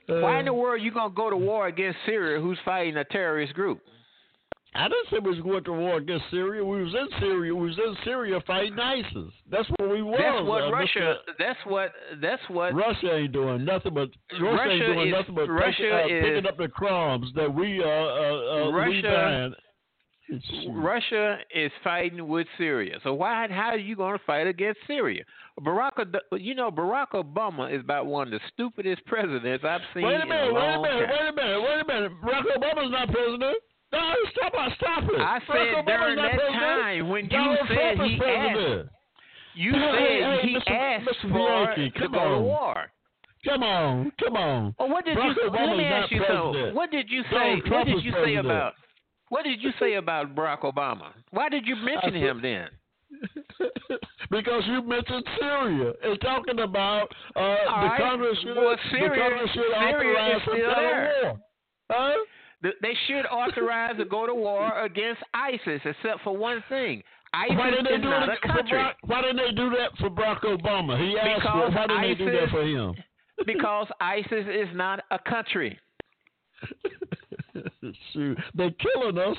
Why 0.09 0.41
in 0.41 0.47
the 0.47 0.53
world 0.53 0.83
you 0.83 0.91
gonna 0.93 1.15
go 1.15 1.31
to 1.31 1.37
war 1.37 1.69
against 1.69 1.99
Syria, 2.05 2.41
who's 2.41 2.59
fighting 2.65 2.97
a 2.97 3.05
terrorist 3.05 3.55
group? 3.55 3.81
I 4.73 4.85
didn't 4.89 5.07
say 5.11 5.19
we 5.19 5.31
was 5.31 5.41
going 5.41 5.65
to 5.65 5.73
war 5.73 5.97
against 5.97 6.25
Syria. 6.31 6.65
We 6.65 6.85
was 6.85 6.95
in 6.95 7.09
Syria. 7.19 7.53
We 7.55 7.67
was 7.69 7.77
in 7.79 7.97
Syria 8.05 8.41
fighting 8.47 8.79
ISIS. 8.79 9.33
That's 9.51 9.69
where 9.79 9.89
we 9.89 10.01
was. 10.01 10.21
That's 10.21 10.47
what 10.47 10.63
uh, 10.63 10.71
Russia. 10.71 11.15
That's 11.41 11.59
what. 11.65 11.93
That's 12.23 12.43
what. 12.49 12.75
Russia 12.75 13.15
ain't 13.17 13.33
doing 13.33 13.65
nothing 13.65 13.95
but 13.95 14.11
Russia, 14.41 14.71
ain't 14.71 14.95
doing 14.95 15.09
is- 15.09 15.13
nothing 15.13 15.35
but 15.35 15.49
Russia 15.49 15.73
picking, 15.77 15.93
uh, 15.93 16.07
is- 16.19 16.25
picking 16.25 16.47
up 16.47 16.57
the 16.57 16.69
crumbs 16.69 17.33
that 17.35 17.53
we 17.53 17.83
uh 17.83 17.87
uh, 17.87 18.69
uh 18.69 18.71
Russia-. 18.71 19.51
Russia 20.71 21.39
is 21.53 21.73
fighting 21.83 22.29
with 22.29 22.47
Syria. 22.57 22.99
So 23.03 23.15
why? 23.15 23.49
How 23.51 23.71
are 23.71 23.77
you 23.77 23.97
going 23.97 24.17
to 24.17 24.25
fight 24.25 24.47
against 24.47 24.79
Syria? 24.87 25.25
Barack, 25.61 25.91
you 26.39 26.55
know, 26.55 26.71
Barack 26.71 27.09
Obama 27.15 27.75
is 27.75 27.81
about 27.81 28.07
one 28.07 28.29
of 28.29 28.31
the 28.33 28.41
stupidest 28.53 29.05
presidents 29.07 29.65
I've 29.65 29.81
seen 29.93 30.05
Wait 30.05 30.15
a 30.15 30.23
in 30.23 30.29
minute, 30.29 30.51
a 30.51 30.55
wait 30.55 30.75
a 30.75 30.81
minute, 30.81 31.07
time. 31.07 31.11
wait 31.11 31.29
a 31.29 31.33
minute, 31.35 31.61
wait 31.61 31.81
a 31.81 31.87
minute. 31.87 32.13
Barack 32.23 32.45
Obama's 32.57 32.91
not 32.93 33.11
president. 33.11 33.57
No, 33.93 34.15
stop 34.33 34.53
stop 34.77 35.03
it. 35.05 35.21
I 35.21 35.39
said 35.47 35.85
during 35.87 36.17
that 36.17 36.31
president. 36.33 36.55
time 36.61 37.09
when 37.09 37.25
you 37.25 37.31
Donald 37.31 37.59
said 37.69 37.97
Trump 37.97 38.11
he 38.11 38.19
president. 38.19 38.87
asked, 38.87 38.95
you 39.55 39.73
Hey, 39.73 39.81
said 39.81 39.99
hey, 39.99 40.39
he 40.47 40.55
Mr. 40.57 40.71
asked 40.71 41.09
Mr. 41.09 41.23
for 41.23 41.75
Bianchi, 41.75 41.91
to 41.91 41.99
come 41.99 42.13
go 42.13 42.19
to 42.19 42.25
on. 42.37 42.43
war. 42.45 42.77
Come 43.45 43.63
on, 43.63 44.13
come 44.23 44.37
on. 44.37 44.75
Well, 44.79 44.89
what 44.91 45.05
did 45.05 45.17
Barack 45.17 45.35
you? 45.43 45.51
Let 45.51 45.77
me 45.77 45.85
ask 45.85 46.11
you 46.13 46.19
something. 46.29 46.53
president. 46.53 46.75
What 46.77 46.91
did 46.91 47.11
you 47.11 47.23
say? 47.31 47.61
Donald 47.61 47.71
What 47.71 47.87
did 47.87 48.05
you 48.05 48.13
say 48.25 48.35
about? 48.37 48.75
What 49.31 49.45
did 49.45 49.63
you 49.63 49.71
say 49.81 49.95
about 49.95 50.35
Barack 50.37 50.61
Obama? 50.63 51.13
Why 51.31 51.49
did 51.49 51.67
you 51.67 51.75
mention 51.77 52.13
said- 52.13 52.23
him 52.23 52.41
then? 52.43 52.69
because 54.31 54.63
you 54.67 54.83
mentioned 54.83 55.25
Syria 55.41 55.93
and 56.05 56.21
talking 56.21 56.61
about 56.61 57.09
uh, 57.35 57.41
the 57.41 57.43
right. 57.43 57.99
Congress 58.01 58.39
should, 58.43 58.57
Well, 58.57 58.71
the 58.71 58.77
Syria- 58.91 59.21
Congress 59.21 59.51
should 59.53 59.63
Syria 59.65 59.95
authorize 59.97 60.37
is 60.37 60.43
still 60.43 60.75
there. 60.77 61.13
war. 61.25 61.39
Huh? 61.91 62.17
Th- 62.63 62.75
They 62.83 62.95
should 63.07 63.27
authorize 63.27 63.97
to 63.99 64.05
go 64.05 64.27
to 64.27 64.35
war 64.35 64.83
against 64.83 65.23
ISIS, 65.35 65.81
except 65.85 66.23
for 66.25 66.37
one 66.37 66.63
thing. 66.69 67.03
ISIS 67.33 67.57
Why 67.57 67.71
didn't 67.71 67.85
they 67.85 67.95
is 67.95 68.03
do 68.03 68.09
not 68.11 68.29
a 68.29 68.37
country 68.47 68.79
Barack, 68.79 68.95
Why 69.05 69.23
didn't 69.23 69.37
they 69.37 69.53
do 69.53 69.71
that 69.71 69.97
for 69.99 70.11
Barack 70.11 70.41
Obama? 70.43 70.99
He 71.01 71.17
asked 71.19 71.43
Because. 71.43 71.75
Why 71.75 71.87
didn't 71.87 72.03
they 72.03 72.15
do 72.15 72.31
that 72.33 72.51
for 72.51 72.63
him? 72.65 72.95
because 73.47 73.87
ISIS 74.01 74.47
is 74.53 74.69
not 74.75 75.01
a 75.11 75.19
country. 75.19 75.79
Shoot, 78.13 78.39
they're 78.55 78.71
killing 78.73 79.17
us. 79.19 79.37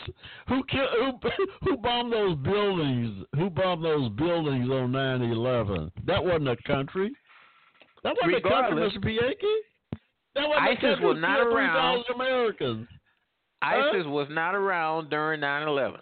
Who 0.47 0.63
kill, 0.65 0.87
who 0.99 1.19
who 1.61 1.77
bombed 1.77 2.11
those 2.11 2.35
buildings? 2.37 3.25
Who 3.35 3.49
bombed 3.49 3.85
those 3.85 4.09
buildings 4.13 4.69
on 4.69 4.91
9/11? 4.91 5.91
That 6.05 6.23
wasn't 6.23 6.49
a 6.49 6.57
country. 6.65 7.11
That 8.03 8.15
wasn't 8.21 8.43
Regardless. 8.43 8.89
a 8.89 8.93
country, 8.95 9.13
Mr. 9.15 9.21
Bianchi. 9.21 9.55
That 10.35 10.47
wasn't 10.47 10.63
ISIS 10.67 10.77
a 10.83 10.87
country. 10.87 11.05
was 11.05 11.17
not 11.19 11.39
around. 11.39 12.03
3,000 12.03 12.15
Americans. 12.15 12.87
ISIS 13.61 14.05
was 14.07 14.27
not 14.29 14.55
around 14.55 15.09
during 15.09 15.39
9/11. 15.41 15.99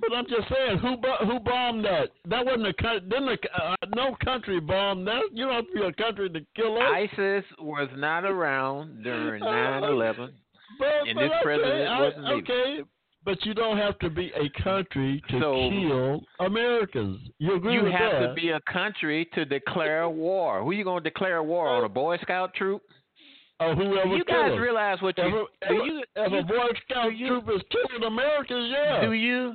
But 0.00 0.12
I'm 0.14 0.26
just 0.28 0.48
saying, 0.48 0.78
who 0.78 0.96
who 1.26 1.40
bombed 1.40 1.84
that? 1.84 2.10
That 2.26 2.44
wasn't 2.46 2.68
a 2.68 2.72
country. 2.74 3.00
Didn't 3.08 3.28
a, 3.30 3.62
uh, 3.62 3.74
no 3.96 4.16
country 4.24 4.60
bomb 4.60 5.04
that? 5.06 5.22
You 5.32 5.46
don't 5.46 5.54
have 5.56 5.66
to 5.66 5.72
be 5.74 5.82
a 5.82 5.92
country 5.92 6.30
to 6.30 6.40
kill 6.54 6.76
us. 6.76 6.82
ISIS 6.94 7.44
was 7.58 7.88
not 7.96 8.24
around 8.24 9.02
during 9.02 9.42
9/11. 9.44 10.30
But, 10.78 10.86
And 11.08 11.14
but 11.16 11.20
this 11.22 11.30
okay, 11.32 11.42
president 11.42 11.88
I- 11.88 12.00
wasn't 12.00 12.24
either. 12.26 12.36
okay. 12.36 12.82
But 13.24 13.44
you 13.44 13.52
don't 13.52 13.76
have 13.76 13.98
to 13.98 14.08
be 14.08 14.30
a 14.36 14.48
country 14.62 15.20
to 15.30 15.40
So- 15.40 15.70
kill 15.70 16.20
Americans. 16.46 17.18
You 17.38 17.56
agree 17.56 17.74
You 17.74 17.84
have 17.86 18.12
that? 18.12 18.28
to 18.28 18.34
be 18.34 18.50
a 18.50 18.60
country 18.72 19.28
to 19.34 19.44
declare 19.44 20.08
war. 20.08 20.62
Who 20.62 20.70
are 20.70 20.72
you 20.72 20.84
going 20.84 21.02
to 21.02 21.10
declare 21.10 21.42
war 21.42 21.68
on? 21.68 21.84
A 21.84 21.88
Boy 21.88 22.16
Scout 22.22 22.54
troop? 22.54 22.82
Or 23.60 23.74
whoever 23.74 24.16
you 24.16 24.24
guys 24.24 24.58
realize 24.58 25.00
what 25.02 25.16
you 25.18 25.24
do? 25.30 25.46
if, 25.62 25.70
You, 25.70 26.02
if 26.16 26.32
you 26.32 26.38
a 26.38 26.42
Boy 26.42 26.68
Scout 26.88 27.10
do 27.10 27.16
you- 27.16 27.28
troop 27.28 27.48
is 27.56 27.62
killing 27.70 28.04
Americans, 28.04 28.70
yeah. 28.72 29.00
do 29.00 29.12
you 29.12 29.54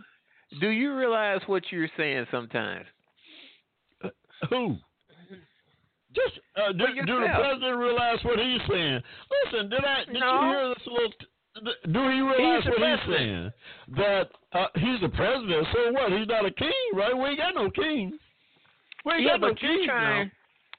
do 0.59 0.69
you 0.69 0.93
realize 0.95 1.41
what 1.47 1.63
you're 1.71 1.89
saying 1.97 2.27
sometimes? 2.31 2.85
Who? 4.49 4.75
Just 6.15 6.39
uh, 6.57 6.71
do, 6.73 6.85
do 7.07 7.19
the 7.21 7.27
president 7.33 7.77
realize 7.77 8.19
what 8.23 8.37
he's 8.37 8.61
saying? 8.69 9.01
Listen, 9.45 9.69
did 9.69 9.83
I 9.83 10.03
did 10.05 10.19
No. 10.19 10.41
you 10.41 10.47
hear 10.49 10.69
this 10.69 10.87
little? 10.87 11.11
Do 11.91 12.09
he 12.09 12.19
realize 12.21 12.63
the 12.65 12.71
what 12.71 12.89
he's 12.99 13.15
saying? 13.17 13.51
That 13.97 14.29
uh, 14.53 14.67
he's 14.75 15.01
the 15.01 15.09
president. 15.09 15.67
So 15.73 15.91
what? 15.93 16.11
He's 16.11 16.27
not 16.27 16.45
a 16.45 16.51
king, 16.51 16.69
right? 16.93 17.17
We 17.17 17.29
ain't 17.29 17.37
got 17.39 17.55
no 17.55 17.69
king. 17.71 18.17
We 19.05 19.13
ain't 19.13 19.21
Yeah, 19.23 19.29
got 19.37 19.41
no 19.41 19.49
but 19.53 19.61
you're 19.61 19.77
king 19.77 19.85
trying 19.87 20.25
now. 20.27 20.31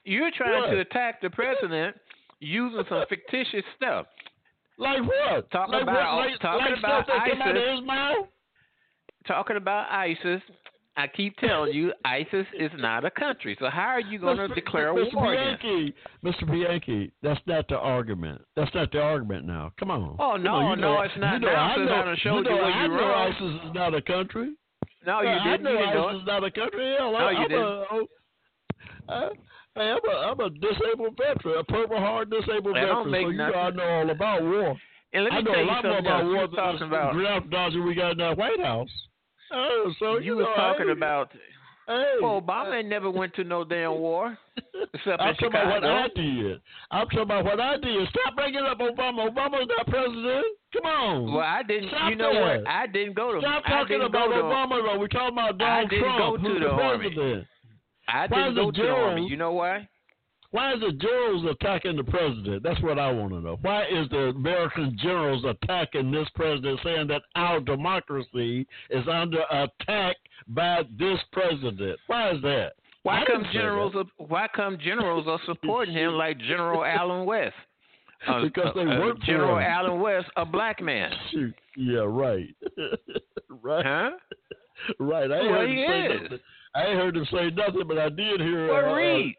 you're 0.05 0.31
trying 0.37 0.61
What? 0.61 0.71
to 0.71 0.79
attack 0.79 1.21
the 1.21 1.29
president 1.31 1.97
using 2.39 2.83
some 2.89 3.03
fictitious 3.09 3.63
stuff. 3.75 4.05
Like 4.77 5.01
what? 5.01 5.49
Talking 5.51 5.73
like 5.73 5.83
about- 5.83 6.17
what? 6.17 6.29
Like, 6.31 6.39
talking 6.41 6.65
like 6.71 6.79
about 6.79 7.03
stuff 7.05 7.17
that 7.25 7.29
come 7.31 7.41
out 7.41 7.55
of 7.57 7.63
ISIS. 7.89 8.29
talking 9.27 9.57
about 9.57 9.91
ISIS. 9.91 10.41
I 10.97 11.07
keep 11.07 11.35
telling 11.39 11.73
you, 11.73 11.91
ISIS 12.05 12.47
is 12.57 12.71
not 12.77 13.03
a 13.03 13.11
country. 13.11 13.57
So 13.59 13.69
how 13.69 13.87
are 13.87 13.99
you 13.99 14.17
going 14.17 14.37
to 14.37 14.47
declare 14.47 14.93
Mr. 14.93 15.13
war 15.13 15.33
against? 15.33 15.61
Bianchi, 15.61 15.93
Mr. 16.23 16.49
Bianchi, 16.49 17.11
that's 17.21 17.41
not 17.45 17.67
the 17.67 17.75
argument. 17.77 18.41
That's 18.55 18.73
not 18.73 18.93
the 18.93 19.01
argument 19.01 19.45
now. 19.45 19.73
Come 19.77 19.91
on. 19.91 20.15
Oh, 20.19 20.37
no, 20.37 20.55
on, 20.55 20.79
no, 20.79 20.95
know- 20.95 21.01
it's 21.01 21.13
not 21.17 21.33
you 21.33 21.39
know, 21.41 21.47
now, 21.51 21.63
I 21.63 21.75
know, 21.83 21.91
I 22.11 22.15
showed 22.15 22.31
you 22.31 22.37
you 22.37 22.43
know, 22.43 22.55
where 22.55 22.65
I 22.65 22.85
you're 22.85 22.95
know 22.97 23.09
wrong. 23.09 23.33
ISIS 23.33 23.67
is 23.67 23.73
not 23.75 23.93
a 23.93 24.01
country. 24.01 24.53
No, 25.05 25.21
you 25.21 25.27
Yeah, 25.27 25.43
didn't. 25.43 25.63
know 25.63 25.71
You 25.71 25.77
didn't 25.79 25.93
know 25.95 26.05
ISIS 26.07 26.15
it. 26.15 26.21
is 26.21 26.27
not 26.27 26.43
a 26.45 26.51
country. 26.51 26.95
Hell, 26.97 27.11
No, 27.11 27.17
I, 27.17 27.31
you 27.31 27.37
I'm 27.39 27.47
didn't. 27.49 27.63
A, 27.63 27.85
oh, 27.91 28.07
I, 29.09 29.29
hey, 29.75 29.91
I'm 29.91 30.09
a, 30.09 30.15
I'm 30.31 30.39
a 30.39 30.49
disabled 30.49 31.17
veteran, 31.17 31.59
a 31.59 31.63
Purple 31.63 31.97
Heart 31.99 32.29
disabled 32.29 32.75
don't 32.75 33.09
veteran. 33.09 33.11
make 33.11 33.25
so 33.25 33.29
you 33.31 33.41
I 33.43 33.69
know 33.71 33.83
all 33.83 34.09
about 34.09 34.41
war. 34.43 34.75
And 35.13 35.23
let 35.23 35.31
me 35.33 35.37
I 35.37 35.41
know 35.41 35.51
tell 35.51 35.59
a 35.59 35.63
you 35.63 35.67
lot 35.69 35.83
more 35.83 35.97
about. 35.99 36.25
War 36.25 36.47
than 36.47 36.87
about. 36.87 37.13
ground 37.13 37.51
dodger 37.51 37.81
we 37.83 37.95
got 37.95 38.11
in 38.13 38.17
that 38.19 38.37
White 38.37 38.59
House. 38.59 38.89
Oh, 39.53 39.93
so 39.99 40.17
You 40.17 40.23
you 40.23 40.35
was 40.37 40.45
know, 40.47 40.55
talking 40.55 40.87
hey, 40.87 40.91
about. 40.91 41.31
Hey, 41.87 42.15
Well, 42.19 42.41
Obama 42.41 42.79
ain't 42.79 42.89
never 42.89 43.11
went 43.11 43.35
to 43.35 43.43
no 43.43 43.63
damn 43.63 43.91
war, 43.99 44.35
except 44.93 45.21
I'm 45.21 45.29
in 45.29 45.35
talking 45.35 45.47
about 45.49 45.67
what 45.67 45.83
Chicago. 45.83 45.93
I 45.93 46.07
did. 46.15 46.61
I'm 46.89 47.05
talking 47.07 47.19
about 47.19 47.45
what 47.45 47.59
I 47.59 47.77
did. 47.77 48.09
Stop 48.09 48.35
bringing 48.35 48.61
up 48.65 48.79
Obama. 48.79 49.29
Obama's 49.29 49.67
not 49.77 49.85
president. 49.87 50.45
Come 50.73 50.85
on. 50.85 51.31
Well, 51.31 51.43
I 51.45 51.61
didn't. 51.61 51.89
Stop 51.89 52.09
you 52.09 52.15
know 52.15 52.33
that. 52.33 52.41
what? 52.63 52.67
I 52.67 52.87
didn't 52.87 53.13
go 53.13 53.33
to. 53.33 53.39
Stop 53.39 53.63
I 53.67 53.69
talking 53.69 54.01
about 54.01 54.29
Obama, 54.31 54.81
though. 54.83 54.99
We're 54.99 55.07
talking 55.07 55.37
about 55.37 55.57
Donald 55.59 55.89
didn't 55.91 56.03
Trump, 56.05 56.19
go 56.19 56.37
to 56.37 56.41
who's 56.43 56.59
the 56.59 56.65
the 56.65 56.71
army. 56.71 57.45
I 58.07 58.27
Why 58.27 58.45
didn't 58.45 58.51
is 58.51 58.55
go 58.55 58.71
to 58.71 58.81
the 58.81 58.89
army. 58.89 59.27
You 59.27 59.37
know 59.37 59.53
why? 59.53 59.87
Why 60.51 60.73
is 60.73 60.79
the 60.79 60.93
generals 60.93 61.45
attacking 61.51 61.97
the 61.97 62.03
president? 62.03 62.63
That's 62.63 62.81
what 62.81 62.97
I 62.97 63.11
want 63.11 63.33
to 63.33 63.41
know. 63.41 63.57
Why 63.61 63.83
is 63.83 64.07
the 64.09 64.29
American 64.29 64.97
generals 65.01 65.43
attacking 65.43 66.11
this 66.11 66.29
president, 66.33 66.79
saying 66.81 67.07
that 67.07 67.23
our 67.35 67.59
democracy 67.59 68.65
is 68.89 69.05
under 69.11 69.41
attack 69.51 70.15
by 70.47 70.83
this 70.97 71.19
president? 71.33 71.99
Why 72.07 72.31
is 72.31 72.41
that? 72.43 72.73
Why 73.03 73.21
I 73.21 73.25
come 73.25 73.45
generals? 73.51 73.93
Are, 73.95 74.05
why 74.17 74.47
come 74.55 74.77
generals 74.83 75.27
are 75.27 75.39
supporting 75.45 75.93
him 75.93 76.13
like 76.17 76.39
General 76.39 76.85
Allen 76.85 77.25
West? 77.25 77.53
Uh, 78.27 78.41
Because 78.43 78.73
they 78.75 78.81
uh, 78.81 78.99
work 78.99 79.19
for 79.19 79.25
General. 79.25 79.59
Allen 79.59 79.99
West, 79.99 80.27
a 80.37 80.45
black 80.45 80.81
man, 80.81 81.11
Shoot. 81.31 81.53
Yeah, 81.75 81.99
right. 81.99 82.47
right. 83.61 83.85
huh? 83.85 84.11
Right. 84.99 85.31
I 85.31 85.41
Well, 85.51 85.67
he 85.67 85.81
is. 85.81 86.39
I 86.75 86.85
ain't 86.87 86.99
heard 86.99 87.15
him 87.15 87.25
say 87.31 87.49
nothing, 87.51 87.87
but 87.87 87.97
I 87.97 88.09
did 88.09 88.41
hear. 88.41 88.67
Well, 88.67 88.91
uh, 88.91 88.95
read. 88.95 89.35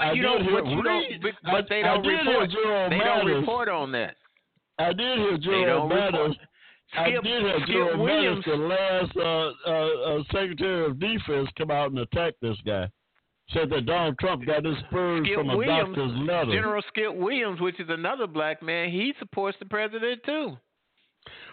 I 0.00 0.12
you 0.12 0.22
don't. 0.22 0.42
hear 0.42 0.62
But 0.62 0.70
you 0.70 0.82
read. 0.82 1.20
don't. 1.20 1.22
But, 1.22 1.32
but 1.50 1.64
they 1.68 1.82
I, 1.82 1.94
don't 1.94 2.06
I 2.06 2.08
did 2.08 2.26
report. 2.26 2.50
They 2.90 2.98
don't 2.98 3.26
report 3.26 3.68
on 3.68 3.92
that. 3.92 4.16
I 4.78 4.92
did 4.92 5.18
hear 5.18 5.38
Gerald. 5.38 5.90
Mattis. 5.90 6.34
I 6.96 7.10
did 7.10 7.24
hear 7.24 7.54
Skip 7.62 7.68
Gerald 7.68 8.00
Williams. 8.00 8.44
Mattis, 8.44 8.56
the 8.56 8.56
last 8.56 9.16
uh, 9.16 9.70
uh, 9.70 10.18
uh, 10.20 10.22
Secretary 10.32 10.86
of 10.86 10.98
Defense, 11.00 11.48
come 11.58 11.70
out 11.70 11.90
and 11.90 11.98
attack 11.98 12.34
this 12.40 12.56
guy. 12.64 12.88
Said 13.52 13.70
that 13.70 13.86
Donald 13.86 14.18
Trump 14.18 14.44
got 14.46 14.64
his 14.64 14.76
spurs 14.86 15.24
Skip 15.24 15.38
from 15.38 15.50
a 15.50 15.56
Williams, 15.56 15.96
doctor's 15.96 16.12
letter. 16.28 16.52
General 16.52 16.82
Skip 16.88 17.14
Williams, 17.14 17.60
which 17.60 17.80
is 17.80 17.88
another 17.88 18.26
black 18.26 18.62
man, 18.62 18.90
he 18.90 19.14
supports 19.18 19.56
the 19.58 19.64
president 19.66 20.20
too. 20.24 20.56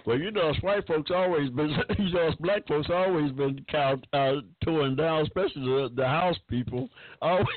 Well, 0.05 0.19
you 0.19 0.31
know, 0.31 0.49
us 0.49 0.57
white 0.61 0.85
folks 0.87 1.11
always 1.13 1.49
been, 1.49 1.69
you 1.99 2.13
know, 2.13 2.27
us 2.27 2.35
black 2.39 2.67
folks 2.67 2.87
always 2.93 3.31
been 3.31 3.65
cow, 3.71 3.97
uh, 4.13 4.35
torn 4.63 4.95
down, 4.95 5.23
especially 5.23 5.63
the, 5.63 5.89
the 5.95 6.07
house 6.07 6.37
people. 6.49 6.89
Always, 7.21 7.47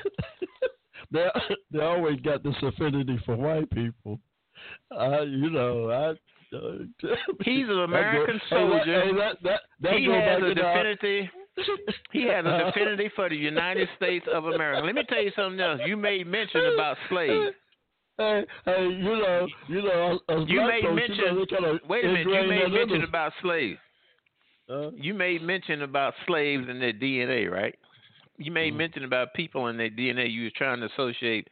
they 1.11 1.27
they 1.71 1.79
always 1.79 2.19
got 2.21 2.43
this 2.43 2.55
affinity 2.61 3.19
for 3.25 3.35
white 3.35 3.69
people. 3.71 4.19
Uh, 4.91 5.21
you 5.21 5.49
know, 5.49 5.89
I. 5.91 6.15
Uh, 6.51 6.79
He's 7.43 7.67
an 7.67 7.67
that 7.67 7.75
go- 7.75 7.83
American 7.83 8.35
that- 8.35 8.49
soldier. 8.49 9.01
Hey, 9.03 9.13
that, 9.15 9.37
that, 9.43 9.61
that 9.81 9.93
he 9.93 10.05
has 10.05 10.41
a 10.41 10.45
in 10.45 10.49
the- 10.49 10.55
definity. 10.55 11.29
He 12.11 12.23
has 12.23 12.45
a 12.45 12.69
affinity 12.69 13.11
for 13.15 13.29
the 13.29 13.35
United 13.35 13.87
States 13.97 14.25
of 14.33 14.45
America. 14.45 14.83
Let 14.85 14.95
me 14.95 15.03
tell 15.09 15.21
you 15.21 15.31
something 15.35 15.59
else. 15.59 15.81
You 15.85 15.95
made 15.97 16.25
mention 16.25 16.61
about 16.73 16.97
slaves. 17.09 17.53
Hey, 18.19 18.43
hey, 18.65 18.83
you 18.83 19.03
know, 19.03 19.47
you 19.69 19.81
know, 19.81 20.19
You 20.45 20.61
made 20.67 20.83
folks, 20.83 20.95
mention. 20.95 21.45
you 21.49 21.61
know, 21.61 21.79
Wait 21.87 22.03
a 22.03 22.07
minute. 22.09 22.27
You 22.27 22.49
made 22.49 22.71
mention 22.73 23.03
about 23.05 23.31
slaves. 23.41 23.79
Uh, 24.69 24.91
You 24.91 25.13
made 25.13 25.41
mention 25.41 25.83
about 25.83 26.13
slaves 26.27 26.65
and 26.67 26.81
their 26.81 26.91
DNA, 26.91 27.49
right? 27.49 27.73
You 28.37 28.51
made 28.51 28.73
Mhm. 28.73 28.77
mention 28.77 29.03
about 29.05 29.33
people 29.33 29.67
and 29.67 29.79
their 29.79 29.89
DNA. 29.89 30.27
You 30.27 30.43
was 30.43 30.53
trying 30.53 30.81
to 30.81 30.87
associate 30.87 31.47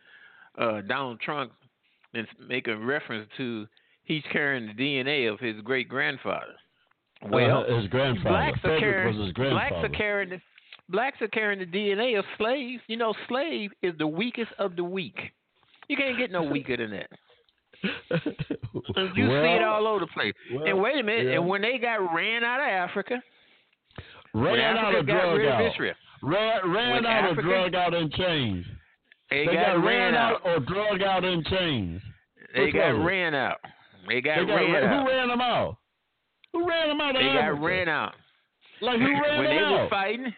uh, 0.57 0.82
Donald 0.82 1.20
Trump 1.22 1.53
and 2.15 2.28
make 2.39 2.68
a 2.68 2.76
reference 2.76 3.30
to 3.38 3.68
he's 4.03 4.24
carrying 4.32 4.65
the 4.68 4.74
DNA 4.74 5.28
of 5.32 5.39
his 5.39 5.61
great 5.61 5.88
grandfather. 5.88 6.55
Well, 7.22 7.63
uh, 7.70 7.76
his 7.80 7.88
grandfather, 7.89 8.30
blacks 8.30 8.59
are 8.65 8.80
carrying 8.80 9.18
was 9.18 9.28
his 9.28 9.34
blacks 9.36 9.76
are 9.76 9.89
carrying 9.89 10.30
the 10.30 10.41
blacks 10.89 11.22
are 11.22 11.28
carrying 11.28 11.59
the 11.59 11.65
DNA 11.65 12.15
of 12.15 12.26
slaves. 12.38 12.82
You 12.88 12.97
know, 12.97 13.13
slave 13.28 13.72
is 13.84 13.95
the 13.97 14.07
weakest 14.07 14.51
of 14.57 14.76
the 14.76 14.84
weak. 14.84 15.32
You 15.88 15.95
can't 15.97 16.17
get 16.17 16.31
no 16.31 16.43
weaker 16.43 16.77
than 16.77 16.91
that. 16.91 17.09
You 19.15 19.27
see 19.27 19.55
it 19.55 19.63
all 19.63 19.85
over 19.88 19.99
the 19.99 20.07
place. 20.07 20.33
well, 20.53 20.65
and 20.65 20.81
wait 20.81 20.97
a 20.99 21.03
minute, 21.03 21.27
yeah. 21.27 21.33
and 21.35 21.47
when 21.47 21.61
they 21.61 21.77
got 21.77 21.97
ran 22.13 22.43
out 22.43 22.59
of 22.59 22.67
Africa, 22.67 23.21
ran 24.33 24.59
out 24.77 24.95
Africa 24.95 24.99
of 24.99 25.07
got 25.07 25.21
drug 25.21 25.41
out. 25.45 25.61
of 25.61 25.71
Israel, 25.73 25.93
Ran, 26.23 26.71
ran 26.71 27.05
out 27.05 27.23
Africa- 27.25 27.39
of 27.39 27.45
drug 27.45 27.75
out 27.75 27.93
in 27.93 28.09
chains. 28.11 28.65
they, 29.29 29.45
They 29.45 29.53
got, 29.53 29.83
ran 29.83 30.15
out. 30.15 30.41
or 30.45 30.59
drug 30.59 31.01
out 31.03 31.23
in 31.23 31.43
chains. 31.45 32.01
They 32.55 32.65
Which 32.65 32.73
got 32.73 32.89
it? 32.89 32.93
ran 33.03 33.35
out. 33.35 33.57
They 34.07 34.21
got, 34.21 34.38
They 34.39 34.45
got 34.45 34.55
ran 34.55 34.71
ran, 34.73 34.83
out. 34.83 35.03
Who 35.05 35.09
ran 35.11 35.27
them 35.27 35.41
out? 35.41 35.77
Who 36.53 36.67
ran 36.67 36.88
them 36.89 37.01
out 37.01 37.15
of 37.15 37.21
Africa. 37.21 37.27
They 37.27 37.33
got 37.33 37.43
Africa? 37.45 37.61
ran 37.65 37.89
out. 37.89 38.13
Like 38.81 38.99
who 38.99 39.05
ran 39.05 39.21
when 39.21 39.43
them 39.43 39.55
they 39.55 39.59
out? 39.63 39.71
was 39.81 39.89
fighting, 39.89 40.33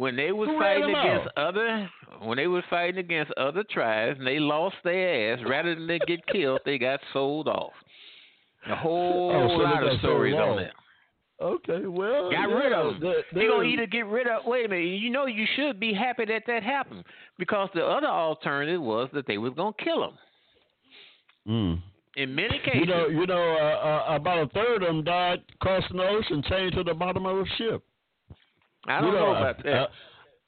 when 0.00 0.16
they 0.16 0.32
was 0.32 0.48
Who 0.48 0.58
fighting 0.58 0.94
against 0.96 1.28
out? 1.36 1.48
other, 1.48 1.90
when 2.22 2.36
they 2.38 2.46
was 2.46 2.64
fighting 2.70 2.98
against 2.98 3.32
other 3.36 3.62
tribes, 3.70 4.16
and 4.18 4.26
they 4.26 4.38
lost 4.38 4.76
their 4.82 5.34
ass. 5.34 5.40
Rather 5.46 5.74
than 5.74 5.86
they 5.86 5.98
get 6.06 6.26
killed, 6.28 6.60
they 6.64 6.78
got 6.78 7.00
sold 7.12 7.48
off. 7.48 7.72
A 8.70 8.76
whole 8.76 9.30
Oh, 9.30 9.48
so 9.48 9.58
they 9.58 9.64
lot 9.64 9.86
of 9.86 9.98
stories 10.00 10.34
on 10.34 10.56
that. 10.56 10.72
Okay, 11.42 11.86
well, 11.86 12.30
Got 12.30 12.48
yeah, 12.50 12.54
rid 12.54 12.72
of 12.72 13.00
them. 13.00 13.00
they- 13.00 13.24
They're 13.40 13.48
gonna 13.50 13.64
either 13.64 13.86
get 13.86 14.06
rid 14.06 14.26
of. 14.26 14.46
Wait 14.46 14.64
a 14.66 14.68
minute. 14.68 14.84
You 14.84 15.10
know 15.10 15.26
you 15.26 15.46
should 15.56 15.78
be 15.78 15.92
happy 15.92 16.24
that 16.26 16.44
that 16.46 16.62
happened 16.62 17.04
because 17.38 17.68
the 17.74 17.84
other 17.86 18.06
alternative 18.08 18.80
was 18.80 19.08
that 19.12 19.26
they 19.26 19.36
was 19.38 19.52
gonna 19.54 19.72
kill 19.84 20.00
them. 20.00 20.18
Mm. 21.48 21.82
In 22.16 22.34
many 22.34 22.58
cases, 22.58 22.80
You 22.80 22.86
know, 22.86 23.06
you 23.06 23.26
know, 23.26 23.42
uh, 23.56 24.10
uh, 24.10 24.16
about 24.16 24.38
a 24.38 24.46
third 24.48 24.82
of 24.82 24.88
them 24.88 25.04
died 25.04 25.42
crossing 25.60 25.96
the 25.96 26.08
ocean, 26.08 26.42
chained 26.42 26.72
to 26.74 26.84
the 26.84 26.94
bottom 26.94 27.24
of 27.26 27.38
a 27.38 27.46
ship. 27.56 27.82
I 28.86 29.00
don't 29.00 29.08
you 29.12 29.18
know, 29.18 29.32
know, 29.32 29.36
about 29.38 29.58
I- 29.60 29.62
that. 29.70 29.90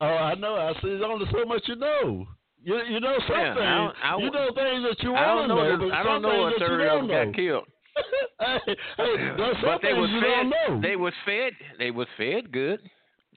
I- 0.00 0.06
oh, 0.06 0.16
I 0.16 0.34
know. 0.34 0.54
I 0.56 0.72
see. 0.80 0.88
There's 0.88 1.02
only 1.04 1.26
so 1.32 1.44
much 1.44 1.62
you 1.66 1.76
know. 1.76 2.26
You 2.64 2.76
you 2.88 3.00
know 3.00 3.16
something. 3.26 3.34
Yeah, 3.62 3.90
I 4.02 4.14
I 4.14 4.18
you 4.18 4.30
know 4.30 4.46
things 4.54 4.84
that 4.88 4.96
you 5.02 5.12
want 5.12 5.42
to 5.42 5.48
know. 5.48 5.76
know, 5.76 5.88
but 5.88 5.92
I 5.94 6.02
don't 6.02 6.22
know 6.22 6.46
a 6.46 6.58
third 6.58 6.80
of 6.80 6.86
don't 6.86 7.08
them 7.08 7.26
got 7.32 7.34
killed. 7.36 7.64
hey, 8.40 8.58
hey, 8.96 9.34
But 9.36 9.82
they 9.82 9.92
was 9.94 10.08
fed. 10.10 10.22
don't 10.22 10.50
know. 10.50 10.80
They 10.88 10.96
was 10.96 11.12
fed. 11.26 11.52
They 11.78 11.90
was 11.90 12.06
fed 12.16 12.50
good. 12.52 12.80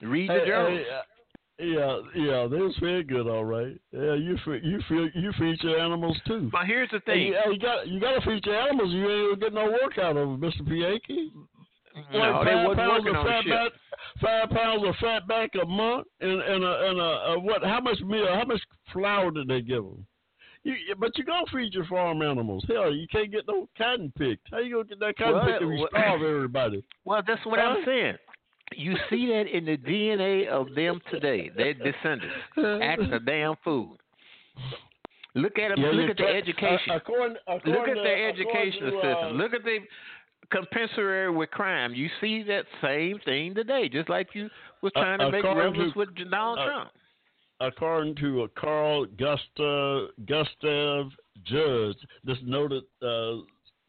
Read 0.00 0.30
the 0.30 0.44
journal. 0.46 0.78
hey, 0.78 0.84
uh, 0.90 1.02
yeah, 1.58 1.98
yeah, 2.14 2.46
they 2.50 2.56
was 2.58 2.76
fed 2.80 3.08
good, 3.08 3.26
all 3.26 3.44
right. 3.44 3.74
Yeah, 3.92 4.14
you 4.14 4.36
fe- 4.44 4.60
you 4.62 4.78
feel 4.88 5.08
you 5.14 5.32
feed 5.38 5.56
your 5.62 5.78
animals 5.80 6.16
too. 6.26 6.48
but 6.52 6.66
here's 6.66 6.90
the 6.90 7.00
thing. 7.00 7.22
you, 7.28 7.36
you 7.52 7.58
got 7.58 7.88
you 7.88 7.98
got 8.00 8.12
to 8.12 8.20
feed 8.26 8.44
your 8.46 8.56
animals. 8.60 8.92
You 8.92 9.10
ain't 9.10 9.40
gonna 9.40 9.50
get 9.50 9.54
no 9.54 9.70
work 9.72 9.98
out 9.98 10.16
of 10.16 10.28
them, 10.28 10.40
Mister 10.40 10.62
Bianchi. 10.62 11.32
No, 12.12 12.18
Like 12.18 12.44
they 12.46 12.52
five 12.52 12.66
wasn't 12.66 12.76
pounds 12.78 13.04
working 13.04 13.16
of 13.16 13.16
on 13.16 13.24
the 13.24 13.30
fat 13.30 13.42
ship. 13.44 13.52
back, 13.52 13.72
five 14.20 14.50
pounds 14.50 14.82
of 14.86 14.94
fat 14.96 15.26
back 15.28 15.50
a 15.62 15.66
month, 15.66 16.06
and 16.20 16.40
and 16.42 16.64
a, 16.64 16.88
and 16.90 16.98
a, 17.00 17.02
a 17.32 17.38
what? 17.40 17.64
How 17.64 17.80
much 17.80 18.00
meal? 18.00 18.26
How 18.32 18.44
much 18.44 18.60
flour 18.92 19.30
did 19.30 19.48
they 19.48 19.60
give 19.62 19.82
them? 19.84 20.06
You, 20.64 20.74
but 20.98 21.16
you 21.16 21.24
gonna 21.24 21.46
feed 21.52 21.72
your 21.74 21.86
farm 21.86 22.22
animals. 22.22 22.64
Hell, 22.68 22.92
you 22.92 23.06
can't 23.10 23.30
get 23.30 23.44
no 23.46 23.68
cotton 23.78 24.12
picked. 24.18 24.48
How 24.50 24.58
you 24.58 24.72
gonna 24.74 24.84
get 24.88 24.98
that 25.00 25.16
cotton 25.16 25.34
Well, 25.34 25.44
picked 25.46 25.62
if 25.62 25.68
you 25.70 25.78
well- 25.78 25.88
starve 25.90 26.22
everybody? 26.22 26.84
Well, 27.04 27.22
that's 27.26 27.44
what 27.46 27.60
Huh? 27.60 27.66
I'm 27.78 27.84
saying. 27.84 28.14
You 28.74 28.96
see 29.08 29.28
that 29.28 29.44
in 29.46 29.64
the 29.64 29.76
DNA 29.76 30.48
of 30.48 30.74
them 30.74 31.00
today. 31.12 31.50
Their 31.56 31.72
descendants 31.74 32.34
act 32.82 33.00
a 33.12 33.20
damn 33.20 33.54
fool. 33.62 33.96
Look 35.36 35.58
at 35.58 35.68
them. 35.68 35.84
Yeah, 35.84 35.90
look 35.92 36.10
at 36.18 36.20
education. 36.20 36.90
Uh, 36.92 36.96
according, 36.96 37.36
according 37.46 37.72
look 37.74 37.88
at 37.88 37.94
to, 37.94 38.00
their 38.02 38.28
according 38.30 38.72
educational 38.72 38.90
to, 38.90 38.98
uh, 38.98 39.14
system. 39.22 39.36
Look 39.38 39.52
at 39.54 39.62
the 39.64 39.78
compensatory 40.50 41.30
with 41.30 41.50
crime. 41.50 41.94
You 41.94 42.08
see 42.20 42.42
that 42.44 42.64
same 42.82 43.18
thing 43.24 43.54
today, 43.54 43.88
just 43.88 44.08
like 44.08 44.28
you 44.34 44.48
was 44.82 44.92
Uh, 44.94 45.00
trying 45.00 45.18
to 45.20 45.30
make 45.30 45.44
reference 45.44 45.94
with 45.94 46.08
Donald 46.30 46.58
uh, 46.58 46.66
Trump. 46.66 46.90
according 47.60 48.14
to 48.16 48.42
uh, 48.42 48.46
Carl 48.58 49.06
Gustav 49.18 50.08
Gustav 50.26 51.06
Jung, 51.46 51.94
this 52.24 52.38
noted 52.44 52.84
uh, 53.02 53.36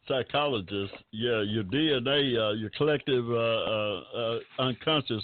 psychologist, 0.06 0.94
yeah, 1.12 1.42
your 1.42 1.64
DNA, 1.64 2.38
uh, 2.38 2.52
your 2.52 2.70
collective 2.76 3.28
uh, 3.30 3.34
uh, 3.34 4.02
uh, 4.16 4.38
unconscious 4.58 5.22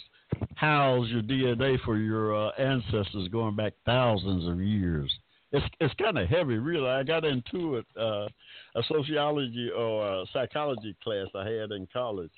house 0.57 1.07
your 1.09 1.23
DNA 1.23 1.79
for 1.85 1.97
your 1.97 2.35
uh, 2.35 2.51
ancestors 2.59 3.29
going 3.29 3.57
back 3.57 3.73
thousands 3.87 4.47
of 4.49 4.61
years. 4.61 5.13
It's 5.55 5.67
it's 5.81 5.95
kind 5.95 6.19
of 6.19 6.29
heavy, 6.29 6.59
really. 6.59 6.89
I 6.89 7.03
got 7.05 7.25
into 7.25 7.77
it 7.77 7.87
uh, 7.97 8.27
a 8.75 8.83
sociology 8.89 9.71
or 9.71 10.23
a 10.23 10.25
psychology 10.33 10.97
class 11.03 11.29
I 11.35 11.47
had 11.49 11.71
in 11.71 11.87
college, 11.93 12.33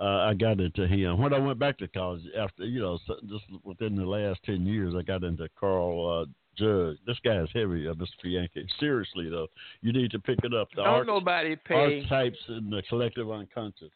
uh, 0.00 0.04
I 0.30 0.34
got 0.34 0.60
into 0.60 0.86
him 0.86 1.18
when 1.18 1.34
I 1.34 1.38
went 1.38 1.58
back 1.58 1.76
to 1.78 1.88
college. 1.88 2.22
After 2.38 2.64
you 2.64 2.80
know, 2.80 2.98
just 3.28 3.44
within 3.64 3.96
the 3.96 4.04
last 4.06 4.40
ten 4.44 4.64
years, 4.64 4.94
I 4.96 5.02
got 5.02 5.24
into 5.24 5.48
Carl 5.58 6.22
uh, 6.22 6.30
Jung. 6.56 6.96
This 7.06 7.18
guy 7.24 7.42
is 7.42 7.48
heavy, 7.52 7.88
uh, 7.88 7.94
Mr. 7.94 8.06
Bianchi. 8.22 8.66
Seriously 8.78 9.28
though, 9.28 9.48
you 9.80 9.92
need 9.92 10.10
to 10.12 10.18
pick 10.20 10.38
it 10.44 10.54
up. 10.54 10.68
The 10.76 10.82
Don't 10.84 10.94
arch- 10.94 11.06
nobody 11.06 11.56
pay. 11.56 11.74
archetypes 11.74 12.38
in 12.48 12.70
the 12.70 12.82
collective 12.88 13.30
unconscious. 13.30 13.90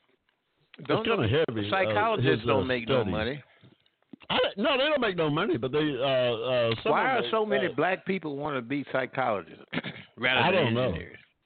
Don't 0.87 1.01
it's 1.01 1.09
kind 1.09 1.25
of 1.25 1.31
heavy. 1.31 1.69
uh, 1.69 1.71
Psychologists 1.71 2.31
his, 2.31 2.41
uh, 2.43 2.47
don't 2.53 2.67
make 2.67 2.89
no 2.89 3.05
money. 3.05 3.43
I, 4.31 4.39
no, 4.57 4.77
they 4.77 4.85
don't 4.85 5.01
make 5.01 5.17
no 5.17 5.31
money, 5.31 5.57
but 5.57 5.73
they. 5.73 5.79
Uh, 5.79 6.05
uh, 6.05 6.75
Why 6.85 7.17
are 7.17 7.23
them, 7.23 7.31
so 7.31 7.47
many 7.47 7.67
uh, 7.67 7.73
black 7.77 8.05
people 8.07 8.37
want 8.37 8.57
to 8.57 8.63
be 8.63 8.85
psychologists 8.93 9.63
rather 10.17 10.41
I 10.41 10.51
don't 10.51 10.75
know. 10.75 10.95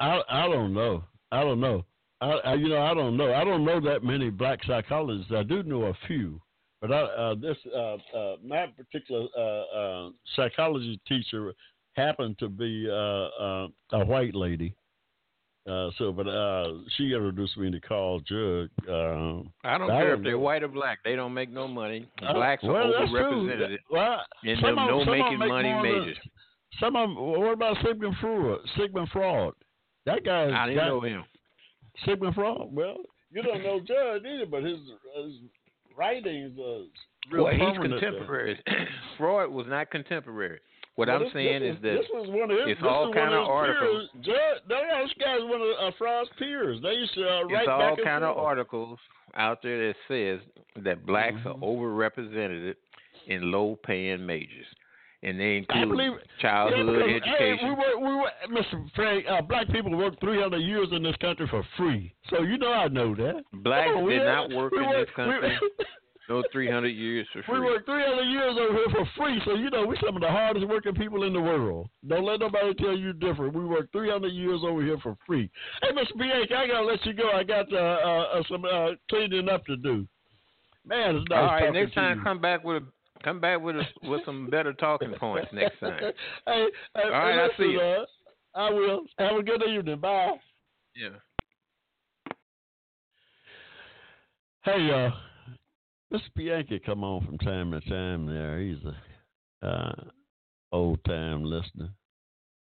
I 0.00 0.20
I 0.28 0.48
don't 0.48 0.72
know. 0.72 1.04
I 1.32 1.42
don't 1.42 1.60
know. 1.60 1.84
I, 2.20 2.26
I 2.26 2.54
you 2.54 2.68
know 2.68 2.82
I 2.82 2.94
don't 2.94 3.16
know. 3.16 3.32
I 3.32 3.44
don't 3.44 3.64
know 3.64 3.80
that 3.80 4.02
many 4.02 4.30
black 4.30 4.60
psychologists. 4.66 5.32
I 5.34 5.42
do 5.42 5.62
know 5.62 5.84
a 5.84 5.94
few, 6.06 6.40
but 6.80 6.92
I 6.92 7.00
uh, 7.00 7.34
this 7.34 7.56
uh, 7.74 7.96
uh, 8.16 8.36
my 8.44 8.66
particular 8.76 9.26
uh, 9.36 9.40
uh, 9.40 10.10
psychology 10.36 11.00
teacher 11.06 11.52
happened 11.94 12.38
to 12.38 12.48
be 12.48 12.88
uh, 12.88 12.94
uh, 12.94 13.68
a 13.92 14.04
white 14.04 14.34
lady. 14.34 14.74
Uh, 15.70 15.90
so, 15.98 16.10
but 16.10 16.26
uh, 16.26 16.72
she 16.96 17.12
introduced 17.12 17.56
me 17.56 17.70
to 17.70 17.80
Carl 17.80 18.20
Jung. 18.28 18.68
Uh, 18.88 19.68
I 19.68 19.78
don't 19.78 19.88
care 19.88 20.14
if 20.14 20.22
they're 20.22 20.38
white 20.38 20.64
or 20.64 20.68
black. 20.68 20.98
They 21.04 21.14
don't 21.14 21.32
make 21.32 21.50
no 21.50 21.68
money. 21.68 22.08
uh, 22.26 22.32
Blacks 22.32 22.64
are 22.64 22.72
well, 22.72 22.92
true. 23.08 23.48
overrepresented 23.48 23.78
Well, 23.90 24.20
in 24.42 24.60
them 24.60 24.74
no 24.74 25.04
making 25.04 25.38
money 25.38 25.72
majors. 25.72 26.16
Some 26.80 26.96
of 26.96 27.08
them, 27.08 27.16
what 27.16 27.52
about 27.52 27.76
Sigmund 27.84 28.16
Freud? 28.20 28.60
Sigmund 28.76 29.08
Freud. 29.12 29.54
That 30.06 30.24
guy. 30.24 30.50
I 30.50 30.66
didn't 30.66 30.78
got, 30.78 30.88
know 30.88 31.00
him. 31.02 31.24
Sigmund 32.04 32.34
Freud. 32.34 32.68
Well, 32.72 32.96
you 33.30 33.42
don't 33.42 33.62
know 33.62 33.80
Jung 33.86 34.20
either, 34.26 34.46
but 34.50 34.64
his 34.64 34.78
his 35.16 35.34
writings 35.96 36.58
are 36.58 36.82
real 37.30 37.44
Well, 37.44 37.52
he's 37.52 37.78
contemporary. 37.78 38.58
Freud 39.18 39.50
was 39.50 39.66
not 39.68 39.90
contemporary. 39.90 40.58
What 40.96 41.08
Well, 41.08 41.16
I'm 41.18 41.22
this- 41.24 41.32
saying 41.32 41.62
this 41.62 41.76
is 41.76 41.82
that 41.82 41.96
this 42.02 42.06
was 42.12 42.28
one 42.28 42.50
of 42.50 42.58
his. 42.58 42.76
it's 42.76 42.82
all 42.82 43.12
kind 43.12 43.32
of 43.32 43.46
articles. 43.46 44.08
Jung, 44.22 44.36
this 44.68 45.12
guy's 45.18 45.42
one 45.44 45.60
of 45.62 45.68
uh, 45.80 45.90
Freud's 45.96 46.30
peers. 46.38 46.80
They 46.82 46.92
used 46.94 47.14
to 47.14 47.28
uh, 47.28 47.44
write 47.44 47.62
it's 47.62 47.68
all 47.68 47.96
kind 48.04 48.24
of 48.24 48.36
articles 48.36 48.98
out 49.34 49.62
there 49.62 49.86
that 49.88 49.96
says 50.08 50.40
that 50.84 51.06
blacks 51.06 51.36
Mhm. 51.44 51.46
are 51.46 51.58
overrepresented 51.58 52.74
in 53.28 53.50
low-paying 53.52 54.26
majors, 54.26 54.66
and 55.22 55.38
they 55.38 55.58
include 55.58 55.88
believe. 55.88 56.12
childhood 56.40 56.86
yeah, 56.86 56.92
because, 57.14 57.22
education. 57.30 57.58
Hey, 57.58 57.64
we 57.64 57.70
work, 57.70 57.96
we 58.00 58.16
work, 58.16 58.32
Mr. 58.50 58.90
Frank, 58.94 59.26
uh, 59.28 59.42
black 59.42 59.68
people 59.68 59.96
worked 59.96 60.20
300 60.20 60.58
years 60.58 60.88
in 60.92 61.02
this 61.02 61.16
country 61.16 61.46
for 61.48 61.62
free. 61.76 62.12
So 62.30 62.42
you 62.42 62.58
know 62.58 62.72
I 62.72 62.88
know 62.88 63.14
that. 63.14 63.44
Blacks 63.52 63.90
on, 63.94 64.08
did 64.08 64.24
not 64.24 64.50
work 64.50 64.72
we 64.72 64.78
in 64.78 64.88
work, 64.88 65.06
this 65.06 65.14
country 65.14 65.58
no 66.30 66.44
300 66.52 66.88
years 66.88 67.26
for 67.32 67.42
sure. 67.42 67.60
we 67.60 67.60
work 67.60 67.84
300 67.84 68.22
years 68.22 68.56
over 68.58 68.74
here 68.74 68.86
for 68.90 69.08
free, 69.16 69.40
so 69.44 69.54
you 69.54 69.68
know 69.68 69.84
we're 69.86 69.96
some 70.04 70.14
of 70.14 70.22
the 70.22 70.28
hardest 70.28 70.66
working 70.68 70.94
people 70.94 71.24
in 71.24 71.32
the 71.32 71.40
world. 71.40 71.88
Don't 72.06 72.24
let 72.24 72.38
nobody 72.40 72.72
tell 72.74 72.96
you 72.96 73.12
different. 73.12 73.52
We 73.52 73.64
work 73.64 73.90
300 73.92 74.28
years 74.28 74.60
over 74.64 74.82
here 74.82 74.96
for 75.02 75.16
free. 75.26 75.50
Hey, 75.82 75.90
Mr. 75.90 76.16
Bianchi, 76.16 76.54
I 76.54 76.66
gotta 76.68 76.86
let 76.86 77.04
you 77.04 77.12
go. 77.12 77.30
I 77.32 77.42
got 77.42 77.70
uh, 77.72 77.76
uh, 77.76 78.38
uh, 78.38 78.42
some 78.48 78.64
uh, 78.64 78.90
cleaning 79.10 79.48
up 79.48 79.66
to 79.66 79.76
do. 79.76 80.06
Man, 80.86 81.16
it's 81.16 81.26
nice 81.28 81.38
All 81.38 81.46
right, 81.46 81.72
next 81.72 81.90
to 81.90 81.94
time 81.96 82.18
you. 82.18 82.24
come 82.24 82.40
back 82.40 82.64
with 82.64 82.84
a 82.84 82.86
come 83.24 83.40
back 83.40 83.60
with 83.60 83.76
a, 83.76 83.82
with 84.08 84.24
some 84.24 84.48
better 84.48 84.72
talking 84.72 85.12
points 85.18 85.48
next 85.52 85.80
time. 85.80 86.00
hey, 86.46 86.66
hey, 86.94 87.02
All 87.02 87.10
right, 87.10 87.40
I'll 87.40 87.50
see 87.58 87.72
you. 87.72 87.80
Uh, 87.80 88.04
I 88.54 88.70
will. 88.70 89.02
Have 89.18 89.36
a 89.36 89.42
good 89.42 89.62
evening. 89.68 89.98
Bye. 89.98 90.36
Yeah. 90.94 91.08
Hey, 94.62 94.90
uh, 94.90 95.10
Mr. 96.12 96.20
Bianchi 96.34 96.80
come 96.80 97.04
on 97.04 97.24
from 97.24 97.38
time 97.38 97.70
to 97.70 97.80
time 97.88 98.26
there. 98.26 98.60
He's 98.60 98.78
a 99.62 99.66
uh, 99.66 100.04
old 100.72 101.04
time 101.04 101.44
listener. 101.44 101.90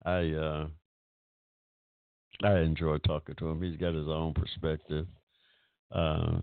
I 0.06 0.32
uh, 0.32 0.68
I 2.44 2.60
enjoy 2.60 2.98
talking 3.00 3.36
to 3.36 3.50
him. 3.50 3.62
He's 3.62 3.78
got 3.78 3.94
his 3.94 4.08
own 4.08 4.34
perspective. 4.34 5.08
Uh, 5.92 6.40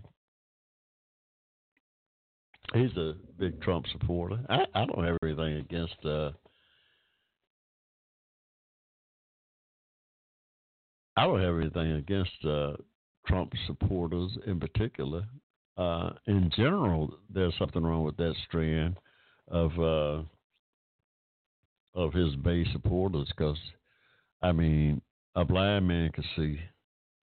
he's 2.73 2.95
a 2.97 3.13
big 3.39 3.61
Trump 3.61 3.85
supporter. 3.91 4.39
I, 4.49 4.65
I 4.75 4.85
don't 4.85 5.03
have 5.03 5.17
anything 5.23 5.57
against 5.57 6.05
uh, 6.05 6.31
I 11.17 11.25
don't 11.25 11.41
have 11.41 11.57
anything 11.59 11.93
against 11.93 12.45
uh, 12.45 12.73
Trump 13.27 13.53
supporters 13.67 14.37
in 14.47 14.59
particular. 14.59 15.23
Uh, 15.77 16.11
in 16.27 16.51
general, 16.55 17.17
there's 17.29 17.53
something 17.57 17.83
wrong 17.83 18.03
with 18.03 18.17
that 18.17 18.35
strand 18.47 18.97
of 19.47 19.71
uh, 19.79 20.23
of 21.93 22.13
his 22.13 22.35
base 22.37 22.67
supporters 22.71 23.27
because, 23.35 23.57
I 24.41 24.51
mean, 24.51 25.01
a 25.35 25.45
blind 25.45 25.87
man 25.87 26.11
can 26.11 26.23
see 26.35 26.59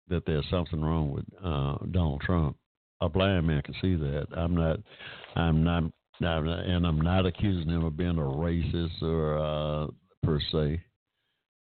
that 0.09 0.25
there's 0.27 0.49
something 0.51 0.83
wrong 0.83 1.11
with 1.11 1.25
uh, 1.43 1.77
Donald 1.91 2.23
Trump. 2.23 2.57
A 3.01 3.09
blind 3.09 3.47
man 3.47 3.63
can 3.63 3.75
see 3.81 3.95
that. 3.95 4.27
I'm 4.37 4.57
not. 4.57 4.81
I'm 5.37 5.63
not. 5.63 5.85
I'm 6.21 6.47
not 6.47 6.65
and 6.65 6.87
I'm 6.87 7.01
not 7.01 7.27
accusing 7.27 7.71
him 7.71 7.85
of 7.85 7.97
being 7.97 8.19
a 8.19 8.23
racist 8.23 9.03
or 9.03 9.39
uh, 9.39 9.87
per 10.23 10.41
se. 10.51 10.83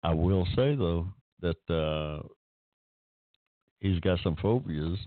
I 0.03 0.13
will 0.13 0.45
say 0.55 0.75
though 0.75 1.07
that 1.41 1.57
uh, 1.69 2.25
he's 3.79 3.99
got 3.99 4.19
some 4.23 4.35
phobias 4.35 4.97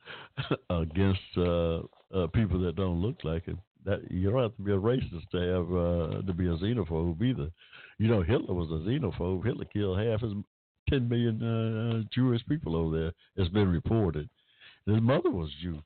against 0.70 1.20
uh, 1.36 1.80
uh, 2.14 2.26
people 2.34 2.60
that 2.60 2.74
don't 2.76 3.00
look 3.00 3.16
like 3.24 3.44
him. 3.44 3.60
That 3.84 4.10
you 4.10 4.30
don't 4.30 4.42
have 4.42 4.56
to 4.56 4.62
be 4.62 4.72
a 4.72 4.78
racist 4.78 5.28
to 5.32 5.38
have 5.38 5.72
uh, 5.72 6.26
to 6.26 6.32
be 6.34 6.46
a 6.46 6.56
xenophobe 6.56 7.22
either. 7.22 7.50
You 7.98 8.08
know, 8.08 8.22
Hitler 8.22 8.54
was 8.54 8.68
a 8.70 8.88
xenophobe. 8.88 9.44
Hitler 9.44 9.64
killed 9.66 9.98
half 9.98 10.20
his 10.20 10.32
ten 10.88 11.08
million 11.08 11.42
uh, 11.42 12.02
Jewish 12.12 12.44
people 12.48 12.76
over 12.76 12.98
there. 12.98 13.12
It's 13.36 13.52
been 13.52 13.68
reported. 13.68 14.28
His 14.86 15.00
mother 15.00 15.30
was 15.30 15.50
Jew, 15.62 15.80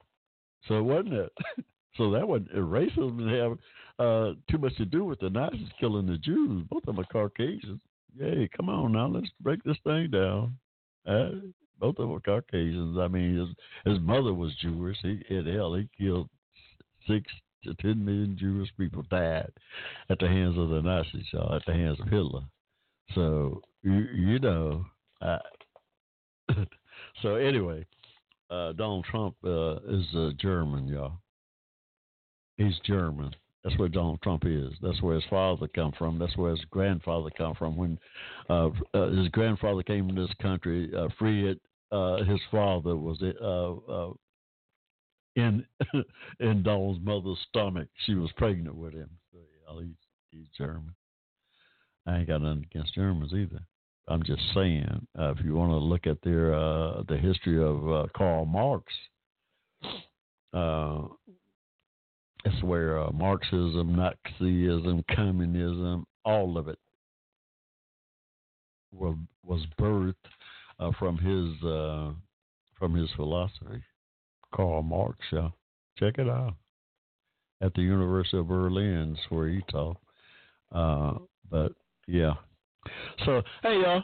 so 0.66 0.78
it 0.78 0.83
wasn't 0.83 1.14
it. 1.14 1.33
so 1.97 2.11
that 2.12 2.26
wasn't 2.26 2.53
racism 2.53 3.18
didn't 3.18 3.41
have 3.41 3.59
uh, 3.99 4.33
too 4.51 4.59
much 4.59 4.76
to 4.76 4.85
do 4.85 5.05
with 5.05 5.20
the 5.20 5.30
Nazis 5.30 5.68
killing 5.78 6.07
the 6.07 6.18
Jews. 6.18 6.64
Both 6.70 6.85
of 6.87 6.97
them 6.97 7.01
are 7.01 7.09
Caucasians. 7.12 7.80
Hey, 8.18 8.49
come 8.57 8.68
on 8.68 8.93
now, 8.93 9.07
let's 9.07 9.28
break 9.41 9.62
this 9.64 9.78
thing 9.85 10.11
down. 10.11 10.57
Uh, 11.83 11.87
both 11.87 11.99
of 11.99 12.09
them 12.09 12.16
are 12.16 12.20
Caucasians. 12.20 12.99
I 12.99 13.09
mean, 13.09 13.37
his 13.37 13.93
his 13.93 14.03
mother 14.03 14.33
was 14.33 14.55
Jewish. 14.61 14.97
He 15.03 15.22
at 15.37 15.47
hell 15.47 15.74
he 15.74 15.89
killed 15.99 16.28
six 17.07 17.24
to 17.64 17.74
ten 17.74 18.05
million 18.05 18.37
Jewish 18.39 18.68
people 18.76 19.05
died 19.11 19.53
at 20.11 20.18
the 20.18 20.28
hands 20.28 20.59
of 20.59 20.68
the 20.68 20.80
Nazis, 20.80 21.26
y'all, 21.33 21.55
at 21.55 21.64
the 21.66 21.72
hands 21.72 22.01
of 22.01 22.09
Hitler. 22.09 22.43
So 23.14 23.62
you 23.83 24.07
you 24.14 24.39
know, 24.39 24.85
uh, 25.20 25.39
so 27.22 27.37
anyway, 27.37 27.87
uh, 28.51 28.72
Donald 28.72 29.07
Trump 29.11 29.37
uh, 29.45 29.76
is 29.89 30.07
uh, 30.14 30.30
German, 30.39 30.87
y'all. 30.87 31.18
He's 32.57 32.78
German. 32.85 33.35
That's 33.64 33.78
where 33.78 33.89
Donald 33.89 34.20
Trump 34.22 34.43
is. 34.45 34.72
That's 34.83 35.01
where 35.03 35.14
his 35.14 35.24
father 35.30 35.68
come 35.68 35.93
from. 35.97 36.18
That's 36.18 36.37
where 36.37 36.51
his 36.51 36.64
grandfather 36.70 37.30
come 37.37 37.55
from. 37.55 37.76
When 37.76 37.99
uh, 38.51 38.70
uh, 38.93 39.11
his 39.11 39.28
grandfather 39.28 39.85
came 39.85 40.09
to 40.09 40.14
this 40.14 40.35
country, 40.41 40.91
uh, 40.97 41.09
freed 41.16 41.59
uh, 41.93 42.24
his 42.24 42.40
father 42.51 42.97
was 42.97 43.22
uh, 43.22 43.93
uh, 43.93 44.12
in 45.36 45.64
in 46.40 46.62
Donald's 46.62 47.05
mother's 47.05 47.38
stomach. 47.49 47.88
She 48.07 48.14
was 48.14 48.30
pregnant 48.36 48.74
with 48.74 48.95
him. 48.95 49.11
So 49.32 49.38
yeah, 49.38 49.84
he's 49.84 49.97
he's 50.30 50.47
German. 50.57 50.95
I 52.07 52.18
ain't 52.18 52.28
got 52.28 52.43
nothing 52.43 52.66
against 52.70 52.95
Germans 52.95 53.32
either. 53.32 53.61
I'm 54.09 54.24
just 54.24 54.43
saying, 54.55 55.07
uh, 55.18 55.32
if 55.32 55.45
you 55.45 55.55
want 55.55 55.70
to 55.70 55.76
look 55.76 56.07
at 56.07 56.20
their 56.22 56.55
uh, 56.55 57.03
the 57.09 57.16
history 57.16 57.62
of 57.62 57.88
uh, 57.88 58.07
Karl 58.16 58.47
Marx, 58.47 58.93
uh, 60.53 61.03
it's 62.45 62.62
where 62.64 62.99
uh, 62.99 63.12
Marxism, 63.12 63.95
Nazism, 63.95 65.05
communism, 65.14 66.07
all 66.24 66.59
of 66.59 66.68
it 66.68 66.78
was 68.93 69.16
was 69.45 69.64
birthed 69.78 70.14
uh, 70.83 70.91
from 70.99 71.18
his 71.18 71.62
uh, 71.64 72.12
from 72.78 72.95
his 72.95 73.09
philosophy. 73.16 73.83
Karl 74.55 74.83
Marx, 74.83 75.18
yeah, 75.33 75.49
check 75.99 76.18
it 76.18 76.28
out 76.28 76.55
at 77.61 77.72
the 77.74 77.83
University 77.83 78.39
of 78.39 78.49
Berlin, 78.49 79.16
where 79.28 79.49
he 79.49 79.62
taught. 79.70 79.97
Uh, 80.72 81.14
but 81.51 81.72
yeah, 82.07 82.35
so 83.24 83.43
hey 83.62 83.80
y'all, 83.80 84.03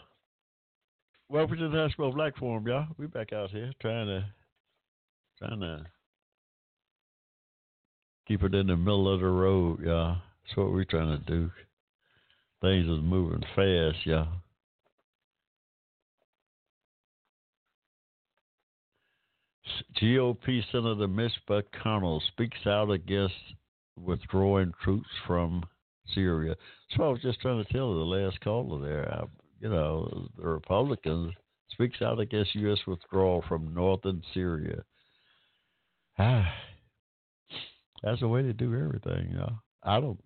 welcome 1.28 1.58
to 1.58 1.68
the 1.68 1.76
Nashville 1.76 2.12
Black 2.12 2.36
Forum, 2.38 2.66
y'all. 2.66 2.86
We 2.96 3.06
back 3.06 3.32
out 3.32 3.50
here 3.50 3.72
trying 3.80 4.06
to 4.06 4.24
trying 5.38 5.60
to 5.60 5.84
keep 8.26 8.42
it 8.42 8.54
in 8.54 8.68
the 8.68 8.76
middle 8.76 9.12
of 9.12 9.20
the 9.20 9.26
road, 9.26 9.80
y'all. 9.80 10.18
That's 10.44 10.56
what 10.56 10.72
we're 10.72 10.84
trying 10.84 11.18
to 11.18 11.24
do. 11.24 11.50
Things 12.60 12.86
is 12.86 13.02
moving 13.02 13.42
fast, 13.54 14.04
y'all. 14.04 14.28
GOP 20.00 20.62
Senator 20.72 21.08
Mitch 21.08 21.32
McConnell 21.48 22.20
speaks 22.28 22.58
out 22.66 22.90
against 22.90 23.34
withdrawing 23.96 24.72
troops 24.82 25.08
from 25.26 25.64
Syria. 26.14 26.54
So 26.96 27.04
I 27.04 27.08
was 27.08 27.20
just 27.20 27.40
trying 27.40 27.64
to 27.64 27.72
tell 27.72 27.92
the 27.92 28.04
last 28.04 28.40
caller 28.40 28.80
there. 28.80 29.12
I, 29.12 29.24
you 29.60 29.68
know, 29.68 30.28
the 30.36 30.48
Republicans 30.48 31.32
speaks 31.70 32.00
out 32.02 32.20
against 32.20 32.54
U.S. 32.54 32.78
withdrawal 32.86 33.44
from 33.48 33.74
northern 33.74 34.22
Syria. 34.32 34.82
Ah, 36.18 36.52
that's 38.02 38.20
the 38.20 38.28
way 38.28 38.42
to 38.42 38.52
do 38.52 38.74
everything. 38.74 39.28
You 39.30 39.38
know? 39.38 39.52
I 39.82 40.00
don't 40.00 40.20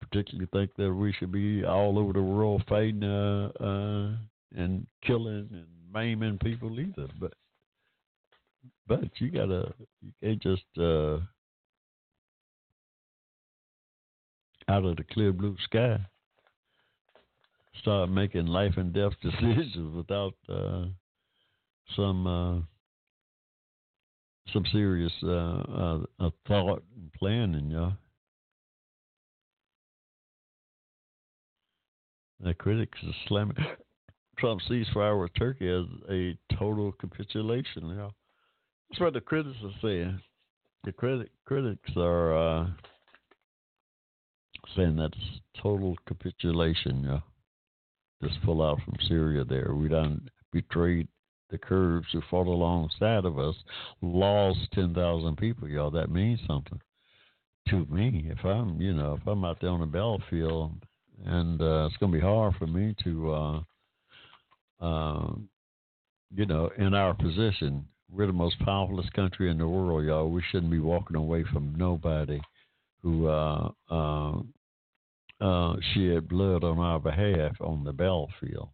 particularly 0.00 0.48
think 0.52 0.70
that 0.76 0.92
we 0.92 1.12
should 1.12 1.32
be 1.32 1.64
all 1.64 1.98
over 1.98 2.12
the 2.12 2.22
world 2.22 2.62
fighting 2.68 3.04
uh, 3.04 3.50
uh, 3.60 4.16
and 4.56 4.86
killing 5.04 5.48
and 5.52 5.66
maiming 5.92 6.38
people 6.38 6.78
either. 6.78 7.08
But 7.18 7.32
but 8.86 9.04
you 9.18 9.30
gotta 9.30 9.72
you 10.02 10.12
can't 10.22 10.42
just 10.42 10.64
uh, 10.78 11.18
out 14.68 14.84
of 14.84 14.96
the 14.96 15.04
clear 15.12 15.32
blue 15.32 15.56
sky 15.64 15.98
start 17.80 18.08
making 18.08 18.46
life 18.46 18.74
and 18.76 18.92
death 18.92 19.12
decisions 19.22 19.94
without 19.94 20.34
uh, 20.48 20.84
some 21.96 22.26
uh, 22.26 22.60
some 24.52 24.64
serious 24.72 25.12
uh, 25.22 25.98
uh 26.20 26.30
thought 26.46 26.82
and 26.96 27.12
planning, 27.14 27.70
know. 27.70 27.92
The 32.40 32.52
critics 32.52 32.98
are 33.02 33.14
slamming 33.26 33.56
Trump's 34.38 34.64
ceasefire 34.68 35.20
with 35.20 35.32
Turkey 35.34 35.68
as 35.68 35.86
a 36.10 36.36
total 36.56 36.92
capitulation. 36.92 37.88
You. 37.88 38.10
That's 38.94 39.00
what 39.00 39.14
the 39.14 39.20
critics 39.20 39.56
are 39.64 39.74
saying. 39.82 40.20
The 40.84 40.92
critic, 40.92 41.30
critics 41.46 41.90
are 41.96 42.36
uh, 42.36 42.66
saying 44.76 44.94
that's 44.94 45.18
total 45.60 45.96
capitulation. 46.06 47.02
Know. 47.02 47.20
Just 48.22 48.40
pull 48.44 48.62
out 48.62 48.78
from 48.84 48.94
Syria 49.08 49.44
there. 49.44 49.74
We 49.74 49.88
done 49.88 50.30
betrayed 50.52 51.08
the 51.50 51.58
Kurds 51.58 52.06
who 52.12 52.22
fought 52.30 52.46
alongside 52.46 53.24
of 53.24 53.36
us, 53.36 53.56
lost 54.00 54.60
10,000 54.74 55.36
people, 55.38 55.68
y'all. 55.68 55.90
That 55.90 56.12
means 56.12 56.38
something 56.46 56.80
to 57.70 57.86
me. 57.86 58.30
If 58.30 58.44
I'm, 58.44 58.80
you 58.80 58.94
know, 58.94 59.18
if 59.20 59.26
I'm 59.26 59.44
out 59.44 59.60
there 59.60 59.70
on 59.70 59.80
the 59.80 59.86
battlefield 59.86 60.70
and 61.24 61.60
uh, 61.60 61.86
it's 61.86 61.96
going 61.96 62.12
to 62.12 62.18
be 62.18 62.24
hard 62.24 62.54
for 62.60 62.68
me 62.68 62.94
to, 63.02 63.32
uh, 63.32 63.60
uh, 64.80 65.34
you 66.32 66.46
know, 66.46 66.70
in 66.78 66.94
our 66.94 67.14
position, 67.14 67.88
we're 68.10 68.26
the 68.26 68.32
most 68.32 68.58
powerful 68.60 69.02
country 69.14 69.50
in 69.50 69.58
the 69.58 69.68
world, 69.68 70.04
y'all. 70.04 70.30
We 70.30 70.42
shouldn't 70.50 70.70
be 70.70 70.78
walking 70.78 71.16
away 71.16 71.44
from 71.52 71.74
nobody 71.76 72.40
who 73.02 73.28
uh, 73.28 73.70
uh, 73.90 74.40
uh, 75.40 75.76
shed 75.92 76.28
blood 76.28 76.64
on 76.64 76.78
our 76.78 76.98
behalf 76.98 77.52
on 77.60 77.84
the 77.84 77.92
battlefield. 77.92 78.68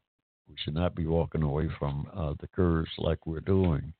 We 0.48 0.56
should 0.64 0.74
not 0.74 0.94
be 0.94 1.06
walking 1.06 1.42
away 1.42 1.68
from 1.78 2.08
uh, 2.14 2.34
the 2.40 2.48
Kurds 2.48 2.90
like 2.98 3.26
we're 3.26 3.40
doing. 3.40 3.92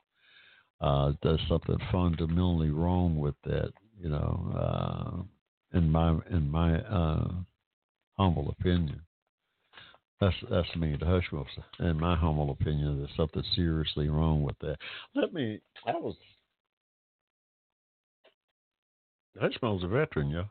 Uh, 0.79 1.13
there's 1.21 1.41
something 1.47 1.77
fundamentally 1.91 2.71
wrong 2.71 3.17
with 3.17 3.35
that, 3.43 3.71
you 3.99 4.09
know, 4.09 4.51
uh, 4.55 5.77
in 5.77 5.89
my 5.89 6.17
in 6.29 6.49
my 6.49 6.79
uh, 6.81 7.31
humble 8.17 8.53
opinion. 8.59 9.01
That's 10.21 10.35
that's 10.51 10.75
me, 10.75 10.95
the 10.99 11.05
hush 11.07 11.27
Hushmos. 11.31 11.47
In 11.79 11.99
my 11.99 12.15
humble 12.15 12.51
opinion, 12.51 12.99
there's 12.99 13.09
something 13.17 13.43
seriously 13.55 14.07
wrong 14.07 14.43
with 14.43 14.57
that. 14.59 14.77
Let 15.15 15.33
me. 15.33 15.59
I 15.87 15.93
was. 15.93 16.15
Hushmo's 19.41 19.83
a 19.83 19.87
veteran, 19.87 20.29
yo. 20.29 20.43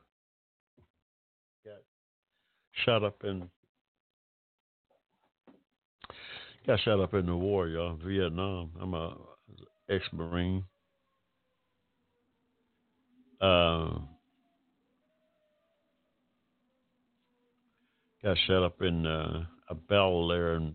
Got 1.65 1.75
shot 2.85 3.05
up 3.05 3.23
in. 3.23 3.49
Got 6.67 6.81
shot 6.81 7.01
up 7.01 7.15
in 7.15 7.27
the 7.27 7.37
war, 7.37 7.69
y'all. 7.69 7.97
Vietnam. 8.05 8.71
I'm 8.81 8.95
a 8.95 9.15
ex-marine. 9.89 10.65
Uh, 13.41 14.01
got 18.25 18.37
shot 18.47 18.65
up 18.65 18.83
in 18.83 19.07
uh, 19.07 19.45
a 19.71 19.75
battle 19.75 20.29
there 20.29 20.57
in 20.57 20.75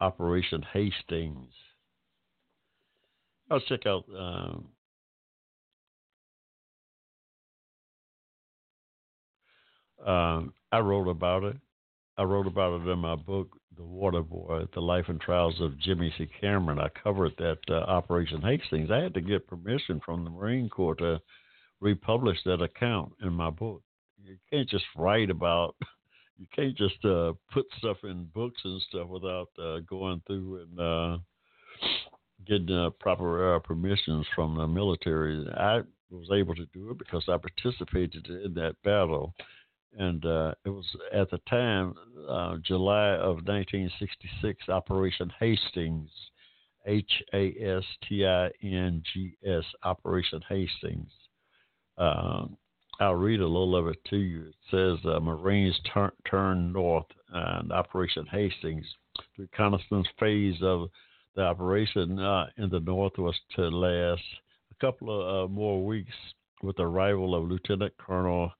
Operation 0.00 0.64
Hastings. 0.72 1.52
I'll 3.50 3.60
check 3.60 3.86
out. 3.86 4.04
Um, 4.18 4.68
um, 10.04 10.54
I 10.72 10.80
wrote 10.80 11.08
about 11.08 11.44
it. 11.44 11.56
I 12.16 12.24
wrote 12.24 12.46
about 12.46 12.80
it 12.80 12.88
in 12.88 12.98
my 12.98 13.14
book, 13.16 13.56
The 13.76 13.84
Water 13.84 14.22
Boy: 14.22 14.64
The 14.74 14.80
Life 14.80 15.06
and 15.08 15.20
Trials 15.20 15.60
of 15.60 15.78
Jimmy 15.78 16.12
C. 16.18 16.28
Cameron. 16.40 16.80
I 16.80 16.88
covered 16.88 17.32
that 17.38 17.58
uh, 17.68 17.74
Operation 17.74 18.42
Hastings. 18.42 18.90
I 18.90 18.98
had 19.02 19.14
to 19.14 19.20
get 19.20 19.46
permission 19.46 20.00
from 20.04 20.24
the 20.24 20.30
Marine 20.30 20.68
Corps 20.68 20.96
to 20.96 21.20
republish 21.80 22.38
that 22.44 22.62
account 22.62 23.12
in 23.22 23.32
my 23.32 23.50
book. 23.50 23.82
You 24.22 24.36
can't 24.50 24.68
just 24.68 24.84
write 24.96 25.30
about 25.30 25.76
you 26.38 26.46
can't 26.54 26.76
just 26.76 27.04
uh, 27.04 27.32
put 27.52 27.66
stuff 27.78 27.98
in 28.04 28.24
books 28.34 28.60
and 28.64 28.80
stuff 28.82 29.08
without 29.08 29.48
uh, 29.62 29.80
going 29.88 30.22
through 30.26 30.62
and 30.62 30.80
uh, 30.80 31.18
getting 32.46 32.70
uh, 32.70 32.90
proper 33.00 33.54
uh, 33.54 33.58
permissions 33.60 34.26
from 34.34 34.56
the 34.56 34.66
military. 34.66 35.46
I 35.56 35.82
was 36.10 36.28
able 36.32 36.54
to 36.54 36.66
do 36.66 36.90
it 36.90 36.98
because 36.98 37.24
I 37.28 37.36
participated 37.36 38.26
in 38.28 38.54
that 38.54 38.76
battle, 38.84 39.34
and 39.96 40.24
uh, 40.24 40.54
it 40.64 40.70
was 40.70 40.86
at 41.12 41.30
the 41.30 41.38
time 41.48 41.94
July 42.62 43.10
of 43.14 43.46
1966, 43.46 44.68
Operation 44.68 45.32
Hastings. 45.38 46.10
H 46.86 47.22
A 47.32 47.54
S 47.78 47.84
T 48.06 48.26
I 48.26 48.50
N 48.62 49.02
G 49.12 49.38
S, 49.42 49.64
Operation 49.84 50.42
Hastings. 50.48 51.10
Um, 51.96 52.58
I'll 53.00 53.14
read 53.14 53.40
a 53.40 53.46
little 53.46 53.76
of 53.76 53.88
it 53.88 53.98
to 54.10 54.16
you. 54.16 54.46
It 54.46 54.54
says 54.70 55.04
uh, 55.04 55.20
Marines 55.20 55.78
turn, 55.92 56.12
turn 56.30 56.72
north 56.72 57.06
and 57.32 57.72
Operation 57.72 58.26
Hastings. 58.30 58.86
The 59.36 59.42
reconnaissance 59.42 60.06
phase 60.18 60.56
of 60.62 60.88
the 61.34 61.42
operation 61.42 62.18
uh, 62.18 62.46
in 62.56 62.70
the 62.70 62.80
north 62.80 63.18
was 63.18 63.34
to 63.56 63.62
last 63.62 64.22
a 64.70 64.74
couple 64.80 65.10
of 65.10 65.50
uh, 65.50 65.52
more 65.52 65.84
weeks 65.84 66.14
with 66.62 66.76
the 66.76 66.84
arrival 66.84 67.34
of 67.34 67.50
Lieutenant 67.50 67.94
Colonel 67.98 68.52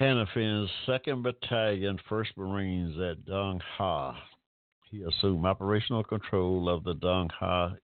Hanafin's 0.00 0.70
2nd 0.86 1.22
Battalion, 1.22 1.98
1st 2.08 2.36
Marines 2.36 2.98
at 3.00 3.24
Dong 3.26 3.60
Ha. 3.76 4.16
He 4.90 5.02
assumed 5.02 5.44
operational 5.44 6.02
control 6.02 6.68
of 6.68 6.84
the 6.84 6.94
Dong 6.94 7.28
Ha 7.38 7.74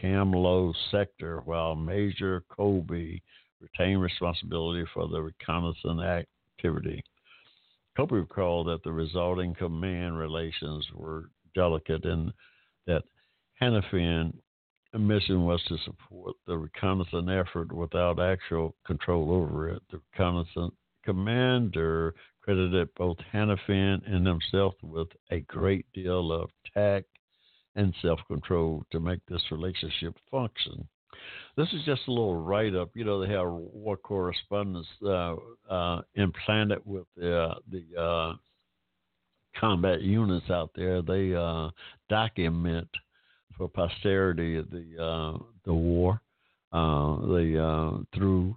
Cam 0.00 0.32
Lo 0.32 0.74
sector 0.90 1.40
while 1.44 1.74
Major 1.74 2.44
Colby 2.54 3.22
retain 3.64 3.98
responsibility 3.98 4.84
for 4.92 5.08
the 5.08 5.20
reconnaissance 5.20 6.00
activity. 6.00 7.02
Colby 7.96 8.16
recalled 8.16 8.66
that 8.68 8.82
the 8.82 8.92
resulting 8.92 9.54
command 9.54 10.18
relations 10.18 10.86
were 10.94 11.30
delicate 11.54 12.04
and 12.04 12.32
that 12.86 13.02
Hanafin 13.60 14.32
mission 14.98 15.44
was 15.44 15.62
to 15.68 15.76
support 15.84 16.36
the 16.46 16.56
reconnaissance 16.56 17.28
effort 17.30 17.72
without 17.72 18.20
actual 18.20 18.74
control 18.86 19.32
over 19.32 19.68
it. 19.70 19.82
The 19.90 20.00
reconnaissance 20.12 20.74
commander 21.04 22.14
credited 22.42 22.88
both 22.96 23.16
Hanafin 23.32 24.02
and 24.06 24.26
himself 24.26 24.74
with 24.82 25.08
a 25.30 25.40
great 25.40 25.86
deal 25.94 26.32
of 26.32 26.50
tact 26.72 27.06
and 27.76 27.94
self 28.02 28.20
control 28.28 28.84
to 28.92 29.00
make 29.00 29.20
this 29.26 29.42
relationship 29.50 30.14
function. 30.30 30.86
This 31.56 31.68
is 31.72 31.84
just 31.84 32.02
a 32.08 32.10
little 32.10 32.42
write 32.42 32.74
up. 32.74 32.90
You 32.94 33.04
know, 33.04 33.20
they 33.20 33.32
have 33.32 33.46
war 33.46 33.96
correspondence 33.96 34.86
uh, 35.04 35.36
uh, 35.70 36.02
implanted 36.14 36.80
with 36.84 37.04
the, 37.16 37.54
the 37.70 38.00
uh, 38.00 38.34
combat 39.58 40.02
units 40.02 40.50
out 40.50 40.70
there. 40.74 41.02
They 41.02 41.34
uh, 41.34 41.70
document 42.08 42.88
for 43.56 43.68
posterity 43.68 44.60
the 44.60 45.02
uh, 45.02 45.38
the 45.64 45.74
war. 45.74 46.20
Uh, 46.72 47.18
they 47.32 47.54
through 48.16 48.56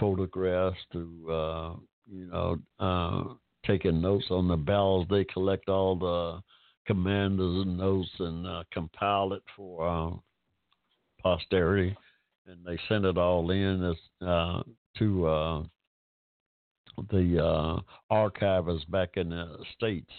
photographs, 0.00 0.78
through 0.90 1.78
you 2.10 2.26
know 2.26 3.38
taking 3.66 4.00
notes 4.00 4.26
on 4.30 4.48
the 4.48 4.56
battles. 4.56 5.06
They 5.08 5.24
collect 5.24 5.68
all 5.68 5.96
the 5.96 6.42
commanders' 6.86 7.64
notes 7.66 8.10
and 8.18 8.46
uh, 8.46 8.64
compile 8.72 9.32
it 9.32 9.42
for 9.56 10.20
posterity, 11.22 11.96
and 12.46 12.58
they 12.64 12.78
sent 12.88 13.04
it 13.04 13.18
all 13.18 13.50
in 13.50 13.84
as, 13.84 14.26
uh, 14.26 14.62
to 14.98 15.26
uh, 15.26 15.62
the 17.10 17.42
uh, 17.42 17.80
archivists 18.10 18.88
back 18.90 19.16
in 19.16 19.30
the 19.30 19.58
states, 19.74 20.10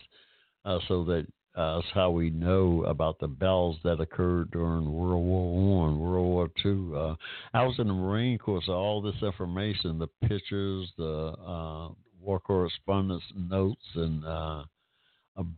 uh, 0.66 0.80
so 0.88 1.04
that 1.04 1.28
us 1.56 1.84
how 1.94 2.10
we 2.10 2.32
know 2.32 2.84
about 2.86 3.20
the 3.20 3.28
battles 3.28 3.78
that 3.84 4.00
occurred 4.00 4.50
during 4.50 4.92
World 4.92 5.24
War 5.24 5.82
One, 5.82 6.00
World 6.00 6.26
War 6.26 6.50
Two. 6.64 6.96
Uh, 6.98 7.16
I 7.54 7.64
was 7.64 7.76
in 7.78 7.88
the 7.88 7.94
Marine 7.94 8.40
Corps, 8.40 8.64
so 8.66 8.74
all 8.74 9.02
this 9.02 9.22
information, 9.22 10.00
the 10.00 10.08
pictures, 10.28 10.92
the 10.98 11.34
uh, 11.48 11.90
war 12.20 12.40
correspondence 12.40 13.24
notes, 13.36 13.86
and 13.94 14.26
uh, 14.26 14.64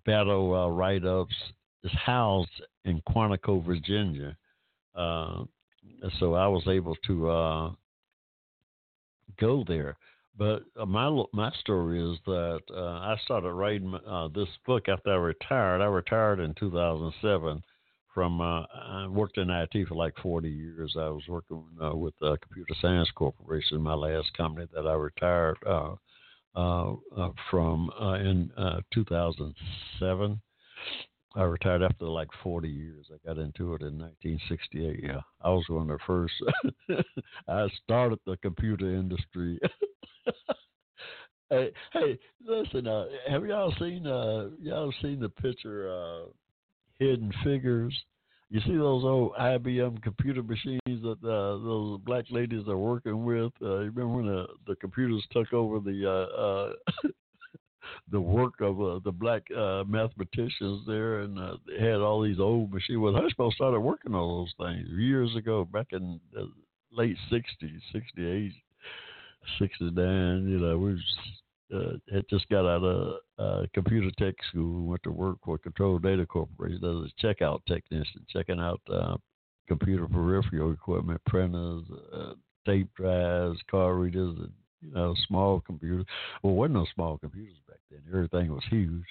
battle 0.05 0.53
uh, 0.53 0.67
write-ups 0.67 1.35
is 1.83 1.91
housed 1.93 2.49
in 2.83 3.01
Quantico, 3.07 3.63
Virginia. 3.65 4.35
Uh, 4.95 5.43
so 6.19 6.33
I 6.33 6.47
was 6.47 6.63
able 6.67 6.95
to 7.07 7.29
uh, 7.29 7.71
go 9.39 9.63
there. 9.67 9.97
But 10.37 10.63
uh, 10.79 10.85
my 10.85 11.23
my 11.33 11.51
story 11.61 12.01
is 12.01 12.19
that 12.25 12.59
uh, 12.71 12.99
I 12.99 13.15
started 13.23 13.53
writing 13.53 13.97
uh, 14.07 14.27
this 14.29 14.49
book 14.65 14.89
after 14.89 15.11
I 15.11 15.15
retired. 15.15 15.81
I 15.81 15.85
retired 15.85 16.39
in 16.39 16.53
2007 16.55 17.63
from 18.13 18.41
uh, 18.41 18.63
I 18.73 19.07
worked 19.07 19.37
in 19.37 19.49
IT 19.49 19.87
for 19.87 19.95
like 19.95 20.13
40 20.21 20.49
years. 20.49 20.95
I 20.97 21.09
was 21.09 21.23
working 21.29 21.63
with 21.79 22.13
Computer 22.19 22.73
Science 22.81 23.09
Corporation, 23.15 23.81
my 23.81 23.93
last 23.93 24.33
company 24.35 24.67
that 24.73 24.87
I 24.87 24.93
retired 24.93 25.57
from 27.49 27.91
in 28.19 28.51
2007. 28.93 30.41
I 31.35 31.43
retired 31.43 31.83
after 31.83 32.05
like 32.05 32.29
40 32.43 32.69
years. 32.69 33.07
I 33.11 33.27
got 33.27 33.37
into 33.37 33.73
it 33.73 33.81
in 33.81 33.99
1968. 33.99 35.01
Yeah, 35.03 35.19
I 35.41 35.49
was 35.49 35.65
one 35.67 35.89
of 35.89 35.99
the 35.99 36.03
first. 36.07 36.33
I 37.47 37.67
started 37.83 38.19
the 38.25 38.37
computer 38.37 38.95
industry. 38.95 39.59
hey, 41.49 41.71
hey, 41.91 42.17
listen. 42.45 42.87
Uh, 42.87 43.05
have 43.29 43.45
y'all 43.45 43.73
seen? 43.79 44.07
Uh, 44.07 44.49
y'all 44.61 44.93
seen 45.01 45.19
the 45.19 45.29
picture? 45.29 45.91
Uh, 45.91 46.29
Hidden 46.99 47.33
Figures. 47.43 47.95
You 48.49 48.61
see 48.61 48.77
those 48.77 49.03
old 49.03 49.33
IBM 49.33 50.01
computer 50.03 50.43
machines 50.43 50.79
that 50.85 51.17
uh, 51.23 51.57
those 51.63 51.99
black 52.01 52.25
ladies 52.29 52.67
are 52.67 52.77
working 52.77 53.25
with? 53.25 53.51
Uh, 53.61 53.79
you 53.79 53.91
remember 53.91 54.07
when 54.07 54.25
the, 54.27 54.45
the 54.67 54.75
computers 54.75 55.25
took 55.31 55.51
over 55.51 55.79
the 55.79 56.07
uh, 56.07 56.41
uh, 56.41 57.09
the 58.11 58.19
work 58.19 58.61
of 58.61 58.81
uh, 58.81 58.99
the 59.03 59.11
black 59.11 59.43
uh, 59.55 59.83
mathematicians 59.85 60.85
there, 60.87 61.19
and 61.19 61.39
uh, 61.39 61.57
had 61.79 61.95
all 61.95 62.21
these 62.21 62.39
old 62.39 62.71
machines. 62.71 62.99
Well, 62.99 63.13
Hushmo 63.13 63.51
started 63.53 63.79
working 63.79 64.13
on 64.13 64.45
those 64.45 64.67
things 64.67 64.87
years 64.89 65.35
ago, 65.35 65.65
back 65.65 65.87
in 65.91 66.19
the 66.33 66.51
late 66.91 67.17
'60s, 67.31 67.79
'68, 67.91 68.53
'69. 69.59 70.49
You 70.49 70.59
know, 70.59 70.77
we 70.77 70.93
just, 70.93 71.73
uh, 71.73 71.97
had 72.13 72.25
just 72.29 72.47
got 72.49 72.65
out 72.65 72.83
of 72.83 73.15
uh, 73.37 73.65
computer 73.73 74.11
tech 74.17 74.35
school. 74.49 74.87
Went 74.87 75.03
to 75.03 75.11
work 75.11 75.37
for 75.43 75.57
Control 75.57 75.99
Data 75.99 76.25
Corporation 76.25 76.77
as 76.77 77.11
a 77.11 77.25
checkout 77.25 77.59
technician, 77.67 78.25
checking 78.29 78.59
out 78.59 78.81
uh, 78.91 79.17
computer 79.67 80.07
peripheral 80.07 80.71
equipment, 80.71 81.19
printers, 81.25 81.83
tape 82.65 82.89
drives, 82.95 83.59
card 83.69 83.97
readers, 83.97 84.35
and 84.37 84.51
you 84.81 84.91
know, 84.93 85.15
small 85.27 85.61
computers. 85.61 86.05
Well, 86.43 86.53
wasn't 86.53 86.75
no 86.75 86.85
small 86.93 87.17
computers 87.17 87.57
back 87.67 87.79
then. 87.89 88.01
Everything 88.13 88.53
was 88.53 88.63
huge. 88.69 89.05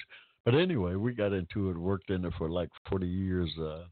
But 0.45 0.55
anyway, 0.55 0.95
we 0.95 1.15
got 1.15 1.33
into 1.33 1.71
it, 1.71 1.77
worked 1.77 2.11
in 2.11 2.25
it 2.25 2.33
for 2.37 2.51
like 2.51 2.69
40 2.89 3.07
years, 3.07 3.51
uh, 3.59 3.85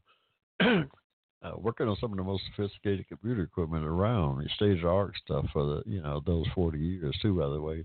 uh, 0.63 1.53
working 1.57 1.87
on 1.87 1.97
some 1.99 2.11
of 2.11 2.17
the 2.17 2.23
most 2.23 2.43
sophisticated 2.55 3.07
computer 3.07 3.41
equipment 3.41 3.85
around, 3.85 4.47
state 4.55 4.73
of 4.73 4.81
the 4.81 4.87
art 4.87 5.13
stuff 5.23 5.45
for 5.51 5.65
the, 5.65 5.83
you 5.85 6.01
know, 6.01 6.21
those 6.25 6.45
40 6.53 6.77
years 6.77 7.17
too, 7.21 7.39
by 7.39 7.47
the 7.47 7.59
way. 7.59 7.83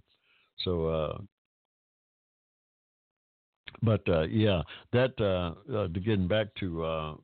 So, 0.59 0.87
uh, 0.87 1.19
but 3.83 4.07
uh, 4.09 4.23
yeah, 4.23 4.63
that 4.93 5.19
uh, 5.21 5.75
uh, 5.75 5.87
getting 5.89 6.29
back 6.29 6.49
to 6.61 6.85
uh, 6.85 7.15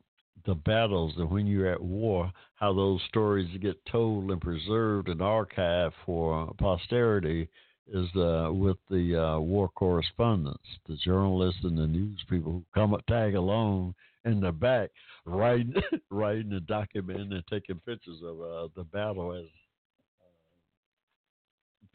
the 0.47 0.55
battles 0.55 1.14
and 1.16 1.30
when 1.30 1.47
you're 1.47 1.72
at 1.72 1.80
war, 1.80 2.30
how 2.57 2.72
those 2.72 3.01
stories 3.09 3.49
get 3.61 3.76
told 3.87 4.30
and 4.30 4.41
preserved 4.41 5.09
and 5.09 5.20
archived 5.20 5.93
for 6.05 6.53
posterity 6.59 7.49
is 7.93 8.09
uh, 8.16 8.51
with 8.53 8.78
the 8.91 9.16
uh, 9.16 9.39
war 9.39 9.68
correspondents, 9.74 10.64
the 10.89 10.97
journalists 10.97 11.61
and 11.64 11.76
the 11.76 11.87
news 11.87 12.18
people 12.30 12.53
who 12.53 12.64
come 12.74 12.97
tag 13.09 13.35
along 13.35 13.95
in 14.24 14.41
the 14.41 14.53
back, 14.53 14.91
writing, 15.26 15.74
writing 16.11 16.53
and 16.53 16.66
documenting 16.66 17.32
and 17.32 17.45
taking 17.51 17.80
pictures 17.80 18.20
of 18.24 18.41
uh, 18.41 18.68
the 18.74 18.85
battle 18.85 19.35
as 19.35 19.45
uh, 19.45 20.26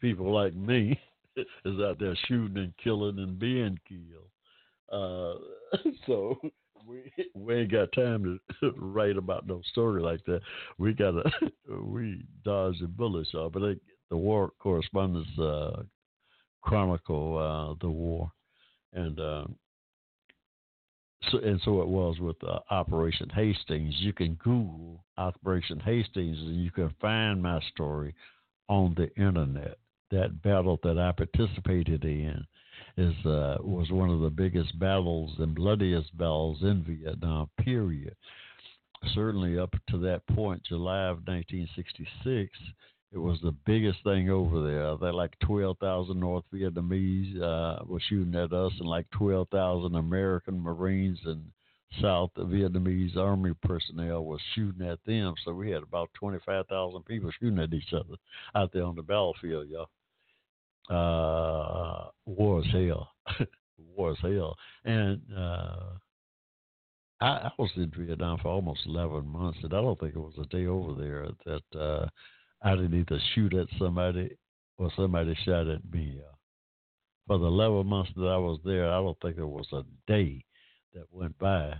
people 0.00 0.32
like 0.32 0.54
me 0.54 0.98
is 1.36 1.80
out 1.80 1.98
there 1.98 2.16
shooting 2.28 2.58
and 2.58 2.72
killing 2.82 3.18
and 3.18 3.38
being 3.38 3.78
killed. 3.88 4.30
Uh, 4.92 5.34
so 6.06 6.36
we 6.86 7.12
we 7.34 7.54
ain't 7.54 7.72
got 7.72 7.92
time 7.92 8.40
to 8.60 8.70
write 8.76 9.16
about 9.16 9.46
no 9.46 9.60
story 9.70 10.02
like 10.02 10.24
that. 10.26 10.40
We 10.78 10.92
gotta 10.92 11.30
we 11.82 12.24
dodge 12.44 12.80
the 12.80 12.86
bullets, 12.86 13.30
y'all. 13.32 13.50
But 13.50 13.60
they, 13.60 13.76
the 14.10 14.16
war 14.16 14.52
correspondents 14.58 15.38
uh, 15.38 15.82
chronicle 16.62 17.38
uh, 17.38 17.74
the 17.80 17.90
war, 17.90 18.30
and 18.92 19.18
uh, 19.18 19.44
so 21.30 21.38
and 21.38 21.60
so 21.64 21.82
it 21.82 21.88
was 21.88 22.18
with 22.20 22.36
uh, 22.44 22.60
Operation 22.70 23.28
Hastings. 23.30 23.94
You 23.98 24.12
can 24.12 24.34
Google 24.34 25.04
Operation 25.16 25.80
Hastings, 25.80 26.38
and 26.38 26.62
you 26.62 26.70
can 26.70 26.94
find 27.00 27.42
my 27.42 27.60
story 27.72 28.14
on 28.68 28.94
the 28.96 29.12
internet. 29.22 29.78
That 30.10 30.42
battle 30.42 30.80
that 30.82 30.98
I 30.98 31.12
participated 31.12 32.04
in 32.04 32.44
is 33.00 33.26
uh, 33.26 33.56
was 33.60 33.90
one 33.90 34.10
of 34.10 34.20
the 34.20 34.30
biggest 34.30 34.78
battles 34.78 35.34
and 35.38 35.54
bloodiest 35.54 36.16
battles 36.18 36.58
in 36.62 36.84
Vietnam. 36.84 37.48
Period. 37.58 38.14
Certainly 39.14 39.58
up 39.58 39.74
to 39.88 39.98
that 39.98 40.26
point, 40.34 40.62
July 40.68 41.04
of 41.04 41.26
1966, 41.26 42.50
it 43.12 43.18
was 43.18 43.38
the 43.42 43.54
biggest 43.64 43.98
thing 44.04 44.28
over 44.28 44.62
there. 44.62 44.96
That 44.98 45.14
like 45.14 45.34
12,000 45.40 46.20
North 46.20 46.44
Vietnamese 46.52 47.40
uh, 47.40 47.82
were 47.86 48.02
shooting 48.08 48.34
at 48.34 48.52
us, 48.52 48.72
and 48.78 48.88
like 48.88 49.08
12,000 49.12 49.94
American 49.94 50.60
Marines 50.60 51.18
and 51.24 51.42
South 52.02 52.30
Vietnamese 52.36 53.16
Army 53.16 53.52
personnel 53.62 54.24
was 54.24 54.40
shooting 54.54 54.86
at 54.86 54.98
them. 55.06 55.34
So 55.44 55.54
we 55.54 55.70
had 55.70 55.82
about 55.82 56.10
25,000 56.14 57.02
people 57.04 57.30
shooting 57.40 57.58
at 57.58 57.72
each 57.72 57.92
other 57.94 58.16
out 58.54 58.72
there 58.72 58.84
on 58.84 58.96
the 58.96 59.02
battlefield, 59.02 59.68
y'all 59.68 59.88
uh, 60.88 62.06
war 62.26 62.60
as 62.60 62.72
hell, 62.72 63.10
war 63.96 64.12
as 64.12 64.18
hell, 64.22 64.56
and 64.84 65.20
uh, 65.36 65.76
I, 67.20 67.26
I 67.26 67.50
was 67.58 67.70
in 67.76 67.92
Vietnam 67.96 68.38
for 68.38 68.48
almost 68.48 68.86
eleven 68.86 69.26
months, 69.26 69.58
and 69.62 69.72
I 69.74 69.80
don't 69.80 69.98
think 69.98 70.14
it 70.14 70.18
was 70.18 70.38
a 70.40 70.46
day 70.46 70.66
over 70.66 70.94
there 71.00 71.28
that 71.46 71.78
uh, 71.78 72.06
I 72.62 72.76
didn't 72.76 72.98
either 73.00 73.20
shoot 73.34 73.54
at 73.54 73.68
somebody 73.78 74.36
or 74.78 74.90
somebody 74.96 75.36
shot 75.44 75.68
at 75.68 75.82
me. 75.92 76.18
Uh, 76.20 76.34
for 77.26 77.38
the 77.38 77.46
eleven 77.46 77.86
months 77.86 78.10
that 78.16 78.26
I 78.26 78.38
was 78.38 78.58
there, 78.64 78.90
I 78.90 78.96
don't 78.96 79.18
think 79.20 79.36
there 79.36 79.46
was 79.46 79.68
a 79.72 79.84
day 80.06 80.44
that 80.94 81.04
went 81.12 81.38
by 81.38 81.74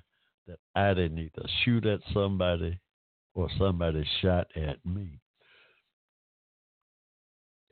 that 0.47 0.59
I 0.75 0.95
didn't 0.95 1.19
either 1.19 1.49
shoot 1.65 1.87
at 1.87 2.01
somebody 2.13 2.79
or 3.35 3.49
somebody 3.59 4.07
shot 4.21 4.49
at 4.57 4.85
me. 4.85 5.21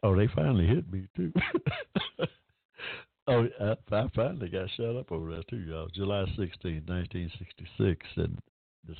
Oh, 0.03 0.15
they 0.15 0.29
finally 0.29 0.67
hit 0.67 0.91
me 0.93 1.09
too. 1.17 1.33
oh, 3.29 3.47
I, 3.61 3.75
I, 3.95 4.09
finally 4.15 4.49
got 4.49 4.71
shot 4.77 4.97
up 4.97 5.11
over 5.11 5.31
there 5.31 5.43
too, 5.51 5.59
y'all. 5.59 5.89
July 5.93 6.25
16, 6.37 6.85
1966, 6.87 8.07
and 8.17 8.39
this 8.87 8.97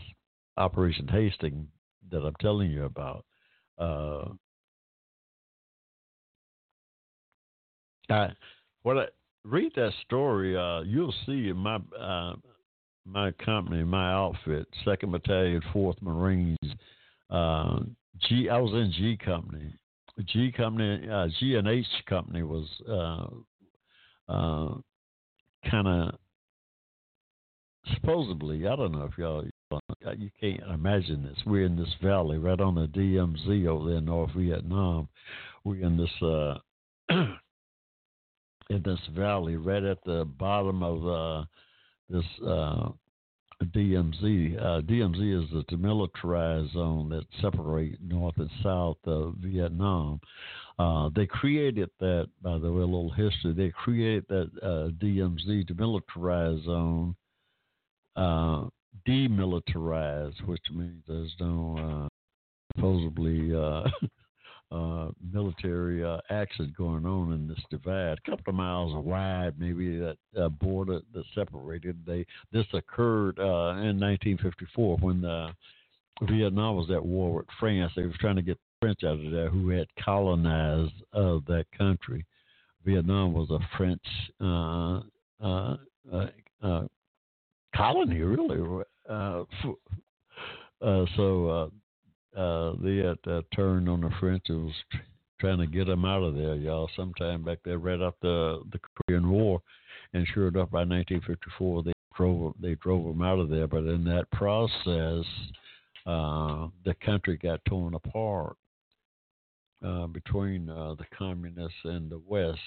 Operation 0.57 1.07
Hastings 1.07 1.69
that 2.11 2.25
I'm 2.25 2.35
telling 2.41 2.71
you 2.71 2.85
about. 2.85 3.25
Uh, 3.79 4.25
I 8.11 8.31
what 8.83 8.99
I 8.99 9.05
read 9.45 9.73
that 9.77 9.93
story, 10.05 10.57
uh, 10.57 10.81
you'll 10.81 11.15
see 11.27 11.49
in 11.49 11.57
my 11.57 11.79
uh, 11.99 12.35
my 13.05 13.31
company, 13.33 13.85
my 13.85 14.13
outfit, 14.13 14.67
Second 14.85 15.13
Battalion, 15.13 15.63
Fourth 15.73 16.01
Marines. 16.03 16.59
Uh, 17.31 17.81
G, 18.29 18.49
I 18.51 18.59
was 18.59 18.73
in 18.73 18.93
G 18.93 19.17
Company, 19.17 19.73
G 20.25 20.53
company, 20.53 21.09
uh, 21.09 21.29
G 21.39 21.55
and 21.55 21.69
H 21.69 21.87
company 22.09 22.43
was 22.43 22.67
uh, 22.89 24.33
uh, 24.33 24.75
kind 25.71 25.87
of 25.87 26.15
supposedly. 27.95 28.67
I 28.67 28.77
don't 28.77 28.93
know 28.93 29.05
if 29.05 29.17
y'all 29.19 29.45
you 30.17 30.31
can't 30.41 30.63
imagine 30.73 31.23
this. 31.23 31.37
We're 31.47 31.67
in 31.67 31.77
this 31.77 31.95
valley 32.03 32.39
right 32.39 32.61
on 32.61 32.75
the 32.75 32.87
DMZ 32.87 33.67
over 33.67 33.89
there 33.89 33.99
in 33.99 34.07
North 34.07 34.33
Vietnam. 34.35 35.09
We're 35.65 35.87
in 35.87 35.97
this 35.97 36.23
uh, 36.23 36.55
in 38.71 38.83
this 38.83 39.01
valley 39.15 39.57
right 39.57 39.83
at 39.83 39.99
the 40.05 40.25
bottom 40.25 40.83
of 40.83 41.07
uh, 41.07 41.45
this 42.09 42.25
uh, 42.47 42.89
DMZ. 43.65 44.57
Uh, 44.57 44.81
DMZ 44.83 45.45
is 45.45 45.51
the 45.51 45.65
demilitarized 45.65 46.73
zone 46.73 47.09
that 47.11 47.25
separates 47.41 47.97
North 48.01 48.37
and 48.39 48.51
South 48.63 48.99
of 49.05 49.35
Vietnam. 49.39 50.21
Uh, 50.79 51.11
they 51.15 51.27
created 51.27 51.91
that, 51.99 52.29
by 52.41 52.59
the 52.59 52.73
way, 52.73 52.83
a 52.83 52.87
little 52.87 53.11
history. 53.11 53.53
They 53.53 53.71
created 53.71 54.27
that 54.29 54.51
uh, 54.63 54.91
DMZ 55.05 55.69
demilitarized 55.71 56.65
zone 56.65 57.17
uh, 58.17 58.69
demilitarized, 59.07 60.47
which 60.47 60.63
means 60.73 61.03
there's 61.09 61.35
no 61.41 61.77
uh, 62.07 62.09
supposedly 62.77 63.51
uh, 64.71 65.09
military 65.33 66.05
uh, 66.05 66.19
action 66.31 66.75
going 66.77 67.07
on 67.07 67.33
in 67.33 67.49
this 67.49 67.59
divide. 67.71 68.19
A 68.19 68.31
couple 68.31 68.51
of 68.51 68.55
miles 68.55 68.95
wide, 69.05 69.55
maybe 69.59 69.99
that 69.99 70.17
uh, 70.39 70.49
border 70.49 71.01
that 71.15 71.25
separated. 71.35 72.05
They 72.07 72.27
this 72.53 72.67
occurred 72.75 73.39
uh, 73.39 73.81
in 73.81 73.99
1954 73.99 74.99
when 74.99 75.55
Vietnam 76.23 76.77
was 76.77 76.91
at 76.91 77.05
war 77.05 77.37
with 77.37 77.47
France. 77.59 77.93
They 77.97 78.03
were 78.03 78.13
trying 78.21 78.37
to 78.37 78.43
get 78.43 78.59
French 78.81 79.05
out 79.05 79.25
of 79.25 79.33
there, 79.33 79.49
who 79.49 79.71
had 79.71 79.87
colonized 80.03 80.93
uh, 81.13 81.39
that 81.47 81.65
country. 81.77 82.27
Vietnam 82.85 83.33
was 83.33 83.51
a 83.51 83.59
French 83.77 84.03
uh, 84.41 85.01
colony, 87.75 88.21
really. 88.21 88.85
Uh, 89.09 89.45
uh, 92.37 92.73
they 92.83 92.97
had 92.97 93.19
turned 93.55 93.89
on 93.89 94.01
the 94.01 94.11
French. 94.21 94.45
It 94.49 94.53
was 94.53 94.75
trying 95.41 95.59
to 95.59 95.67
get 95.67 95.87
them 95.87 96.05
out 96.05 96.23
of 96.23 96.35
there, 96.35 96.55
y'all. 96.55 96.91
Sometime 96.97 97.45
back 97.45 97.59
there, 97.65 97.79
right 97.79 98.01
after 98.01 98.59
the 98.71 98.81
Korean 99.07 99.31
War, 99.31 99.61
and 100.13 100.27
sure 100.35 100.49
enough, 100.49 100.71
by 100.71 100.81
1954, 100.81 101.83
they 101.85 101.93
drove 102.15 102.55
they 102.61 102.75
drove 102.77 103.05
them 103.05 103.23
out 103.23 103.39
of 103.39 103.49
there. 103.49 103.67
But 103.67 103.85
in 103.85 104.05
that 104.05 104.31
process, 104.33 105.25
uh, 106.07 106.69
the 106.85 106.95
country 107.05 107.37
got 107.37 107.65
torn 107.67 107.95
apart 107.95 108.57
uh, 109.85 110.07
between 110.07 110.69
uh, 110.69 110.95
the 110.95 111.05
communists 111.17 111.79
and 111.85 112.11
the 112.11 112.21
West. 112.27 112.59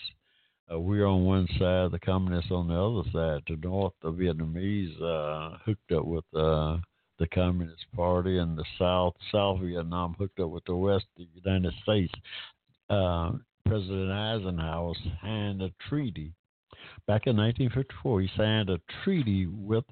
Uh, 0.71 0.79
we're 0.79 1.05
on 1.05 1.25
one 1.25 1.47
side, 1.59 1.91
the 1.91 1.99
communists 2.03 2.51
on 2.51 2.67
the 2.67 2.73
other 2.73 3.09
side. 3.11 3.43
The 3.47 3.57
north, 3.67 3.93
the 4.01 4.11
Vietnamese 4.11 5.01
uh, 5.01 5.57
hooked 5.65 5.91
up 5.91 6.05
with 6.05 6.23
uh, 6.33 6.77
the 7.21 7.27
Communist 7.27 7.85
Party, 7.95 8.37
and 8.37 8.57
the 8.57 8.65
South, 8.77 9.13
South 9.31 9.61
Vietnam 9.61 10.15
hooked 10.17 10.39
up 10.39 10.49
with 10.49 10.65
the 10.65 10.75
West, 10.75 11.05
the 11.17 11.27
United 11.33 11.73
States. 11.83 12.13
President 13.65 14.11
Eisenhower 14.11 14.93
signed 15.21 15.61
a 15.61 15.71
treaty 15.87 16.33
back 17.07 17.27
in 17.27 17.37
1954. 17.37 18.21
He 18.21 18.29
signed 18.35 18.69
a 18.69 18.81
treaty 19.03 19.45
with 19.45 19.85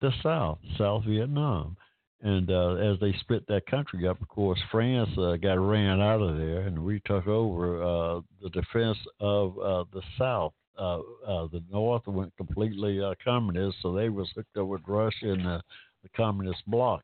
the 0.00 0.10
South, 0.22 0.58
South 0.76 1.04
Vietnam. 1.04 1.76
And 2.20 2.50
uh, 2.50 2.74
as 2.74 2.98
they 3.00 3.14
split 3.20 3.46
that 3.48 3.66
country 3.66 4.08
up, 4.08 4.20
of 4.20 4.28
course, 4.28 4.58
France 4.70 5.10
uh, 5.18 5.36
got 5.36 5.58
ran 5.58 6.00
out 6.00 6.22
of 6.22 6.36
there, 6.38 6.60
and 6.60 6.78
we 6.78 7.00
took 7.04 7.26
over 7.26 7.82
uh, 7.82 8.20
the 8.42 8.48
defense 8.50 8.98
of 9.20 9.58
uh, 9.58 9.84
the 9.92 10.02
South. 10.18 10.52
Uh, 10.78 10.98
uh, 11.26 11.46
the 11.52 11.62
North 11.70 12.06
went 12.06 12.36
completely 12.36 13.00
communist, 13.22 13.76
so 13.82 13.92
they 13.92 14.08
was 14.08 14.28
hooked 14.34 14.56
up 14.56 14.66
with 14.66 14.80
Russia 14.86 15.32
and 15.32 15.62
the, 16.04 16.08
communist 16.16 16.62
bloc. 16.66 17.02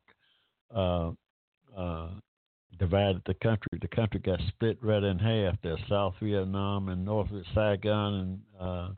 divided 2.79 3.23
the 3.27 3.35
country. 3.43 3.79
The 3.81 3.89
country 3.89 4.21
got 4.21 4.41
split 4.49 4.79
right 4.83 5.03
in 5.03 5.19
half. 5.19 5.57
There's 5.63 5.81
South 5.89 6.15
Vietnam 6.23 6.89
and 6.89 7.05
North 7.05 7.29
Saigon, 7.55 8.41
and 8.61 8.97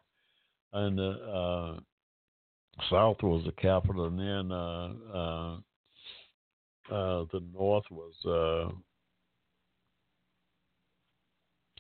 and 0.75 0.99
the 0.99 1.79
South 2.91 3.23
was 3.23 3.45
the 3.45 3.53
capital, 3.53 4.07
and 4.07 4.19
then 4.19 4.53
uh, 6.91 7.25
the 7.33 7.43
North 7.53 7.85
was 7.91 8.15
uh, 8.27 8.71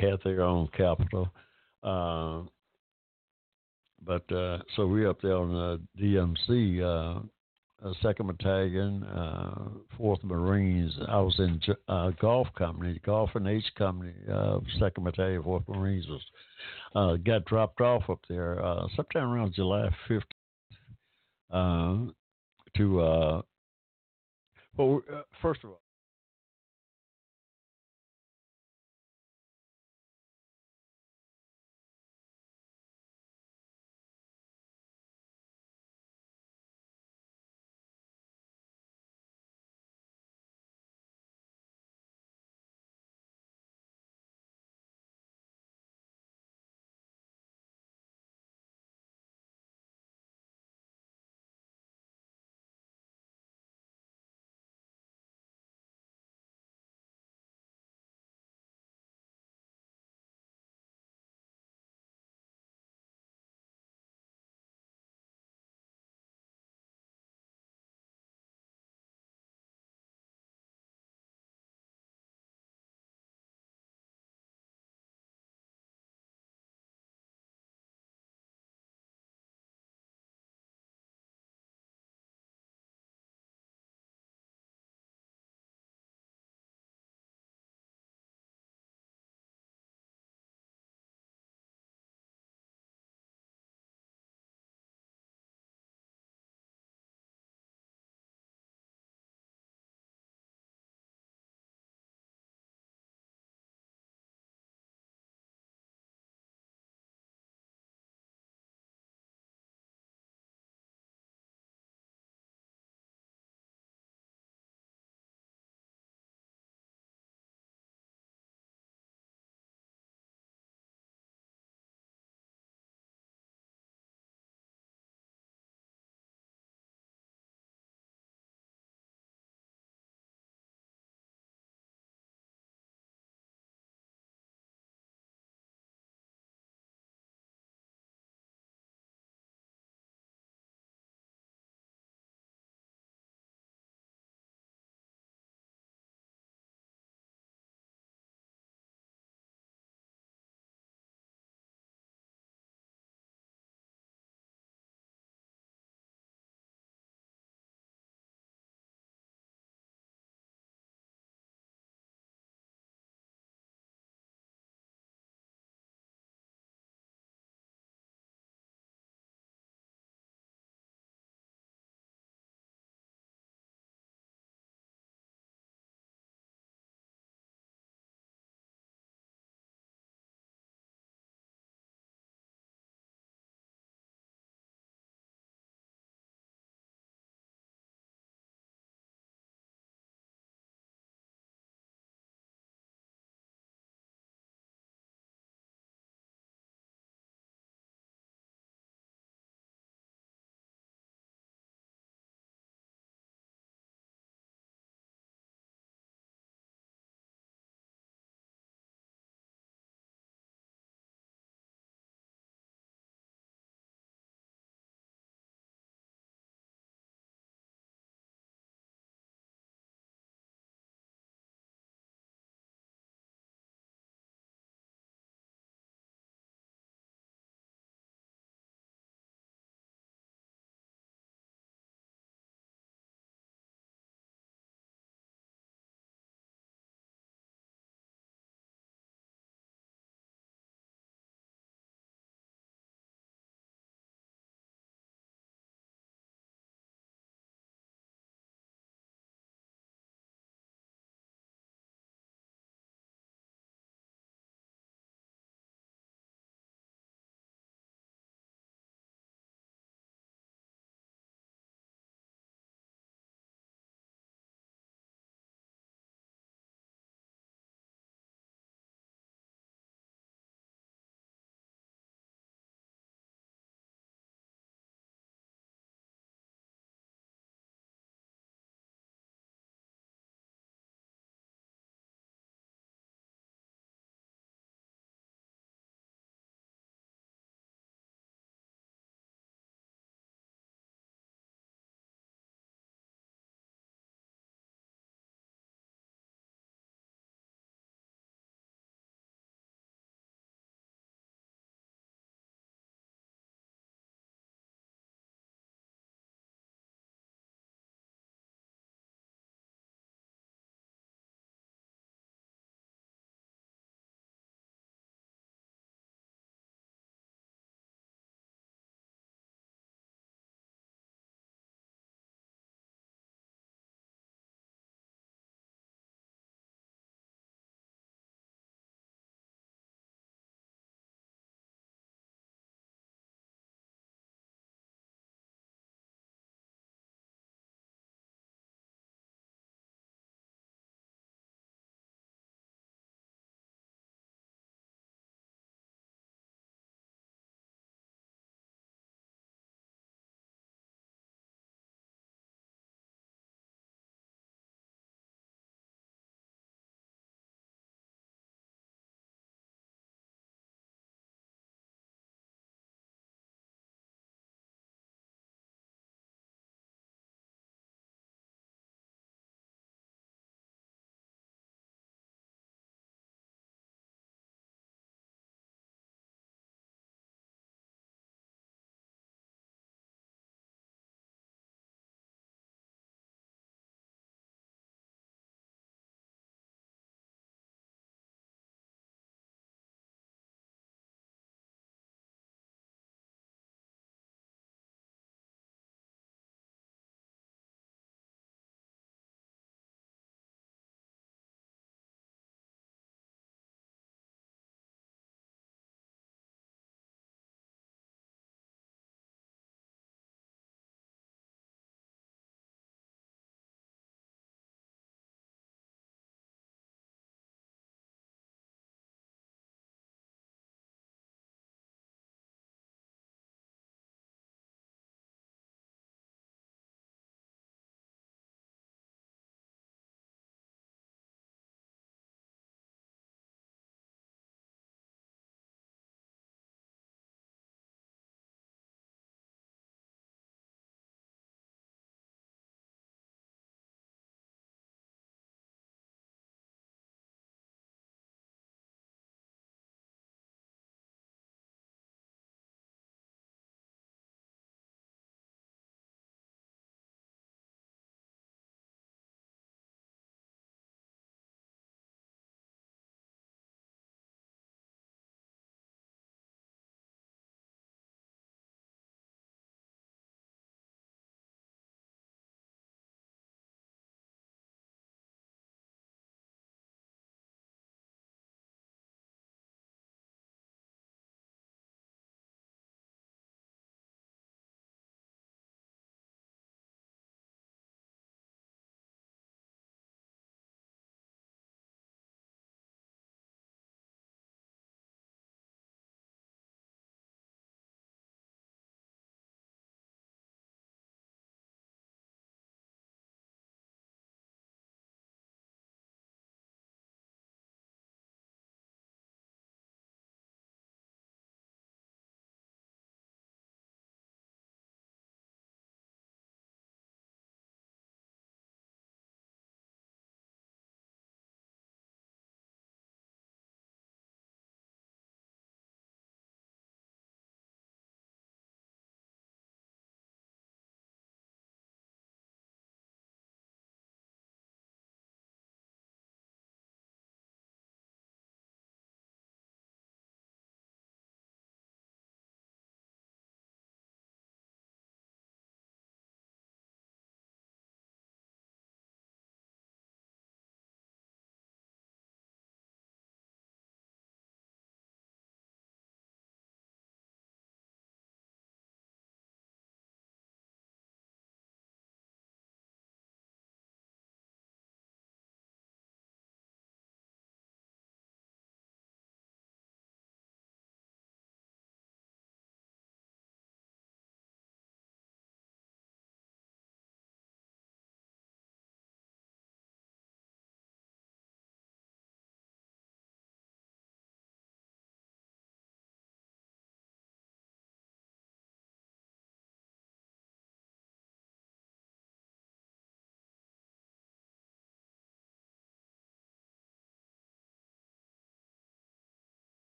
had 0.00 0.18
their 0.24 0.42
own 0.42 0.68
capital. 0.76 1.30
Uh, 1.82 2.42
but 4.04 4.30
uh, 4.32 4.58
so 4.76 4.86
we're 4.86 5.10
up 5.10 5.20
there 5.20 5.36
on 5.36 5.50
the 5.50 5.80
DMZ, 6.02 7.28
uh, 7.84 7.92
Second 8.02 8.26
Battalion, 8.26 9.04
uh, 9.04 9.68
Fourth 9.96 10.22
Marines. 10.24 10.92
I 11.08 11.20
was 11.20 11.34
in 11.38 11.60
uh, 11.88 12.10
Golf 12.20 12.48
Company, 12.56 13.00
Golf 13.04 13.30
and 13.34 13.46
H 13.46 13.64
Company, 13.76 14.12
uh, 14.32 14.58
Second 14.78 15.04
Battalion, 15.04 15.42
Fourth 15.42 15.68
Marines 15.68 16.06
was 16.08 16.22
uh, 16.94 17.16
got 17.24 17.44
dropped 17.44 17.80
off 17.80 18.08
up 18.08 18.20
there 18.28 18.64
uh, 18.64 18.86
sometime 18.96 19.28
around 19.28 19.54
July 19.54 19.88
5th 20.08 20.22
uh, 21.50 22.10
to 22.76 23.00
uh, 23.00 23.42
well, 24.76 25.02
uh, 25.12 25.22
first 25.42 25.64
of 25.64 25.70
all, 25.70 25.80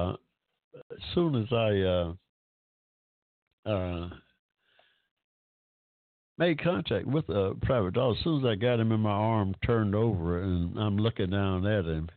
as 0.00 0.16
soon 1.14 1.34
as 1.34 1.52
I 1.52 1.80
uh, 1.80 3.70
uh, 3.70 4.08
made 6.36 6.62
contact 6.62 7.06
with 7.06 7.28
a 7.28 7.54
private 7.62 7.94
dog, 7.94 8.16
as 8.16 8.24
soon 8.24 8.44
as 8.44 8.50
I 8.50 8.54
got 8.54 8.80
him 8.80 8.92
in 8.92 9.00
my 9.00 9.10
arm, 9.10 9.54
turned 9.64 9.94
over, 9.94 10.42
and 10.42 10.78
I'm 10.78 10.96
looking 10.96 11.30
down 11.30 11.66
at 11.66 11.84
him, 11.84 12.08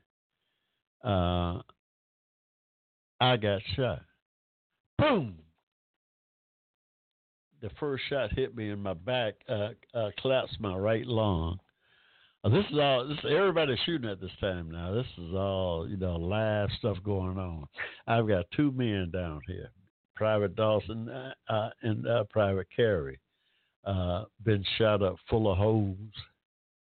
uh, 1.03 1.61
I 3.19 3.37
got 3.37 3.61
shot. 3.75 4.01
Boom! 4.97 5.35
The 7.61 7.69
first 7.79 8.03
shot 8.09 8.33
hit 8.33 8.55
me 8.55 8.69
in 8.69 8.81
my 8.81 8.93
back, 8.93 9.35
uh, 9.47 9.69
uh, 9.93 10.09
collapsed 10.19 10.59
my 10.59 10.75
right 10.75 11.05
lung. 11.05 11.59
This 12.43 12.65
is 12.71 12.79
all. 12.79 13.07
This 13.07 13.19
everybody's 13.29 13.77
shooting 13.85 14.09
at 14.09 14.19
this 14.19 14.31
time 14.39 14.71
now. 14.71 14.91
This 14.93 15.05
is 15.19 15.33
all 15.35 15.87
you 15.87 15.97
know, 15.97 16.15
live 16.15 16.69
stuff 16.79 16.97
going 17.05 17.37
on. 17.37 17.67
I've 18.07 18.27
got 18.27 18.45
two 18.55 18.71
men 18.71 19.11
down 19.13 19.41
here, 19.45 19.69
Private 20.15 20.55
Dawson 20.55 21.07
uh, 21.07 21.33
uh, 21.47 21.69
and 21.83 22.07
uh, 22.07 22.23
Private 22.31 22.67
Carey, 22.75 23.19
uh, 23.85 24.23
been 24.43 24.65
shot 24.79 25.03
up 25.03 25.17
full 25.29 25.51
of 25.51 25.57
holes. 25.59 25.95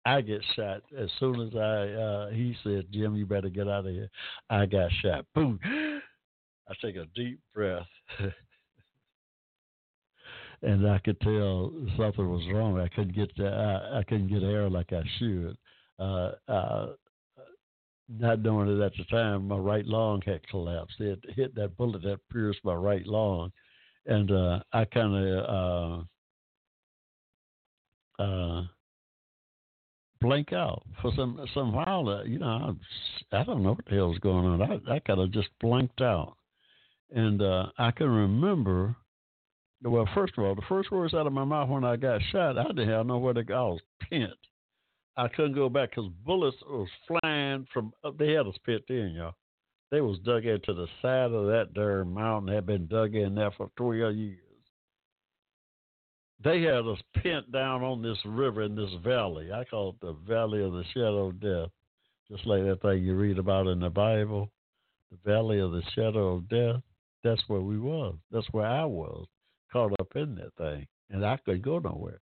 I 0.04 0.20
get 0.20 0.42
shot 0.54 0.82
as 0.96 1.08
soon 1.18 1.40
as 1.40 1.56
I. 1.56 1.92
Uh, 1.92 2.30
he 2.30 2.54
said, 2.62 2.84
"Jim, 2.92 3.16
you 3.16 3.24
better 3.24 3.48
get 3.48 3.68
out 3.68 3.86
of 3.86 3.92
here." 3.92 4.10
I 4.50 4.66
got 4.66 4.90
shot. 5.02 5.24
Boom. 5.34 5.58
I 5.64 6.74
take 6.82 6.96
a 6.96 7.06
deep 7.14 7.40
breath. 7.54 7.86
and 10.62 10.88
I 10.88 10.98
could 10.98 11.20
tell 11.20 11.72
something 11.96 12.28
was 12.28 12.46
wrong. 12.52 12.80
I 12.80 12.88
couldn't 12.88 13.14
get 13.14 13.34
the, 13.36 13.46
I, 13.46 14.00
I 14.00 14.02
couldn't 14.04 14.28
get 14.28 14.42
air 14.42 14.68
like 14.68 14.92
I 14.92 15.02
should. 15.18 15.56
Uh, 15.98 16.32
uh, 16.48 16.86
not 18.08 18.40
knowing 18.40 18.68
it 18.68 18.82
at 18.82 18.92
the 18.96 19.04
time, 19.04 19.48
my 19.48 19.56
right 19.56 19.84
lung 19.84 20.22
had 20.24 20.46
collapsed. 20.48 21.00
It 21.00 21.20
hit 21.36 21.54
that 21.56 21.76
bullet 21.76 22.02
that 22.02 22.20
pierced 22.32 22.60
my 22.64 22.74
right 22.74 23.06
lung, 23.06 23.52
and 24.06 24.30
uh, 24.30 24.60
I 24.72 24.84
kind 24.86 25.14
of 25.14 26.06
uh, 28.18 28.22
uh, 28.22 28.62
blank 30.20 30.52
out 30.52 30.84
for 31.02 31.12
some 31.16 31.46
some 31.52 31.74
while. 31.74 32.08
Uh, 32.08 32.24
you 32.24 32.38
know, 32.38 32.74
I, 33.32 33.40
I 33.40 33.44
don't 33.44 33.62
know 33.62 33.72
what 33.72 33.84
the 33.84 33.96
hell 33.96 34.08
was 34.08 34.18
going 34.20 34.46
on. 34.46 34.62
I 34.62 34.94
I 34.94 34.98
kind 35.00 35.20
of 35.20 35.30
just 35.30 35.50
blanked 35.60 36.00
out, 36.00 36.36
and 37.14 37.42
uh, 37.42 37.66
I 37.76 37.90
can 37.90 38.08
remember 38.08 38.96
well, 39.82 40.08
first 40.14 40.34
of 40.36 40.44
all, 40.44 40.54
the 40.54 40.62
first 40.68 40.90
words 40.90 41.14
out 41.14 41.26
of 41.26 41.32
my 41.32 41.44
mouth 41.44 41.68
when 41.68 41.84
I 41.84 41.96
got 41.96 42.20
shot, 42.32 42.58
I 42.58 42.64
didn't 42.64 42.88
have 42.88 43.06
nowhere 43.06 43.34
to 43.34 43.44
go. 43.44 43.54
I 43.54 43.68
was 43.70 43.80
pent. 44.10 44.38
I 45.16 45.28
couldn't 45.28 45.54
go 45.54 45.68
back 45.68 45.90
because 45.90 46.10
bullets 46.24 46.56
was 46.68 46.88
flying 47.06 47.66
from. 47.72 47.92
Uh, 48.02 48.10
they 48.18 48.32
had 48.32 48.46
us 48.46 48.56
pit 48.64 48.84
in, 48.88 49.14
y'all. 49.16 49.34
They 49.90 50.00
was 50.00 50.18
dug 50.20 50.46
into 50.46 50.74
the 50.74 50.86
side 51.00 51.32
of 51.32 51.46
that 51.46 51.74
darn 51.74 52.12
mountain. 52.12 52.54
Had 52.54 52.66
been 52.66 52.86
dug 52.86 53.14
in 53.14 53.34
there 53.34 53.52
for 53.52 53.70
twelve 53.76 54.14
years. 54.14 54.38
They 56.42 56.62
had 56.62 56.86
us 56.86 56.98
pent 57.16 57.50
down 57.50 57.82
on 57.82 58.02
this 58.02 58.18
river 58.24 58.62
in 58.62 58.76
this 58.76 58.92
valley. 59.04 59.52
I 59.52 59.64
call 59.64 59.90
it 59.90 60.00
the 60.00 60.16
Valley 60.26 60.62
of 60.62 60.72
the 60.72 60.84
Shadow 60.94 61.28
of 61.28 61.40
Death, 61.40 61.70
just 62.30 62.46
like 62.46 62.62
that 62.62 62.80
thing 62.80 63.02
you 63.02 63.16
read 63.16 63.38
about 63.38 63.66
in 63.66 63.80
the 63.80 63.90
Bible, 63.90 64.48
the 65.10 65.18
Valley 65.28 65.58
of 65.58 65.72
the 65.72 65.82
Shadow 65.96 66.36
of 66.36 66.48
Death. 66.48 66.80
That's 67.24 67.42
where 67.48 67.60
we 67.60 67.76
was. 67.76 68.14
That's 68.30 68.46
where 68.52 68.66
I 68.66 68.84
was 68.84 69.26
caught 69.72 69.92
up 70.00 70.16
in 70.16 70.34
that 70.36 70.54
thing, 70.56 70.86
and 71.10 71.24
I 71.24 71.36
couldn't 71.38 71.62
go 71.62 71.78
nowhere. 71.78 72.20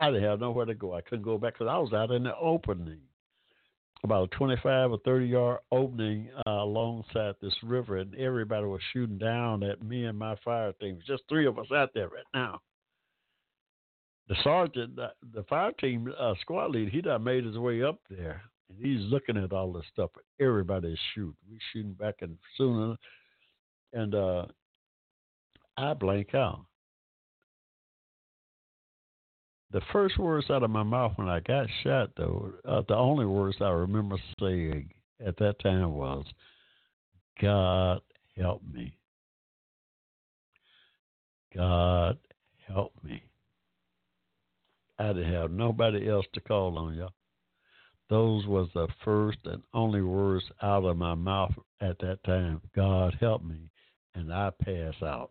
I 0.00 0.10
didn't 0.10 0.24
have 0.24 0.40
nowhere 0.40 0.64
to 0.64 0.74
go. 0.74 0.94
I 0.94 1.02
couldn't 1.02 1.24
go 1.24 1.36
back 1.36 1.54
because 1.54 1.70
I 1.70 1.78
was 1.78 1.92
out 1.92 2.10
in 2.10 2.24
the 2.24 2.36
opening, 2.36 3.00
about 4.02 4.32
a 4.32 4.36
25 4.36 4.92
or 4.92 4.98
30 5.04 5.26
yard 5.26 5.58
opening 5.70 6.30
uh, 6.46 6.50
alongside 6.50 7.34
this 7.42 7.54
river, 7.62 7.98
and 7.98 8.14
everybody 8.14 8.66
was 8.66 8.80
shooting 8.92 9.18
down 9.18 9.62
at 9.62 9.82
me 9.82 10.06
and 10.06 10.18
my 10.18 10.36
fire 10.42 10.72
team. 10.80 10.98
Just 11.06 11.22
three 11.28 11.46
of 11.46 11.58
us 11.58 11.66
out 11.74 11.90
there 11.94 12.08
right 12.08 12.24
now. 12.32 12.60
The 14.28 14.36
sergeant, 14.42 14.96
the 14.96 15.42
fire 15.48 15.72
team 15.72 16.12
uh, 16.18 16.34
squad 16.40 16.70
leader, 16.70 16.90
he 16.90 17.02
done 17.02 17.24
made 17.24 17.44
his 17.44 17.58
way 17.58 17.82
up 17.82 17.98
there, 18.08 18.42
and 18.68 18.78
he's 18.78 19.10
looking 19.10 19.36
at 19.36 19.52
all 19.52 19.72
this 19.72 19.84
stuff. 19.92 20.10
Everybody's 20.40 20.98
shooting. 21.14 21.34
We 21.50 21.58
shooting 21.72 21.92
back 21.92 22.16
and 22.20 22.38
sooner, 22.56 22.96
and 23.92 24.14
uh, 24.14 24.46
I 25.76 25.94
blank 25.94 26.34
out 26.34 26.64
the 29.72 29.80
first 29.92 30.18
words 30.18 30.50
out 30.50 30.62
of 30.62 30.70
my 30.70 30.82
mouth 30.82 31.12
when 31.16 31.28
I 31.28 31.40
got 31.40 31.66
shot, 31.82 32.10
though, 32.16 32.52
uh, 32.66 32.82
the 32.88 32.96
only 32.96 33.26
words 33.26 33.56
I 33.60 33.68
remember 33.68 34.16
saying 34.40 34.90
at 35.24 35.36
that 35.38 35.60
time 35.60 35.92
was, 35.94 36.24
God 37.40 38.00
help 38.36 38.62
me. 38.72 38.96
God 41.54 42.18
help 42.66 42.92
me. 43.02 43.22
I 44.98 45.08
didn't 45.08 45.32
have 45.32 45.50
nobody 45.50 46.10
else 46.10 46.26
to 46.34 46.40
call 46.40 46.76
on, 46.78 46.94
y'all. 46.94 47.12
Those 48.10 48.46
was 48.46 48.68
the 48.74 48.88
first 49.04 49.38
and 49.44 49.62
only 49.72 50.02
words 50.02 50.44
out 50.62 50.84
of 50.84 50.96
my 50.96 51.14
mouth 51.14 51.52
at 51.80 51.98
that 52.00 52.22
time. 52.24 52.60
God 52.74 53.16
help 53.20 53.44
me. 53.44 53.70
And 54.14 54.32
I 54.32 54.50
pass 54.50 54.94
out. 55.02 55.30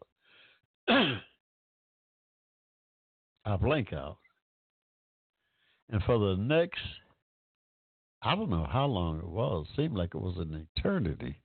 I 0.88 1.20
blink 3.62 3.92
out. 3.92 4.18
And 5.90 6.04
for 6.04 6.20
the 6.20 6.36
next, 6.36 6.82
I 8.22 8.36
don't 8.36 8.50
know 8.50 8.68
how 8.70 8.86
long 8.86 9.20
it 9.20 9.28
was, 9.28 9.68
it 9.70 9.76
seemed 9.76 9.96
like 9.96 10.14
it 10.14 10.22
was 10.22 10.38
an 10.38 10.68
eternity. 10.78 11.38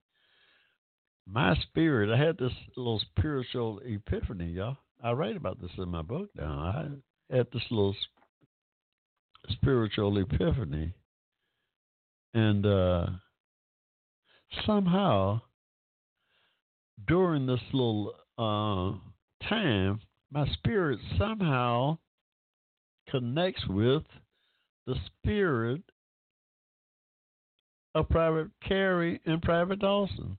My 1.27 1.57
spirit, 1.63 2.13
I 2.13 2.23
had 2.23 2.37
this 2.37 2.53
little 2.77 3.01
spiritual 3.17 3.81
epiphany, 3.85 4.53
y'all. 4.53 4.77
I 5.03 5.13
write 5.13 5.37
about 5.37 5.61
this 5.61 5.71
in 5.79 5.89
my 5.89 6.03
book 6.03 6.29
now. 6.37 6.99
I 7.31 7.35
had 7.35 7.47
this 7.53 7.63
little 7.71 7.97
spiritual 9.51 10.19
epiphany. 10.19 10.93
And 12.35 12.67
uh, 12.67 13.07
somehow, 14.67 15.41
during 17.07 17.47
this 17.47 17.61
little 17.73 18.15
uh, 18.39 19.49
time, 19.49 20.01
my 20.31 20.47
spirit 20.55 20.99
somehow 21.17 21.99
connects 23.09 23.67
with 23.69 24.03
the 24.87 24.95
spirit 25.07 25.83
of 27.95 28.09
Private 28.09 28.51
Carey 28.67 29.21
and 29.25 29.41
Private 29.41 29.81
Dawson. 29.81 30.37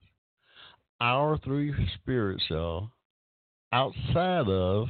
Our 1.02 1.38
three 1.40 1.74
spirits, 1.96 2.44
y'all, 2.50 2.90
outside 3.72 4.48
of 4.48 4.88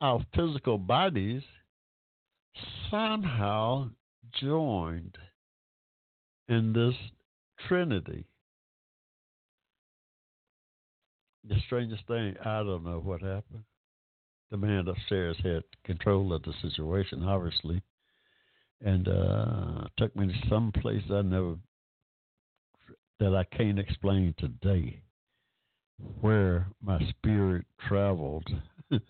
our 0.00 0.24
physical 0.34 0.78
bodies, 0.78 1.42
somehow 2.90 3.90
joined 4.40 5.16
in 6.48 6.72
this 6.72 6.94
Trinity. 7.68 8.26
The 11.46 11.56
strangest 11.66 12.06
thing, 12.06 12.36
I 12.44 12.58
don't 12.58 12.84
know 12.84 13.00
what 13.04 13.20
happened. 13.20 13.64
The 14.50 14.56
man 14.56 14.88
upstairs 14.88 15.36
had 15.42 15.62
control 15.84 16.32
of 16.32 16.42
the 16.42 16.54
situation, 16.62 17.22
obviously 17.24 17.82
and 18.84 19.08
uh, 19.08 19.84
took 19.96 20.14
me 20.14 20.28
to 20.28 20.48
some 20.48 20.70
place 20.80 21.02
I 21.10 21.22
never 21.22 21.56
that 23.20 23.34
I 23.34 23.44
can't 23.56 23.78
explain 23.78 24.34
today, 24.38 25.00
where 26.20 26.66
my 26.82 26.98
spirit 27.08 27.64
traveled 27.88 28.46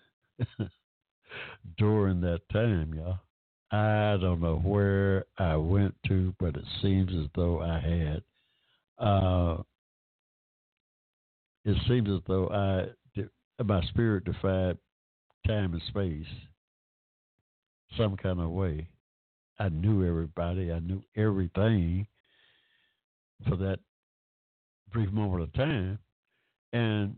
during 1.77 2.21
that 2.21 2.41
time, 2.51 2.93
y'all. 2.93 3.19
I 3.71 4.17
don't 4.21 4.41
know 4.41 4.57
where 4.57 5.25
I 5.37 5.55
went 5.57 5.95
to, 6.07 6.33
but 6.39 6.55
it 6.55 6.65
seems 6.81 7.11
as 7.11 7.27
though 7.35 7.61
I 7.61 7.79
had. 7.79 8.23
Uh, 8.97 9.63
it 11.65 11.75
seems 11.87 12.07
as 12.09 12.21
though 12.27 12.47
I 12.49 12.85
my 13.63 13.81
spirit 13.87 14.25
defied 14.25 14.77
time 15.47 15.73
and 15.73 15.81
space 15.87 16.25
some 17.97 18.17
kind 18.17 18.39
of 18.39 18.49
way. 18.49 18.87
I 19.59 19.69
knew 19.69 20.05
everybody. 20.05 20.71
I 20.71 20.79
knew 20.79 21.01
everything 21.15 22.07
for 23.47 23.55
that 23.57 23.79
brief 24.91 25.11
moment 25.11 25.43
of 25.43 25.53
time, 25.53 25.99
and 26.73 27.15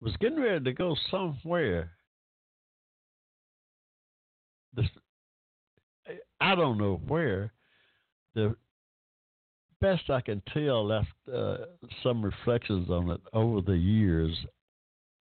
was 0.00 0.16
getting 0.20 0.40
ready 0.40 0.64
to 0.64 0.72
go 0.72 0.96
somewhere. 1.10 1.90
This, 4.74 4.86
I 6.40 6.54
don't 6.54 6.78
know 6.78 7.00
where. 7.06 7.52
The 8.34 8.56
best 9.80 10.10
I 10.10 10.20
can 10.20 10.42
tell, 10.52 10.92
after 10.92 11.10
uh, 11.32 11.88
some 12.02 12.24
reflections 12.24 12.90
on 12.90 13.10
it 13.10 13.20
over 13.32 13.60
the 13.60 13.76
years, 13.76 14.36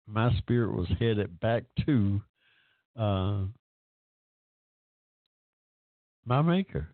my 0.07 0.35
spirit 0.37 0.73
was 0.73 0.87
headed 0.99 1.39
back 1.39 1.63
to 1.85 2.21
uh, 2.97 3.41
my 6.27 6.41
maker. 6.41 6.89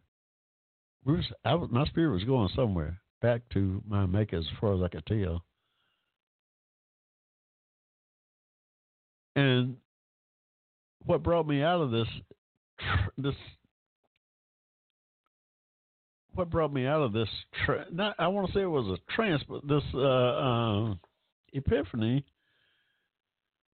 I, 1.43 1.55
my 1.55 1.85
spirit 1.85 2.13
was 2.13 2.23
going 2.23 2.49
somewhere. 2.55 3.01
back 3.21 3.41
to 3.53 3.81
my 3.87 4.05
maker 4.05 4.37
as 4.37 4.45
far 4.61 4.75
as 4.75 4.81
I 4.81 4.87
could 4.87 5.05
tell. 5.05 5.43
And 9.35 9.77
what 11.05 11.23
brought 11.23 11.47
me 11.47 11.63
out 11.63 11.81
of 11.81 11.91
this, 11.91 12.07
this, 13.17 13.33
what 16.35 16.49
brought 16.49 16.71
me 16.71 16.85
out 16.85 17.01
of 17.01 17.11
this, 17.11 17.27
tra- 17.65 17.87
not, 17.91 18.15
I 18.19 18.27
want 18.27 18.47
to 18.47 18.53
say 18.53 18.61
it 18.61 18.65
was 18.65 18.87
a 18.87 19.13
trance, 19.13 19.41
but 19.49 19.67
this 19.67 19.83
uh, 19.95 19.99
uh, 19.99 20.93
epiphany 21.53 22.23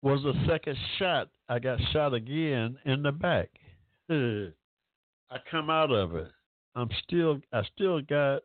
was 0.01 0.23
the 0.23 0.33
second 0.47 0.77
shot. 0.97 1.27
I 1.49 1.59
got 1.59 1.79
shot 1.91 2.13
again 2.13 2.77
in 2.85 3.03
the 3.03 3.11
back. 3.11 3.49
I 5.31 5.37
come 5.49 5.69
out 5.69 5.91
of 5.91 6.15
it. 6.15 6.27
I'm 6.75 6.89
still, 7.03 7.39
I 7.53 7.61
still 7.75 8.01
got 8.01 8.41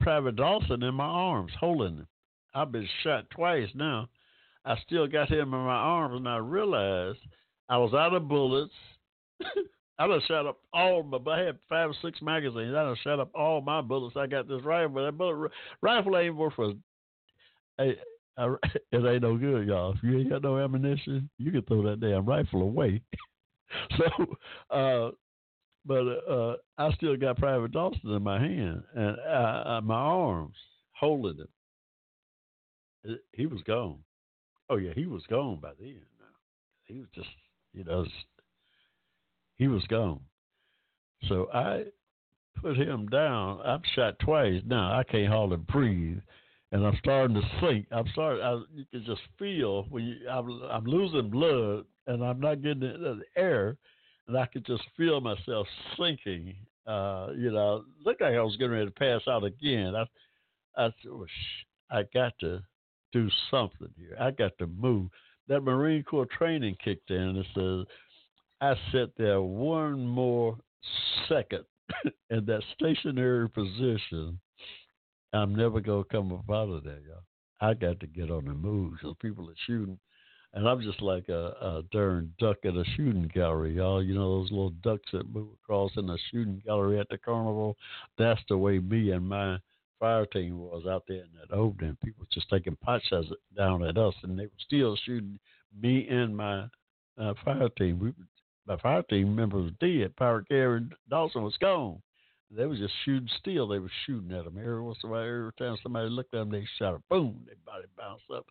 Private 0.00 0.36
Dawson 0.36 0.82
in 0.82 0.94
my 0.94 1.04
arms, 1.04 1.52
holding 1.58 1.98
him. 1.98 2.06
I've 2.54 2.72
been 2.72 2.88
shot 3.02 3.28
twice 3.30 3.68
now. 3.74 4.08
I 4.64 4.76
still 4.86 5.06
got 5.06 5.30
him 5.30 5.54
in 5.54 5.60
my 5.60 5.74
arms, 5.74 6.16
and 6.16 6.28
I 6.28 6.36
realized 6.36 7.18
I 7.68 7.78
was 7.78 7.94
out 7.94 8.14
of 8.14 8.28
bullets. 8.28 8.72
I 9.98 10.06
done 10.06 10.22
shot 10.26 10.46
up 10.46 10.58
all 10.72 11.02
my. 11.02 11.18
I 11.30 11.40
had 11.40 11.58
five 11.68 11.90
or 11.90 11.94
six 12.02 12.20
magazines. 12.20 12.74
I 12.74 12.82
done 12.82 12.96
shot 13.02 13.20
up 13.20 13.30
all 13.34 13.60
my 13.60 13.80
bullets. 13.80 14.16
I 14.16 14.26
got 14.26 14.48
this 14.48 14.62
rifle. 14.64 15.04
That 15.04 15.16
bullet 15.16 15.50
rifle 15.80 16.18
ain't 16.18 16.36
worth 16.36 16.58
a. 16.58 16.72
it 17.78 17.98
ain't 18.92 19.22
no 19.22 19.36
good, 19.36 19.68
y'all. 19.68 19.92
If 19.92 20.02
you 20.02 20.18
ain't 20.18 20.30
got 20.30 20.42
no 20.42 20.58
ammunition, 20.58 21.30
you 21.38 21.52
can 21.52 21.62
throw 21.62 21.82
that 21.84 22.00
damn 22.00 22.26
rifle 22.26 22.62
away. 22.62 23.00
so, 23.98 24.36
uh, 24.70 25.10
but 25.86 26.06
uh, 26.30 26.56
I 26.78 26.92
still 26.94 27.16
got 27.16 27.38
Private 27.38 27.72
Dawson 27.72 28.10
in 28.10 28.22
my 28.22 28.40
hand 28.40 28.82
and 28.94 29.16
uh, 29.20 29.80
my 29.82 29.94
arms 29.94 30.56
holding 30.92 31.38
him. 33.04 33.18
He 33.32 33.46
was 33.46 33.60
gone. 33.66 33.98
Oh 34.70 34.76
yeah, 34.76 34.92
he 34.94 35.06
was 35.06 35.22
gone 35.28 35.58
by 35.60 35.72
then. 35.78 36.00
He 36.86 36.98
was 37.00 37.08
just, 37.14 37.28
you 37.72 37.84
know, 37.84 38.06
he 39.56 39.68
was 39.68 39.84
gone. 39.88 40.20
So 41.28 41.48
I 41.52 41.84
put 42.60 42.76
him 42.76 43.06
down. 43.08 43.60
I'm 43.64 43.82
shot 43.94 44.18
twice 44.18 44.62
now. 44.66 44.98
I 44.98 45.04
can't 45.04 45.32
hardly 45.32 45.56
breathe, 45.56 46.18
and 46.72 46.86
I'm 46.86 46.96
starting 46.98 47.36
to 47.36 47.42
sink. 47.60 47.86
I'm 47.90 48.06
starting. 48.12 48.42
I, 48.42 48.60
you 48.74 48.84
can 48.90 49.04
just 49.04 49.22
feel 49.38 49.84
when 49.90 50.04
you, 50.04 50.28
I'm, 50.28 50.48
I'm 50.70 50.84
losing 50.84 51.30
blood, 51.30 51.84
and 52.06 52.24
I'm 52.24 52.40
not 52.40 52.62
getting 52.62 52.80
the 52.80 53.20
air, 53.36 53.76
and 54.28 54.36
I 54.36 54.46
could 54.46 54.66
just 54.66 54.82
feel 54.96 55.20
myself 55.20 55.66
sinking. 55.98 56.54
Uh, 56.86 57.28
you 57.36 57.50
know, 57.50 57.84
looked 58.04 58.20
like 58.20 58.34
I 58.34 58.42
was 58.42 58.56
getting 58.56 58.72
ready 58.72 58.86
to 58.86 58.92
pass 58.92 59.22
out 59.28 59.44
again. 59.44 59.94
I, 59.96 60.04
I, 60.76 60.90
I 61.90 62.02
got 62.12 62.32
to 62.40 62.62
do 63.12 63.28
something 63.50 63.88
here. 63.96 64.16
I 64.20 64.30
got 64.32 64.52
to 64.58 64.66
move. 64.66 65.10
That 65.48 65.60
Marine 65.62 66.02
Corps 66.02 66.26
training 66.26 66.76
kicked 66.84 67.10
in 67.10 67.16
and 67.16 67.44
says, 67.54 67.94
I 68.60 68.74
sat 68.92 69.10
there 69.16 69.40
one 69.40 70.06
more 70.06 70.56
second 71.28 71.64
in 72.30 72.44
that 72.46 72.62
stationary 72.74 73.48
position. 73.48 74.38
I'm 75.32 75.54
never 75.54 75.80
gonna 75.80 76.04
come 76.04 76.32
up 76.32 76.48
out 76.50 76.70
of 76.70 76.84
there, 76.84 77.00
y'all. 77.06 77.24
I 77.60 77.74
got 77.74 78.00
to 78.00 78.06
get 78.06 78.30
on 78.30 78.44
the 78.46 78.54
move. 78.54 78.94
So 79.02 79.14
people 79.20 79.48
are 79.50 79.54
shooting, 79.66 79.98
and 80.54 80.68
I'm 80.68 80.80
just 80.80 81.02
like 81.02 81.28
a, 81.28 81.46
a 81.60 81.82
darn 81.90 82.32
duck 82.38 82.58
at 82.64 82.76
a 82.76 82.84
shooting 82.96 83.30
gallery, 83.34 83.74
y'all. 83.74 84.02
You 84.02 84.14
know 84.14 84.40
those 84.40 84.52
little 84.52 84.72
ducks 84.82 85.10
that 85.12 85.32
move 85.34 85.48
across 85.62 85.90
in 85.96 86.08
a 86.08 86.16
shooting 86.30 86.62
gallery 86.64 87.00
at 87.00 87.08
the 87.08 87.18
carnival. 87.18 87.76
That's 88.18 88.40
the 88.48 88.56
way 88.56 88.78
me 88.78 89.10
and 89.10 89.28
my 89.28 89.58
fire 89.98 90.26
team 90.26 90.60
was 90.60 90.84
out 90.88 91.02
there 91.08 91.18
in 91.18 91.28
that 91.40 91.54
opening. 91.54 91.98
People 92.04 92.24
just 92.32 92.48
taking 92.48 92.76
pot 92.76 93.02
shots 93.08 93.26
down 93.56 93.84
at 93.84 93.98
us, 93.98 94.14
and 94.22 94.38
they 94.38 94.44
were 94.44 94.50
still 94.64 94.96
shooting 95.04 95.40
me 95.80 96.06
and 96.08 96.36
my 96.36 96.66
uh, 97.20 97.34
fire 97.44 97.68
team. 97.70 97.98
We, 97.98 98.12
my 98.66 98.76
fire 98.78 99.02
team 99.02 99.34
member 99.34 99.58
was 99.58 99.72
dead. 99.80 100.14
Private 100.16 100.48
Gary 100.48 100.86
Dawson 101.10 101.42
was 101.42 101.56
gone. 101.60 102.00
They 102.56 102.66
was 102.66 102.78
just 102.78 102.94
shooting 103.04 103.28
still. 103.40 103.66
They 103.66 103.80
were 103.80 103.90
shooting 104.06 104.30
at 104.30 104.44
them 104.44 104.56
every 104.58 104.80
once 104.80 104.98
in 105.02 105.08
a 105.08 105.12
while. 105.12 105.22
Every 105.22 105.52
time 105.58 105.76
somebody 105.82 106.08
looked 106.10 106.32
at 106.32 106.38
them, 106.38 106.50
they 106.50 106.64
shot 106.78 106.94
a 106.94 107.02
boom. 107.10 107.42
Their 107.46 107.56
body 107.66 107.86
bounced 107.96 108.24
up. 108.32 108.46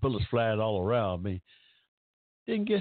Bullets 0.00 0.24
flying 0.30 0.60
all 0.60 0.80
around 0.80 1.22
me. 1.22 1.42
Didn't 2.46 2.68
get. 2.68 2.80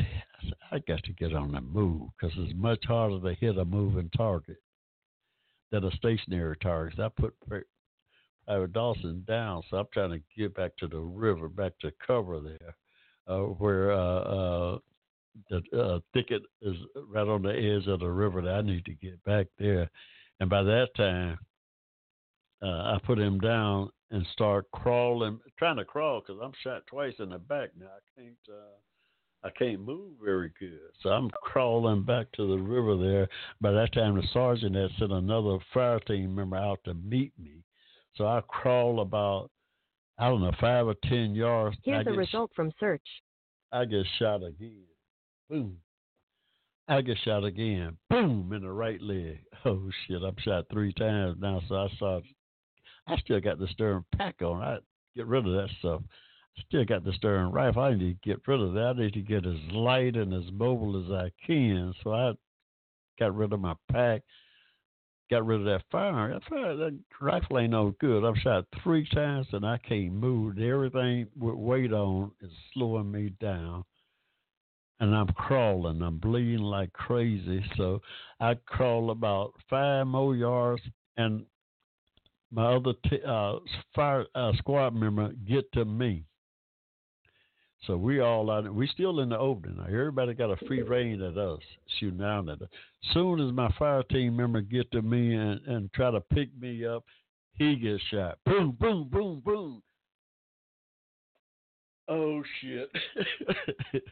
I 0.71 0.79
got 0.87 1.03
to 1.03 1.13
get 1.13 1.35
on 1.35 1.51
the 1.51 1.61
move 1.61 2.09
because 2.19 2.35
it's 2.37 2.53
much 2.55 2.83
harder 2.85 3.19
to 3.19 3.39
hit 3.39 3.57
a 3.57 3.65
moving 3.65 4.09
target 4.15 4.57
than 5.71 5.83
a 5.83 5.91
stationary 5.91 6.57
target. 6.57 6.99
I 6.99 7.09
put 7.09 7.35
Howard 8.47 8.73
Dawson 8.73 9.23
down, 9.27 9.61
so 9.69 9.77
I'm 9.77 9.85
trying 9.93 10.11
to 10.11 10.21
get 10.37 10.55
back 10.55 10.75
to 10.77 10.87
the 10.87 10.99
river, 10.99 11.47
back 11.47 11.73
to 11.81 11.91
cover 12.05 12.39
there, 12.39 12.75
uh, 13.27 13.43
where 13.43 13.91
uh, 13.91 14.19
uh, 14.19 14.77
the 15.49 15.61
uh, 15.79 15.99
thicket 16.13 16.41
is 16.61 16.75
right 17.07 17.27
on 17.27 17.43
the 17.43 17.53
edge 17.53 17.87
of 17.87 17.99
the 17.99 18.09
river 18.09 18.41
that 18.41 18.55
I 18.55 18.61
need 18.61 18.85
to 18.85 18.93
get 18.93 19.23
back 19.23 19.47
there. 19.59 19.89
And 20.39 20.49
by 20.49 20.63
that 20.63 20.87
time, 20.97 21.37
uh, 22.61 22.65
I 22.95 22.99
put 23.05 23.19
him 23.19 23.39
down 23.39 23.89
and 24.11 24.25
start 24.33 24.69
crawling, 24.71 25.39
trying 25.57 25.77
to 25.77 25.85
crawl 25.85 26.21
because 26.21 26.41
I'm 26.43 26.51
shot 26.63 26.85
twice 26.87 27.13
in 27.19 27.29
the 27.29 27.39
back 27.39 27.69
now. 27.77 27.87
I 27.87 28.21
can't. 28.21 28.35
Uh, 28.47 28.77
I 29.43 29.49
can't 29.57 29.81
move 29.81 30.13
very 30.23 30.51
good. 30.59 30.91
So 31.01 31.09
I'm 31.09 31.31
crawling 31.31 32.03
back 32.03 32.31
to 32.33 32.47
the 32.47 32.61
river 32.61 32.95
there. 32.95 33.27
By 33.59 33.71
that 33.71 33.91
time, 33.91 34.15
the 34.15 34.23
sergeant 34.31 34.75
had 34.75 34.91
sent 34.99 35.11
another 35.11 35.57
fire 35.73 35.99
team 36.01 36.35
member 36.35 36.57
out 36.57 36.79
to 36.85 36.93
meet 36.93 37.33
me. 37.41 37.63
So 38.15 38.27
I 38.27 38.41
crawl 38.47 38.99
about, 38.99 39.49
I 40.19 40.29
don't 40.29 40.41
know, 40.41 40.51
five 40.61 40.85
or 40.85 40.93
10 41.05 41.33
yards. 41.33 41.75
Here's 41.83 42.05
the 42.05 42.11
result 42.11 42.51
from 42.55 42.71
search. 42.79 43.01
I 43.71 43.85
get 43.85 44.05
shot 44.19 44.43
again. 44.43 44.83
Boom. 45.49 45.77
I 46.87 47.01
get 47.01 47.17
shot 47.23 47.45
again. 47.45 47.97
Boom 48.09 48.51
in 48.53 48.61
the 48.61 48.71
right 48.71 49.01
leg. 49.01 49.39
Oh 49.63 49.91
shit! 50.07 50.23
I'm 50.23 50.35
shot 50.39 50.65
three 50.71 50.91
times 50.91 51.37
now. 51.39 51.61
So 51.69 51.75
I 51.75 51.87
saw. 51.99 52.19
I 53.07 53.17
still 53.17 53.39
got 53.39 53.59
the 53.59 53.67
stern 53.67 54.05
pack 54.15 54.41
on. 54.41 54.61
I 54.61 54.77
get 55.15 55.27
rid 55.27 55.47
of 55.47 55.53
that 55.53 55.69
stuff. 55.79 56.01
I 56.57 56.61
still 56.67 56.85
got 56.85 57.03
the 57.03 57.13
stern 57.13 57.51
rifle. 57.51 57.81
I 57.81 57.93
need 57.93 58.21
to 58.21 58.29
get 58.29 58.47
rid 58.47 58.61
of 58.61 58.73
that. 58.73 58.95
I 58.97 59.01
need 59.01 59.13
to 59.13 59.21
get 59.21 59.45
as 59.45 59.57
light 59.71 60.15
and 60.15 60.33
as 60.33 60.51
mobile 60.51 61.03
as 61.03 61.11
I 61.11 61.31
can. 61.45 61.93
So 62.03 62.13
I 62.13 62.33
got 63.19 63.35
rid 63.35 63.53
of 63.53 63.59
my 63.59 63.75
pack 63.91 64.21
got 65.31 65.45
rid 65.45 65.61
of 65.61 65.65
that 65.65 65.83
fire. 65.89 66.33
That 66.33 66.43
fire, 66.43 66.75
that 66.75 66.99
rifle 67.19 67.57
ain't 67.57 67.71
no 67.71 67.95
good. 67.99 68.25
I've 68.25 68.37
shot 68.37 68.65
three 68.83 69.07
times 69.09 69.47
and 69.53 69.65
I 69.65 69.77
can't 69.77 70.11
move. 70.11 70.59
Everything 70.59 71.27
with 71.39 71.55
weight 71.55 71.93
on 71.93 72.31
is 72.41 72.51
slowing 72.73 73.09
me 73.09 73.31
down. 73.39 73.85
And 74.99 75.15
I'm 75.15 75.29
crawling. 75.29 76.01
I'm 76.03 76.17
bleeding 76.17 76.59
like 76.59 76.93
crazy. 76.93 77.63
So 77.77 78.01
I 78.39 78.55
crawl 78.67 79.09
about 79.09 79.53
five 79.67 80.05
more 80.05 80.35
yards, 80.35 80.83
and 81.17 81.43
my 82.51 82.75
other 82.75 82.93
t- 83.09 83.23
uh, 83.25 83.55
fire 83.95 84.25
uh, 84.35 84.51
squad 84.57 84.93
member 84.93 85.31
get 85.47 85.71
to 85.73 85.85
me. 85.85 86.25
So 87.87 87.97
we 87.97 88.19
all 88.19 88.51
out. 88.51 88.71
We 88.73 88.87
still 88.87 89.21
in 89.21 89.29
the 89.29 89.37
opening. 89.39 89.77
Now. 89.77 89.85
Everybody 89.85 90.33
got 90.33 90.51
a 90.51 90.65
free 90.67 90.83
rein 90.83 91.21
at 91.21 91.37
us, 91.37 91.59
shooting 91.99 92.19
down 92.19 92.49
at 92.49 92.61
us. 92.61 92.67
Soon 93.13 93.39
as 93.39 93.51
my 93.53 93.73
fire 93.79 94.03
team 94.03 94.35
member 94.35 94.61
get 94.61 94.91
to 94.91 95.01
me 95.01 95.33
and, 95.33 95.59
and 95.65 95.91
try 95.93 96.11
to 96.11 96.21
pick 96.21 96.49
me 96.59 96.85
up, 96.85 97.03
he 97.55 97.75
gets 97.75 98.03
shot. 98.11 98.37
Boom, 98.45 98.77
boom, 98.79 99.09
boom, 99.11 99.41
boom. 99.43 99.81
Oh 102.07 102.43
shit! 102.59 102.89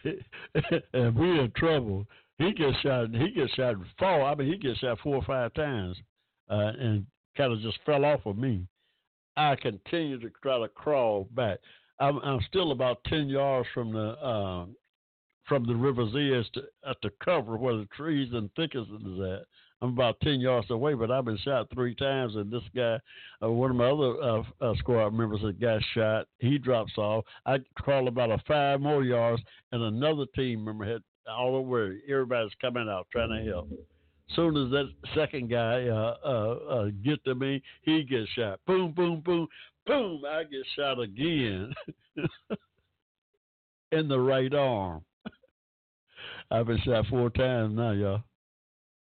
and 0.93 1.15
we 1.15 1.39
in 1.39 1.51
trouble. 1.55 2.07
He 2.37 2.53
gets 2.53 2.77
shot. 2.79 3.09
He 3.11 3.31
gets 3.31 3.53
shot 3.53 3.75
four. 3.97 4.23
I 4.23 4.35
mean, 4.35 4.47
he 4.47 4.57
gets 4.57 4.79
shot 4.79 4.99
four 5.03 5.17
or 5.17 5.23
five 5.23 5.53
times, 5.53 5.97
uh, 6.49 6.71
and 6.79 7.05
kind 7.37 7.53
of 7.53 7.61
just 7.61 7.79
fell 7.85 8.05
off 8.05 8.25
of 8.25 8.37
me. 8.37 8.65
I 9.37 9.55
continue 9.55 10.19
to 10.19 10.29
try 10.41 10.59
to 10.59 10.67
crawl 10.67 11.27
back. 11.35 11.59
I'm, 11.99 12.17
I'm 12.19 12.39
still 12.47 12.71
about 12.71 13.03
ten 13.05 13.27
yards 13.27 13.67
from 13.73 13.91
the 13.93 14.11
uh, 14.25 14.65
from 15.47 15.65
the 15.65 15.75
river's 15.75 16.13
edge 16.15 16.51
to, 16.53 16.89
at 16.89 16.97
the 17.01 17.09
cover 17.23 17.57
where 17.57 17.77
the 17.77 17.87
trees 17.97 18.29
and 18.33 18.49
thickets 18.55 18.87
is 18.89 19.19
at. 19.19 19.45
I'm 19.81 19.89
about 19.89 20.19
ten 20.21 20.41
yards 20.41 20.69
away, 20.71 20.93
but 20.93 21.09
I've 21.09 21.25
been 21.25 21.37
shot 21.37 21.67
three 21.73 21.95
times, 21.95 22.35
and 22.35 22.51
this 22.51 22.63
guy, 22.75 22.99
uh, 23.41 23.49
one 23.49 23.71
of 23.71 23.77
my 23.77 23.89
other 23.89 24.21
uh, 24.21 24.43
uh, 24.61 24.75
squad 24.77 25.11
members, 25.11 25.41
that 25.41 25.59
got 25.59 25.81
shot. 25.93 26.27
He 26.39 26.57
drops 26.57 26.97
off. 26.97 27.23
I 27.45 27.59
crawl 27.75 28.09
about 28.09 28.31
a 28.31 28.41
five 28.45 28.81
more 28.81 29.03
yards, 29.03 29.41
and 29.71 29.81
another 29.81 30.25
team 30.35 30.65
member 30.65 30.85
had 30.85 31.01
all 31.29 31.55
over. 31.55 31.95
Everybody's 32.09 32.51
coming 32.59 32.89
out 32.89 33.07
trying 33.11 33.29
to 33.29 33.49
help. 33.49 33.69
Soon 34.35 34.55
as 34.57 34.71
that 34.71 34.91
second 35.15 35.49
guy 35.49 35.87
uh, 35.87 36.15
uh, 36.23 36.73
uh, 36.73 36.85
get 37.03 37.23
to 37.25 37.35
me, 37.35 37.61
he 37.81 38.03
gets 38.03 38.29
shot. 38.29 38.59
Boom, 38.67 38.91
boom, 38.91 39.21
boom 39.25 39.47
boom, 39.89 40.21
I 40.29 40.43
get 40.43 40.65
shot 40.75 40.99
again 40.99 41.73
in 43.91 44.07
the 44.07 44.19
right 44.19 44.53
arm. 44.53 45.03
I've 46.51 46.67
been 46.67 46.79
shot 46.85 47.05
four 47.09 47.31
times 47.31 47.75
now, 47.75 47.91
y'all. 47.91 48.21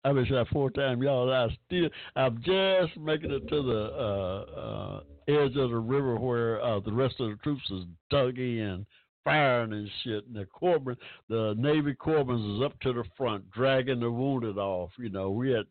I've 0.03 0.15
been 0.15 0.25
shot 0.25 0.49
four 0.49 0.69
times, 0.69 1.01
y'all. 1.01 1.31
I 1.31 1.47
still, 1.65 1.89
I'm 2.17 2.37
just 2.43 2.97
making 2.99 3.31
it 3.31 3.47
to 3.47 3.63
the 3.63 3.91
uh, 3.97 4.59
uh, 4.59 4.99
edge 5.29 5.55
of 5.55 5.69
the 5.69 5.77
river 5.77 6.17
where 6.17 6.61
uh, 6.61 6.81
the 6.81 6.91
rest 6.91 7.15
of 7.21 7.29
the 7.29 7.37
troops 7.37 7.63
is 7.71 7.85
dug 8.09 8.37
in, 8.37 8.85
firing 9.23 9.73
and 9.73 9.89
shit. 10.03 10.25
And 10.27 10.35
the 10.35 10.45
corpsmen, 10.45 10.97
the 11.29 11.55
Navy 11.57 11.93
corpsmen, 11.93 12.57
is 12.57 12.63
up 12.63 12.79
to 12.81 12.93
the 12.93 13.03
front, 13.17 13.49
dragging 13.51 13.99
the 13.99 14.11
wounded 14.11 14.57
off. 14.57 14.91
You 14.97 15.09
know, 15.09 15.31
we 15.31 15.51
had. 15.51 15.65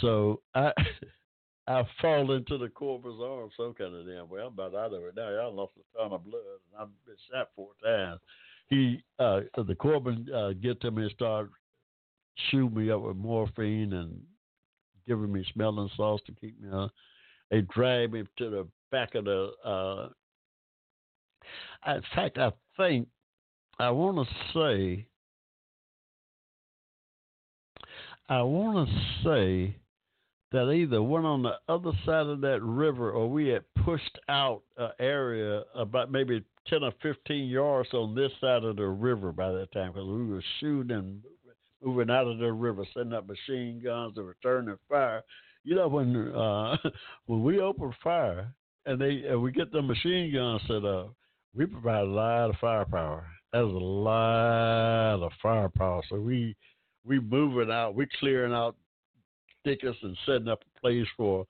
So 0.00 0.40
I, 0.54 0.72
I 1.68 1.82
fall 2.00 2.32
into 2.32 2.58
the 2.58 2.68
corpsman's 2.68 3.20
arms 3.22 3.52
some 3.56 3.74
kind 3.74 3.94
of 3.94 4.06
damn 4.06 4.28
way. 4.28 4.40
I'm 4.40 4.48
about 4.48 4.74
out 4.74 4.94
of 4.94 5.02
it 5.04 5.14
now. 5.16 5.28
I 5.28 5.46
lost 5.46 5.72
a 5.78 5.98
ton 5.98 6.12
of 6.12 6.24
blood, 6.24 6.42
and 6.72 6.82
I've 6.82 6.88
been 7.06 7.16
shot 7.30 7.48
four 7.56 7.70
times. 7.82 8.20
He, 8.68 9.02
uh, 9.18 9.40
the 9.56 9.74
corpsman, 9.74 10.32
uh, 10.32 10.52
get 10.52 10.80
to 10.82 10.90
me 10.90 11.02
and 11.02 11.12
start 11.12 11.50
shooting 12.50 12.74
me 12.74 12.90
up 12.90 13.02
with 13.02 13.16
morphine 13.16 13.92
and 13.92 14.20
giving 15.06 15.32
me 15.32 15.44
smelling 15.52 15.90
salts 15.96 16.22
to 16.26 16.32
keep 16.32 16.60
me 16.60 16.68
on. 16.70 16.90
They 17.50 17.62
drag 17.62 18.12
me 18.12 18.24
to 18.38 18.50
the 18.50 18.66
back 18.90 19.14
of 19.14 19.24
the. 19.24 19.50
Uh, 19.64 20.08
in 21.86 22.02
fact, 22.14 22.38
I 22.38 22.52
think 22.76 23.08
I 23.78 23.90
want 23.90 24.28
to 24.28 24.34
say. 24.54 25.06
I 28.28 28.42
want 28.42 28.88
to 28.88 28.94
say 29.22 29.76
that 30.50 30.72
either 30.72 31.02
went 31.02 31.26
on 31.26 31.42
the 31.42 31.54
other 31.68 31.92
side 32.04 32.26
of 32.26 32.40
that 32.40 32.60
river 32.62 33.10
or 33.12 33.28
we 33.28 33.48
had 33.48 33.62
pushed 33.84 34.18
out 34.28 34.62
an 34.76 34.90
area 34.98 35.62
about 35.76 36.10
maybe 36.10 36.42
10 36.68 36.82
or 36.82 36.92
15 37.02 37.48
yards 37.48 37.92
on 37.92 38.14
this 38.14 38.32
side 38.40 38.64
of 38.64 38.76
the 38.76 38.86
river 38.86 39.30
by 39.30 39.52
that 39.52 39.70
time 39.72 39.92
because 39.92 40.08
we 40.08 40.24
were 40.24 40.42
shooting 40.58 41.22
moving 41.82 42.10
out 42.10 42.26
of 42.26 42.38
the 42.38 42.52
river, 42.52 42.84
setting 42.94 43.12
up 43.12 43.26
machine 43.28 43.80
guns 43.82 44.14
and 44.16 44.26
returning 44.26 44.76
fire. 44.88 45.22
You 45.64 45.76
know 45.76 45.88
when 45.88 46.32
uh, 46.32 46.76
when 47.26 47.42
we 47.42 47.60
open 47.60 47.92
fire 48.02 48.52
and 48.86 49.00
they 49.00 49.24
and 49.28 49.42
we 49.42 49.52
get 49.52 49.72
the 49.72 49.82
machine 49.82 50.32
guns 50.32 50.62
set 50.66 50.84
up, 50.84 51.14
we 51.54 51.66
provide 51.66 52.02
a 52.02 52.10
lot 52.10 52.50
of 52.50 52.56
firepower. 52.60 53.26
That's 53.52 53.64
a 53.64 53.66
lot 53.66 55.22
of 55.22 55.32
firepower. 55.42 56.02
So 56.08 56.16
we 56.16 56.56
we 57.04 57.20
moving 57.20 57.70
out, 57.70 57.94
We're 57.94 58.08
clearing 58.18 58.52
out 58.52 58.76
thickets 59.64 59.98
and 60.02 60.16
setting 60.26 60.48
up 60.48 60.60
a 60.62 60.80
place 60.80 61.06
for 61.16 61.46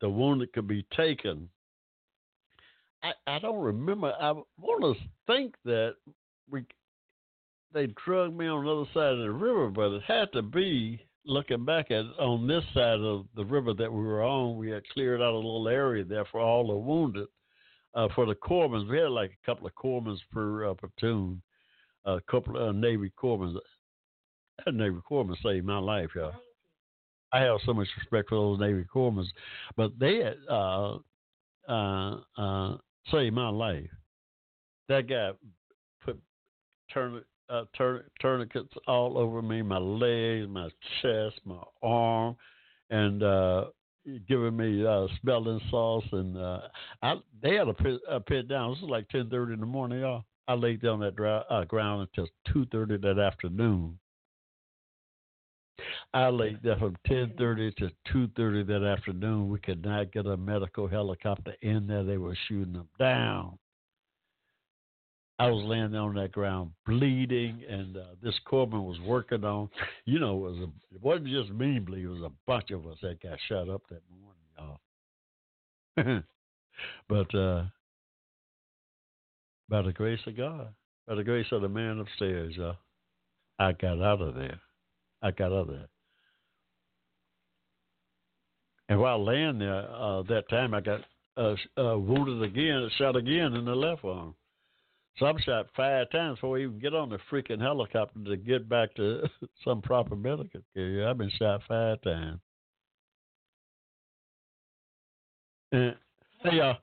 the 0.00 0.08
wounded 0.08 0.52
could 0.52 0.66
be 0.66 0.84
taken. 0.96 1.48
I, 3.02 3.12
I 3.26 3.38
don't 3.38 3.60
remember. 3.60 4.12
I 4.20 4.32
want 4.58 4.96
to 4.96 5.04
think 5.26 5.54
that 5.64 5.94
we 6.50 6.64
they 7.72 7.88
drugged 8.04 8.36
me 8.36 8.46
on 8.46 8.64
the 8.64 8.70
other 8.70 8.90
side 8.92 9.14
of 9.14 9.18
the 9.18 9.30
river, 9.30 9.68
but 9.68 9.92
it 9.92 10.02
had 10.06 10.30
to 10.32 10.42
be 10.42 11.00
looking 11.24 11.64
back 11.64 11.90
at 11.90 12.04
on 12.18 12.46
this 12.46 12.64
side 12.74 13.00
of 13.00 13.26
the 13.34 13.44
river 13.44 13.72
that 13.74 13.92
we 13.92 14.02
were 14.02 14.22
on. 14.22 14.56
We 14.56 14.70
had 14.70 14.82
cleared 14.92 15.22
out 15.22 15.32
a 15.32 15.36
little 15.36 15.68
area 15.68 16.04
there 16.04 16.26
for 16.26 16.40
all 16.40 16.66
the 16.66 16.76
wounded. 16.76 17.28
Uh, 17.94 18.08
for 18.14 18.26
the 18.26 18.34
corpsmen, 18.34 18.88
we 18.88 18.98
had 18.98 19.10
like 19.10 19.32
a 19.42 19.46
couple 19.46 19.66
of 19.66 19.74
corpsmen 19.74 20.18
per 20.32 20.70
uh, 20.70 20.74
platoon, 20.74 21.42
a 22.04 22.20
couple 22.30 22.56
of 22.56 22.74
Navy 22.74 23.12
corpsmen. 23.20 23.54
That 24.64 24.74
Navy 24.74 24.98
corpsmen 25.08 25.36
saved 25.42 25.66
my 25.66 25.78
life, 25.78 26.10
y'all. 26.14 26.32
I 27.32 27.40
have 27.40 27.58
so 27.64 27.72
much 27.72 27.88
respect 27.98 28.28
for 28.28 28.36
those 28.36 28.60
Navy 28.60 28.84
corpsmen, 28.94 29.26
but 29.76 29.92
they 29.98 30.22
uh, 30.50 30.96
uh, 31.68 32.16
uh, 32.36 32.76
saved 33.10 33.34
my 33.34 33.48
life. 33.48 33.88
That 34.88 35.08
guy 35.08 35.30
put 36.04 36.20
uh, 37.48 37.64
tourniquets 38.20 38.74
all 38.86 39.18
over 39.18 39.42
me, 39.42 39.62
my 39.62 39.78
legs, 39.78 40.48
my 40.48 40.68
chest, 41.00 41.40
my 41.44 41.62
arm, 41.82 42.36
and 42.90 43.22
uh, 43.22 43.64
giving 44.28 44.56
me 44.56 44.86
uh, 44.86 45.06
smelling 45.20 45.60
salts. 45.70 46.06
And 46.12 46.36
uh, 46.36 46.60
I, 47.02 47.14
they 47.42 47.54
had 47.54 47.68
a 47.68 47.74
pit, 47.74 48.00
a 48.08 48.20
pit 48.20 48.48
down. 48.48 48.72
This 48.72 48.82
was 48.82 48.90
like 48.90 49.08
ten 49.08 49.28
thirty 49.30 49.54
in 49.54 49.60
the 49.60 49.66
morning, 49.66 50.00
y'all. 50.00 50.24
I 50.48 50.54
laid 50.54 50.82
down 50.82 51.00
that 51.00 51.16
dry, 51.16 51.38
uh, 51.50 51.64
ground 51.64 52.08
until 52.08 52.28
two 52.52 52.66
thirty 52.66 52.96
that 52.98 53.18
afternoon. 53.18 53.98
I 56.14 56.28
laid 56.28 56.62
there 56.62 56.76
from 56.76 56.96
ten 57.06 57.32
thirty 57.38 57.72
to 57.72 57.90
two 58.12 58.28
thirty 58.36 58.62
that 58.64 58.84
afternoon. 58.84 59.48
We 59.48 59.58
could 59.60 59.84
not 59.84 60.12
get 60.12 60.26
a 60.26 60.36
medical 60.36 60.86
helicopter 60.86 61.54
in 61.62 61.86
there. 61.86 62.04
They 62.04 62.18
were 62.18 62.36
shooting 62.48 62.74
them 62.74 62.88
down. 62.98 63.58
I 65.42 65.50
was 65.50 65.64
laying 65.64 65.90
there 65.90 66.02
on 66.02 66.14
that 66.14 66.30
ground 66.30 66.70
bleeding, 66.86 67.62
and 67.68 67.96
uh, 67.96 68.04
this 68.22 68.34
corpsman 68.46 68.84
was 68.84 69.00
working 69.00 69.44
on. 69.44 69.68
You 70.04 70.20
know, 70.20 70.36
it 70.36 70.50
was 70.50 70.58
a, 70.58 70.94
it 70.94 71.02
wasn't 71.02 71.28
just 71.28 71.50
me 71.50 71.80
bleeding; 71.80 72.04
it 72.04 72.20
was 72.20 72.22
a 72.22 72.32
bunch 72.46 72.70
of 72.70 72.86
us 72.86 72.98
that 73.02 73.20
got 73.20 73.38
shot 73.48 73.68
up 73.68 73.82
that 73.90 74.02
morning, 74.22 74.72
y'all. 76.06 76.22
but 77.08 77.34
uh, 77.36 77.64
by 79.68 79.82
the 79.82 79.92
grace 79.92 80.20
of 80.28 80.36
God, 80.36 80.68
by 81.08 81.16
the 81.16 81.24
grace 81.24 81.46
of 81.50 81.62
the 81.62 81.68
man 81.68 81.98
upstairs, 81.98 82.54
y'all, 82.56 82.76
I 83.58 83.72
got 83.72 84.00
out 84.00 84.20
of 84.20 84.36
there. 84.36 84.60
I 85.22 85.32
got 85.32 85.46
out 85.46 85.52
of 85.52 85.68
there. 85.68 85.88
And 88.88 89.00
while 89.00 89.24
laying 89.24 89.58
there 89.58 89.90
uh, 89.90 90.22
that 90.28 90.48
time, 90.50 90.72
I 90.72 90.80
got 90.82 91.00
uh, 91.36 91.56
uh, 91.76 91.98
wounded 91.98 92.42
again, 92.44 92.88
shot 92.96 93.16
again 93.16 93.54
in 93.54 93.64
the 93.64 93.74
left 93.74 94.04
arm. 94.04 94.36
So 95.18 95.26
I'm 95.26 95.38
shot 95.38 95.66
five 95.76 96.10
times 96.10 96.36
before 96.36 96.50
we 96.50 96.64
even 96.64 96.78
get 96.78 96.94
on 96.94 97.10
the 97.10 97.18
freaking 97.30 97.60
helicopter 97.60 98.18
to 98.24 98.36
get 98.36 98.68
back 98.68 98.94
to 98.94 99.22
some 99.64 99.82
proper 99.82 100.16
medical 100.16 100.60
care. 100.74 101.08
I've 101.08 101.18
been 101.18 101.30
shot 101.38 101.60
five 101.68 102.00
times. 102.02 102.40
Hey, 105.70 105.94
y'all. 106.44 106.76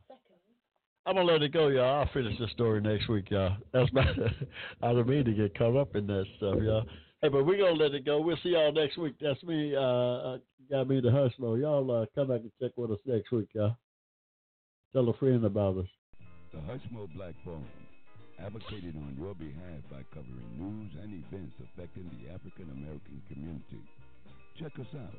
I'm 1.05 1.15
gonna 1.15 1.31
let 1.31 1.41
it 1.41 1.53
go, 1.53 1.69
y'all. 1.69 2.01
I'll 2.01 2.09
finish 2.13 2.37
this 2.39 2.51
story 2.51 2.81
next 2.81 3.07
week, 3.07 3.31
y'all. 3.31 3.55
That's 3.73 3.91
my. 3.93 4.03
I 4.81 4.93
don't 4.93 5.07
mean 5.07 5.25
to 5.25 5.33
get 5.33 5.57
caught 5.57 5.75
up 5.75 5.95
in 5.95 6.05
that 6.07 6.25
stuff, 6.37 6.55
y'all. 6.61 6.85
Hey, 7.21 7.29
but 7.29 7.45
we're 7.45 7.57
gonna 7.57 7.71
let 7.71 7.93
it 7.93 8.05
go. 8.05 8.21
We'll 8.21 8.37
see 8.43 8.49
y'all 8.49 8.71
next 8.71 8.97
week. 8.97 9.15
That's 9.19 9.41
me. 9.43 9.75
Uh, 9.75 9.81
uh 9.81 10.37
got 10.69 10.87
me 10.87 11.01
the 11.01 11.11
hustler. 11.11 11.57
Y'all 11.57 11.89
uh, 11.91 12.05
come 12.13 12.27
back 12.27 12.41
and 12.41 12.51
check 12.61 12.71
with 12.77 12.91
us 12.91 12.99
next 13.05 13.31
week, 13.31 13.49
y'all. 13.53 13.75
Tell 14.93 15.09
a 15.09 15.13
friend 15.13 15.43
about 15.45 15.77
us. 15.77 15.87
The 16.51 16.59
Hushmo 16.59 17.11
Black 17.15 17.33
Forum 17.43 17.65
advocated 18.45 18.95
on 18.95 19.15
your 19.19 19.35
behalf 19.35 19.81
by 19.91 20.03
covering 20.13 20.57
news 20.57 20.91
and 21.01 21.13
events 21.13 21.55
affecting 21.63 22.09
the 22.15 22.29
African 22.33 22.69
American 22.71 23.21
community. 23.31 23.83
Check 24.59 24.79
us 24.79 24.87
out 24.95 25.13